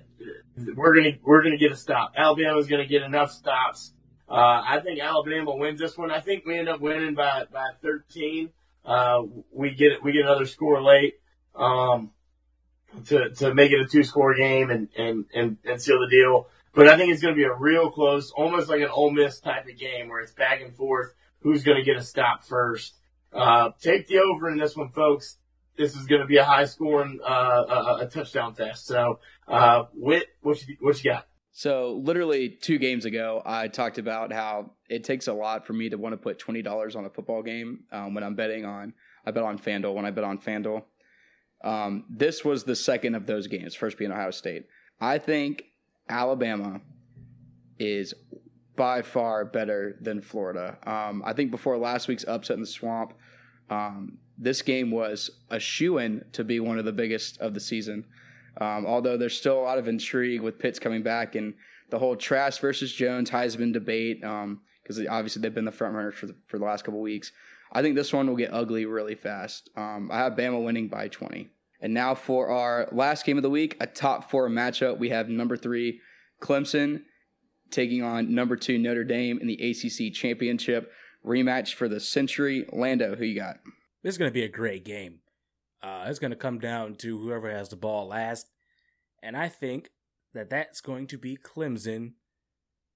[0.75, 2.13] we're gonna we're gonna get a stop.
[2.17, 3.93] Alabama's gonna get enough stops.
[4.29, 6.11] Uh, I think Alabama wins this one.
[6.11, 8.49] I think we end up winning by by 13.
[8.85, 11.15] Uh, we get we get another score late
[11.55, 12.11] um,
[13.07, 16.49] to to make it a two score game and, and and and seal the deal.
[16.73, 19.41] But I think it's going to be a real close, almost like an Ole Miss
[19.41, 21.13] type of game where it's back and forth.
[21.41, 22.95] Who's going to get a stop first?
[23.33, 25.37] Uh, take the over in this one, folks.
[25.77, 28.87] This is going to be a high scoring, uh, a, a touchdown fest.
[28.87, 31.27] So, uh, Whit, what you, what you got?
[31.53, 35.89] So, literally two games ago, I talked about how it takes a lot for me
[35.89, 38.95] to want to put twenty dollars on a football game um, when I'm betting on.
[39.27, 40.83] I bet on FanDuel when I bet on FanDuel.
[41.63, 44.67] Um, this was the second of those games, first being Ohio State.
[45.01, 45.65] I think
[46.09, 46.81] Alabama
[47.79, 48.15] is
[48.77, 50.79] by far better than Florida.
[50.87, 53.13] Um, I think before last week's upset in the swamp,
[53.69, 57.61] um, this game was a shoe in to be one of the biggest of the
[57.61, 58.07] season.
[58.61, 61.55] Um, although there's still a lot of intrigue with Pitts coming back and
[61.89, 66.15] the whole Trask versus Jones Heisman debate, because um, obviously they've been the front runners
[66.15, 67.33] for the, for the last couple weeks.
[67.73, 69.71] I think this one will get ugly really fast.
[69.77, 71.49] Um, I have Bama winning by 20.
[71.81, 74.99] And now for our last game of the week, a top four matchup.
[74.99, 76.01] We have number three
[76.41, 77.03] Clemson
[77.71, 80.93] taking on number two Notre Dame in the ACC championship
[81.25, 82.67] rematch for the century.
[82.73, 83.61] Lando, who you got?
[84.03, 85.21] This is going to be a great game.
[85.83, 88.51] Uh, it's going to come down to whoever has the ball last,
[89.23, 89.91] and I think
[90.35, 92.13] that that's going to be Clemson,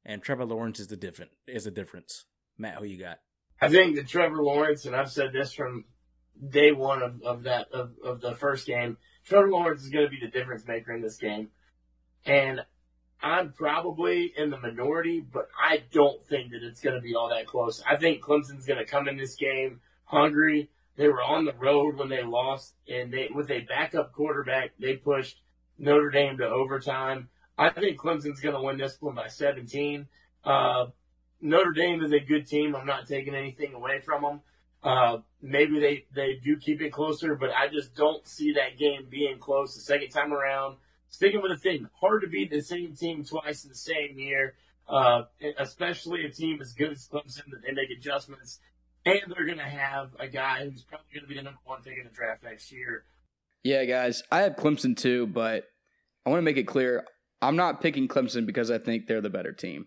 [0.05, 2.24] and Trevor Lawrence is the different is the difference.
[2.59, 3.20] Matt, who you got?
[3.61, 5.85] I think that Trevor Lawrence, and I've said this from
[6.51, 10.11] day one of, of that of, of the first game, Trevor Lawrence is going to
[10.11, 11.48] be the difference maker in this game,
[12.27, 12.61] and
[13.23, 17.31] I'm probably in the minority, but I don't think that it's going to be all
[17.31, 17.82] that close.
[17.89, 20.69] I think Clemson's going to come in this game hungry.
[20.97, 24.97] They were on the road when they lost, and they with a backup quarterback, they
[24.97, 25.41] pushed
[25.79, 27.29] Notre Dame to overtime.
[27.59, 30.07] I think Clemson's going to win this one by 17.
[30.45, 30.87] Uh,
[31.41, 32.75] Notre Dame is a good team.
[32.75, 34.41] I'm not taking anything away from them.
[34.83, 39.07] Uh, maybe they, they do keep it closer, but I just don't see that game
[39.09, 40.77] being close the second time around.
[41.09, 44.55] Sticking with the thing, hard to beat the same team twice in the same year,
[44.89, 45.23] uh,
[45.59, 48.59] especially a team as good as Clemson that they make adjustments.
[49.06, 51.82] And they're going to have a guy who's probably going to be the number one
[51.82, 53.05] pick in the draft next year.
[53.62, 55.64] Yeah, guys, I have Clemson too, but
[56.24, 57.05] I want to make it clear
[57.43, 59.86] I'm not picking Clemson because I think they're the better team.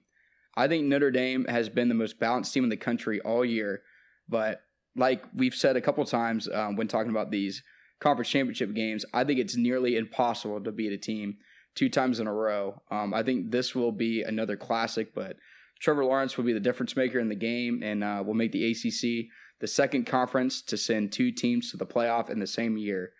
[0.56, 3.81] I think Notre Dame has been the most balanced team in the country all year.
[4.30, 4.61] But
[4.95, 7.64] like we've said a couple times um, when talking about these
[7.99, 11.38] conference championship games, I think it's nearly impossible to beat a team
[11.76, 12.81] two times in a row.
[12.91, 15.38] Um, I think this will be another classic, but
[15.80, 18.72] Trevor Lawrence will be the difference maker in the game and uh, will make the
[18.72, 19.28] ACC
[19.60, 23.12] the second conference to send two teams to the playoff in the same year.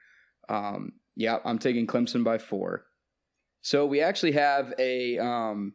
[0.50, 2.86] Um, yeah, I'm taking Clemson by four.
[3.62, 5.74] So we actually have a um,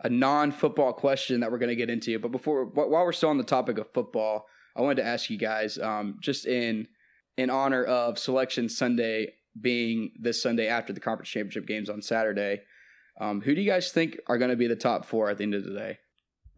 [0.00, 2.18] a non-football question that we're going to get into.
[2.18, 4.46] But before, while we're still on the topic of football,
[4.76, 6.88] I wanted to ask you guys, um, just in
[7.36, 12.60] in honor of Selection Sunday being this Sunday after the conference championship games on Saturday,
[13.20, 15.44] um, who do you guys think are going to be the top four at the
[15.44, 15.98] end of the day?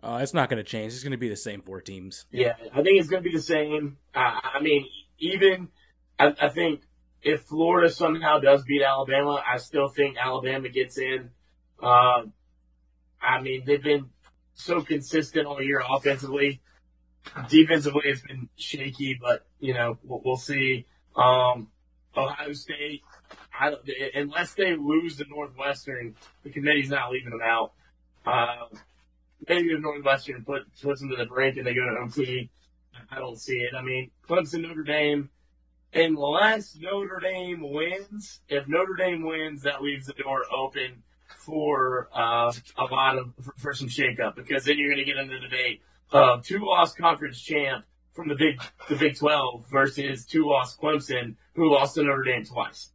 [0.04, 0.92] Uh, it's not going to change.
[0.92, 2.26] It's going to be the same four teams.
[2.30, 3.96] Yeah, I think it's going to be the same.
[4.14, 4.86] Uh, I mean,
[5.18, 5.68] even
[6.18, 6.82] I, I, think
[7.22, 11.30] if Florida somehow does beat Alabama, I still think Alabama gets in.
[11.82, 12.24] Uh,
[13.22, 14.10] I mean, they've been
[14.52, 16.60] so consistent all year offensively.
[17.48, 20.84] Defensively, it's been shaky, but you know we'll, we'll see.
[21.16, 21.68] Um,
[22.14, 23.02] Ohio State,
[24.14, 27.72] unless they lose to Northwestern, the committee's not leaving them out.
[29.48, 32.50] Maybe Northwestern put, puts them to the brink and they go to OT,
[33.10, 33.74] I don't see it.
[33.76, 35.30] I mean, Clemson, Notre Dame,
[35.92, 41.02] unless Notre Dame wins, if Notre Dame wins, that leaves the door open
[41.44, 45.16] for uh, a lot of for, for some shakeup because then you're going to get
[45.16, 50.24] into the debate of two lost conference champ from the Big the Big Twelve versus
[50.24, 52.90] two lost Clemson who lost to Notre Dame twice.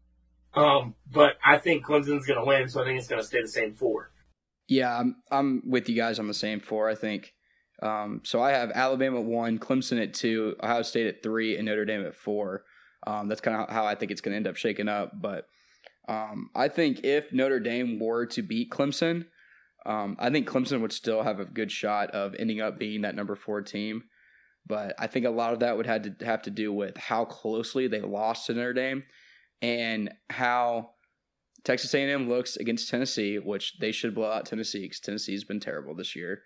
[0.53, 3.41] Um, but I think Clemson's going to win, so I think it's going to stay
[3.41, 4.11] the same four.
[4.69, 6.87] Yeah, I'm I'm with you guys on the same four.
[6.89, 7.33] I think.
[7.81, 11.65] Um, so I have Alabama at one, Clemson at two, Ohio State at three, and
[11.65, 12.63] Notre Dame at four.
[13.07, 15.13] Um, that's kind of how I think it's going to end up shaking up.
[15.19, 15.45] But
[16.09, 19.27] um, I think if Notre Dame were to beat Clemson,
[19.85, 23.15] um, I think Clemson would still have a good shot of ending up being that
[23.15, 24.03] number four team.
[24.67, 27.25] But I think a lot of that would have to have to do with how
[27.25, 29.03] closely they lost to Notre Dame
[29.61, 30.91] and how
[31.63, 35.95] Texas A&M looks against Tennessee, which they should blow out Tennessee because Tennessee's been terrible
[35.95, 36.43] this year.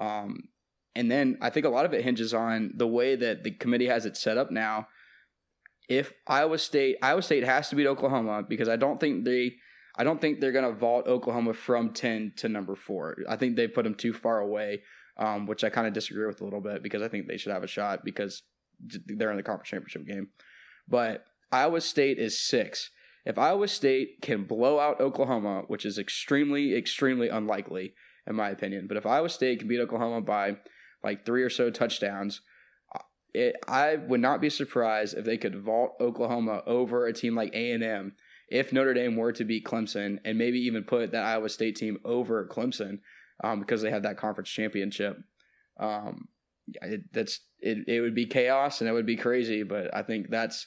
[0.00, 0.48] Um,
[0.94, 3.86] and then I think a lot of it hinges on the way that the committee
[3.86, 4.88] has it set up now.
[5.88, 9.54] If Iowa State, Iowa State has to beat Oklahoma because I don't think they,
[9.96, 13.16] I don't think they're going to vault Oklahoma from ten to number four.
[13.28, 14.82] I think they put them too far away,
[15.16, 17.52] um, which I kind of disagree with a little bit because I think they should
[17.52, 18.42] have a shot because
[18.80, 20.28] they're in the conference championship game.
[20.88, 22.90] But Iowa State is six.
[23.24, 27.94] If Iowa State can blow out Oklahoma, which is extremely, extremely unlikely,
[28.26, 30.56] in my opinion, but if Iowa State can beat Oklahoma by
[31.04, 32.40] like three or so touchdowns,
[32.94, 33.00] uh,
[33.32, 37.54] it, I would not be surprised if they could vault Oklahoma over a team like
[37.54, 38.14] A and M
[38.48, 41.98] if Notre Dame were to beat Clemson and maybe even put that Iowa State team
[42.04, 42.98] over Clemson
[43.42, 45.16] um, because they have that conference championship.
[45.78, 46.28] Um,
[46.82, 47.88] it, that's it.
[47.88, 50.66] It would be chaos and it would be crazy, but I think that's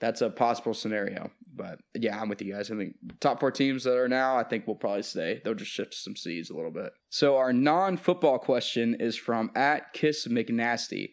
[0.00, 1.30] that's a possible scenario.
[1.54, 2.70] But yeah, I'm with you guys.
[2.70, 5.40] I think top four teams that are now, I think will probably stay.
[5.44, 6.92] They'll just shift some seeds a little bit.
[7.10, 11.10] So our non-football question is from at Kiss McNasty,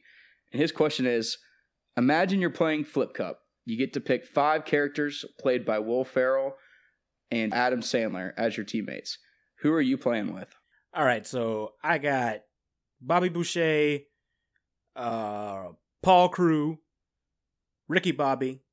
[0.51, 1.37] and his question is:
[1.97, 3.41] Imagine you're playing Flip Cup.
[3.65, 6.53] You get to pick five characters played by Will Ferrell
[7.29, 9.17] and Adam Sandler as your teammates.
[9.61, 10.55] Who are you playing with?
[10.93, 12.37] All right, so I got
[13.01, 13.99] Bobby Boucher,
[14.95, 15.69] uh,
[16.01, 16.79] Paul Crewe,
[17.89, 18.63] Ricky Bobby,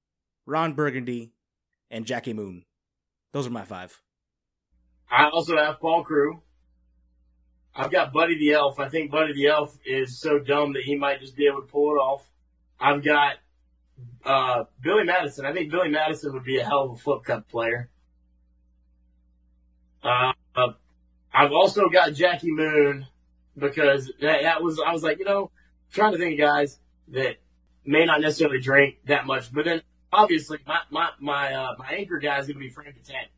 [0.46, 1.32] Ron Burgundy,
[1.90, 2.64] and Jackie Moon.
[3.32, 4.00] Those are my five.
[5.10, 6.42] I also have Paul Crewe.
[7.74, 8.78] I've got Buddy the Elf.
[8.78, 11.66] I think Buddy the Elf is so dumb that he might just be able to
[11.66, 12.28] pull it off.
[12.78, 13.34] I've got
[14.24, 15.44] uh, Billy Madison.
[15.44, 17.90] I think Billy Madison would be a hell of a flip cup player.
[20.02, 20.72] Uh, uh,
[21.32, 23.06] I've also got Jackie Moon
[23.56, 25.50] because that, that was I was like, you know,
[25.92, 27.36] trying to think of guys that
[27.84, 29.82] may not necessarily drink that much, but then
[30.14, 33.28] obviously my my my uh, my anchor guy is going to be Frank the Tank.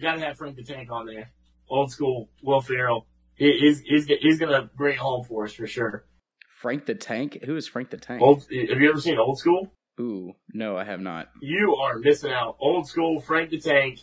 [0.00, 1.30] Got to have Frank the Tank on there.
[1.68, 3.06] Old school Will Ferrell.
[3.34, 6.04] He, he's he's he's going to bring it home for us for sure.
[6.60, 7.42] Frank the Tank.
[7.44, 8.22] Who is Frank the Tank?
[8.22, 9.72] Old, have you ever seen Old School?
[10.00, 11.28] Ooh, no, I have not.
[11.40, 12.56] You are missing out.
[12.60, 14.00] Old School Frank the Tank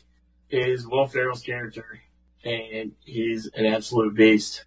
[0.50, 2.02] is Will Ferrell's character,
[2.44, 4.66] and he's an absolute beast.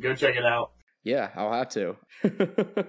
[0.00, 0.72] Go check it out.
[1.04, 1.96] Yeah, I'll have to.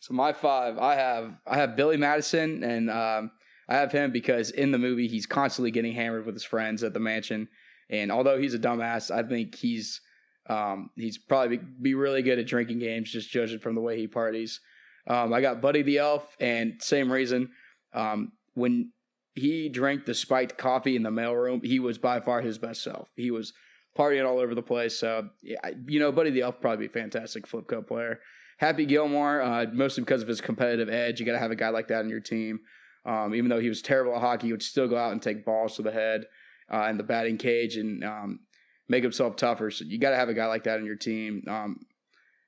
[0.00, 3.30] So my five, I have I have Billy Madison, and um,
[3.68, 6.94] I have him because in the movie he's constantly getting hammered with his friends at
[6.94, 7.48] the mansion,
[7.90, 10.00] and although he's a dumbass, I think he's
[10.48, 14.06] um, he's probably be really good at drinking games, just judging from the way he
[14.06, 14.60] parties.
[15.06, 17.50] Um, I got Buddy the Elf, and same reason.
[17.92, 18.92] Um, when
[19.34, 23.08] he drank the spiked coffee in the mailroom, he was by far his best self.
[23.16, 23.52] He was
[23.96, 24.98] partying all over the place.
[24.98, 28.20] So, yeah, you know, Buddy the Elf probably be a fantastic flip cup player.
[28.58, 31.18] Happy Gilmore, uh, mostly because of his competitive edge.
[31.18, 32.60] You got to have a guy like that on your team.
[33.06, 35.44] Um, even though he was terrible at hockey, he would still go out and take
[35.44, 36.26] balls to the head
[36.72, 38.40] uh, in the batting cage and um,
[38.88, 39.70] make himself tougher.
[39.70, 41.42] So you got to have a guy like that on your team.
[41.48, 41.86] Um,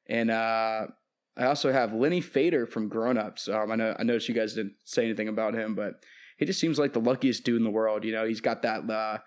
[0.08, 0.86] and uh,
[1.36, 3.48] I also have Lenny Feder from Grown Ups.
[3.48, 6.04] Um, I know I noticed you guys didn't say anything about him, but
[6.36, 8.04] he just seems like the luckiest dude in the world.
[8.04, 9.18] You know, he's got that uh,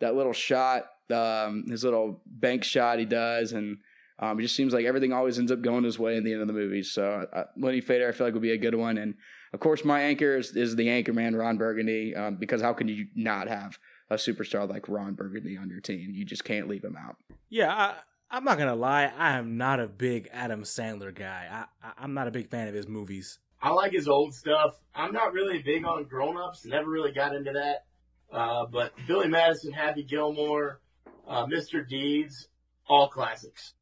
[0.00, 3.78] that little shot, um, his little bank shot he does, and
[4.18, 6.40] um, it just seems like everything always ends up going his way in the end
[6.40, 6.82] of the movie.
[6.82, 8.98] So uh, Lenny Feder, I feel like would be a good one.
[8.98, 9.14] And
[9.52, 12.88] of course, my anchor is, is the anchor man, Ron Burgundy, um, because how can
[12.88, 13.78] you not have
[14.10, 16.10] a superstar like Ron Burgundy on your team?
[16.12, 17.16] You just can't leave him out.
[17.48, 17.94] Yeah, I,
[18.30, 19.12] I'm not gonna lie.
[19.16, 21.66] I am not a big Adam Sandler guy.
[21.82, 23.38] I, I am not a big fan of his movies.
[23.62, 24.78] I like his old stuff.
[24.94, 26.64] I'm not really big on Grown Ups.
[26.64, 27.86] Never really got into that.
[28.30, 30.80] Uh, but Billy Madison, Happy Gilmore,
[31.26, 31.88] uh, Mr.
[31.88, 32.48] Deeds,
[32.86, 33.74] all classics.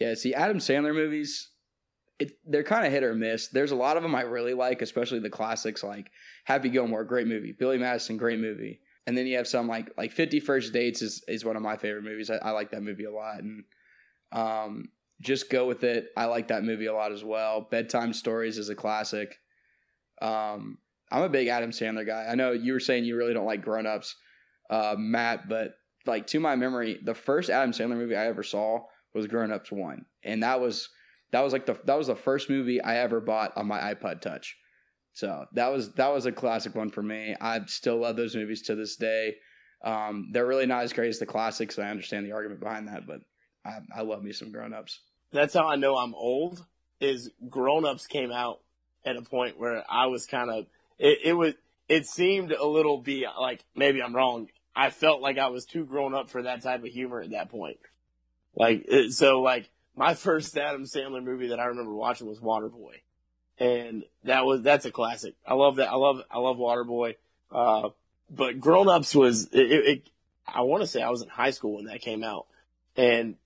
[0.00, 1.50] Yeah, see, Adam Sandler movies,
[2.18, 3.48] it, they're kind of hit or miss.
[3.48, 6.10] There's a lot of them I really like, especially the classics like
[6.44, 7.52] Happy Gilmore, great movie.
[7.52, 8.80] Billy Madison, great movie.
[9.06, 11.76] And then you have some like like Fifty First Dates is is one of my
[11.76, 12.30] favorite movies.
[12.30, 13.40] I, I like that movie a lot.
[13.40, 13.64] And
[14.32, 14.88] um,
[15.20, 16.08] just go with it.
[16.16, 17.66] I like that movie a lot as well.
[17.70, 19.36] Bedtime Stories is a classic.
[20.22, 20.78] Um,
[21.10, 22.26] I'm a big Adam Sandler guy.
[22.30, 24.16] I know you were saying you really don't like Grown Ups,
[24.70, 25.72] uh, Matt, but
[26.06, 28.80] like to my memory, the first Adam Sandler movie I ever saw
[29.14, 30.88] was Grown Ups One, and that was
[31.32, 34.20] that was like the that was the first movie I ever bought on my iPod
[34.20, 34.56] Touch.
[35.12, 37.34] So that was that was a classic one for me.
[37.40, 39.36] I still love those movies to this day.
[39.82, 41.78] Um, they're really not as great as the classics.
[41.78, 43.20] I understand the argument behind that, but
[43.64, 45.00] I, I love me some Grown Ups.
[45.32, 46.64] That's how I know I'm old.
[47.00, 48.60] Is Grown Ups came out
[49.04, 50.66] at a point where I was kind of
[50.98, 51.54] it, it was
[51.88, 54.48] it seemed a little be like maybe I'm wrong.
[54.76, 57.50] I felt like I was too grown up for that type of humor at that
[57.50, 57.78] point.
[58.54, 63.00] Like so, like my first Adam Sandler movie that I remember watching was Waterboy,
[63.58, 65.34] and that was that's a classic.
[65.46, 65.90] I love that.
[65.90, 67.16] I love I love Waterboy.
[67.50, 67.90] Uh,
[68.30, 70.10] but Grown Ups was it, it
[70.46, 72.46] I want to say I was in high school when that came out,
[72.96, 73.36] and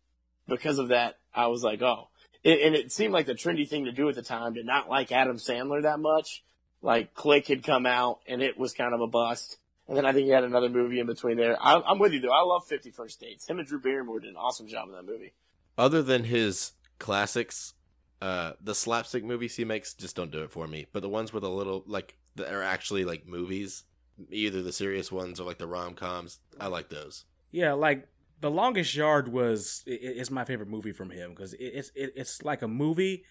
[0.48, 2.08] because of that, I was like, oh,
[2.42, 4.88] it, and it seemed like the trendy thing to do at the time to not
[4.88, 6.44] like Adam Sandler that much.
[6.82, 9.56] Like Click had come out and it was kind of a bust.
[9.86, 11.56] And then I think he had another movie in between there.
[11.60, 12.32] I, I'm with you though.
[12.32, 13.48] I love Fifty First Dates.
[13.48, 15.34] Him and Drew Barrymore did an awesome job in that movie.
[15.76, 17.74] Other than his classics,
[18.22, 20.86] uh, the slapstick movies he makes just don't do it for me.
[20.92, 23.84] But the ones with a little like that are actually like movies,
[24.30, 27.24] either the serious ones or like the rom coms, I like those.
[27.50, 28.08] Yeah, like
[28.40, 32.62] the longest yard was It's my favorite movie from him because it's it, it's like
[32.62, 33.24] a movie,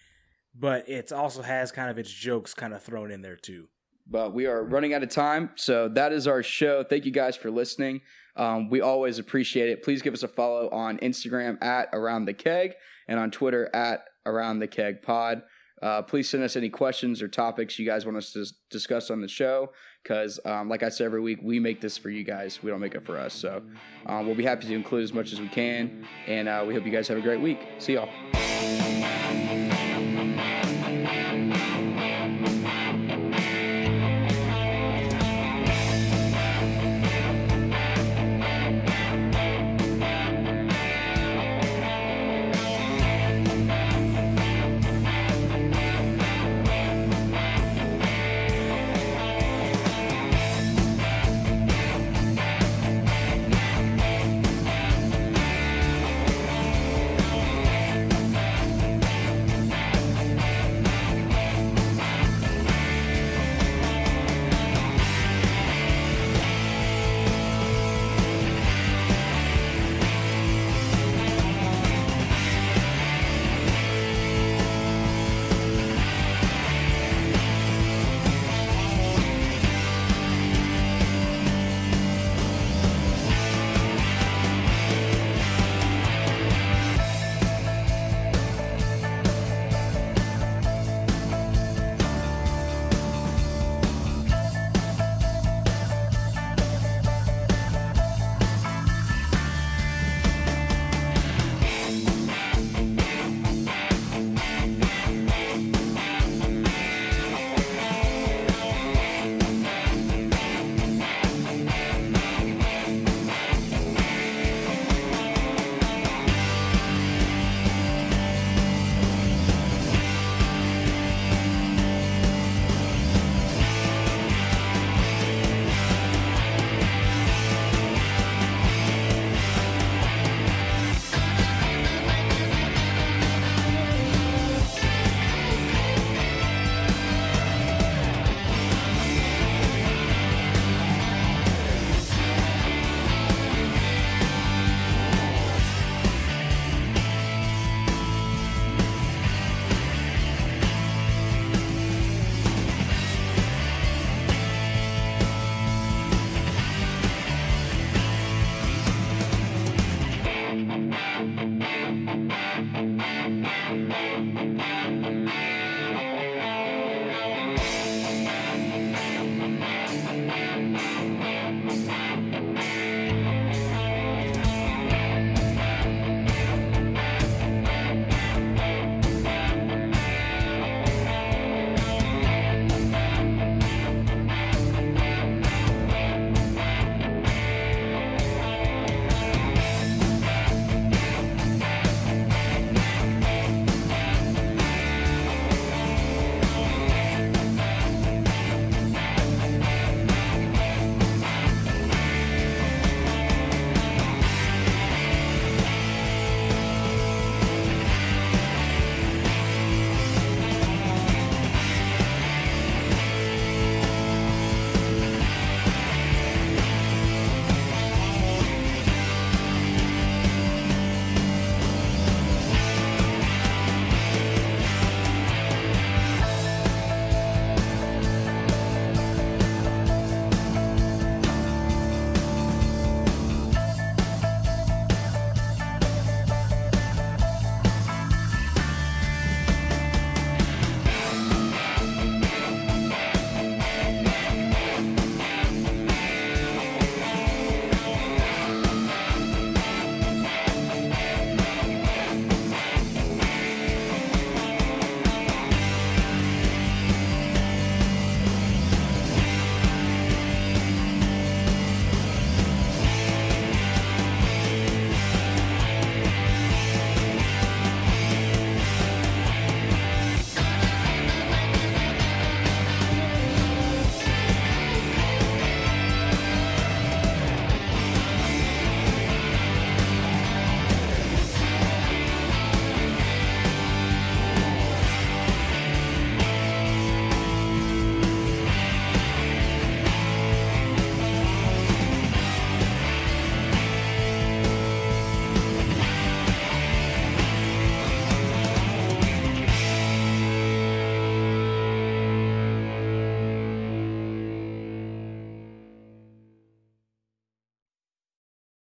[0.54, 3.68] but it also has kind of its jokes kind of thrown in there too.
[4.06, 6.84] But we are running out of time, so that is our show.
[6.84, 8.02] Thank you guys for listening.
[8.36, 9.82] Um, we always appreciate it.
[9.82, 12.74] Please give us a follow on Instagram at Around the Keg
[13.08, 15.42] and on Twitter at Around the Keg Pod.
[15.82, 19.20] Uh, please send us any questions or topics you guys want us to discuss on
[19.20, 19.70] the show
[20.02, 22.62] because, um, like I said every week, we make this for you guys.
[22.62, 23.34] We don't make it for us.
[23.34, 23.62] So
[24.06, 26.06] um, we'll be happy to include as much as we can.
[26.26, 27.58] And uh, we hope you guys have a great week.
[27.78, 28.08] See y'all.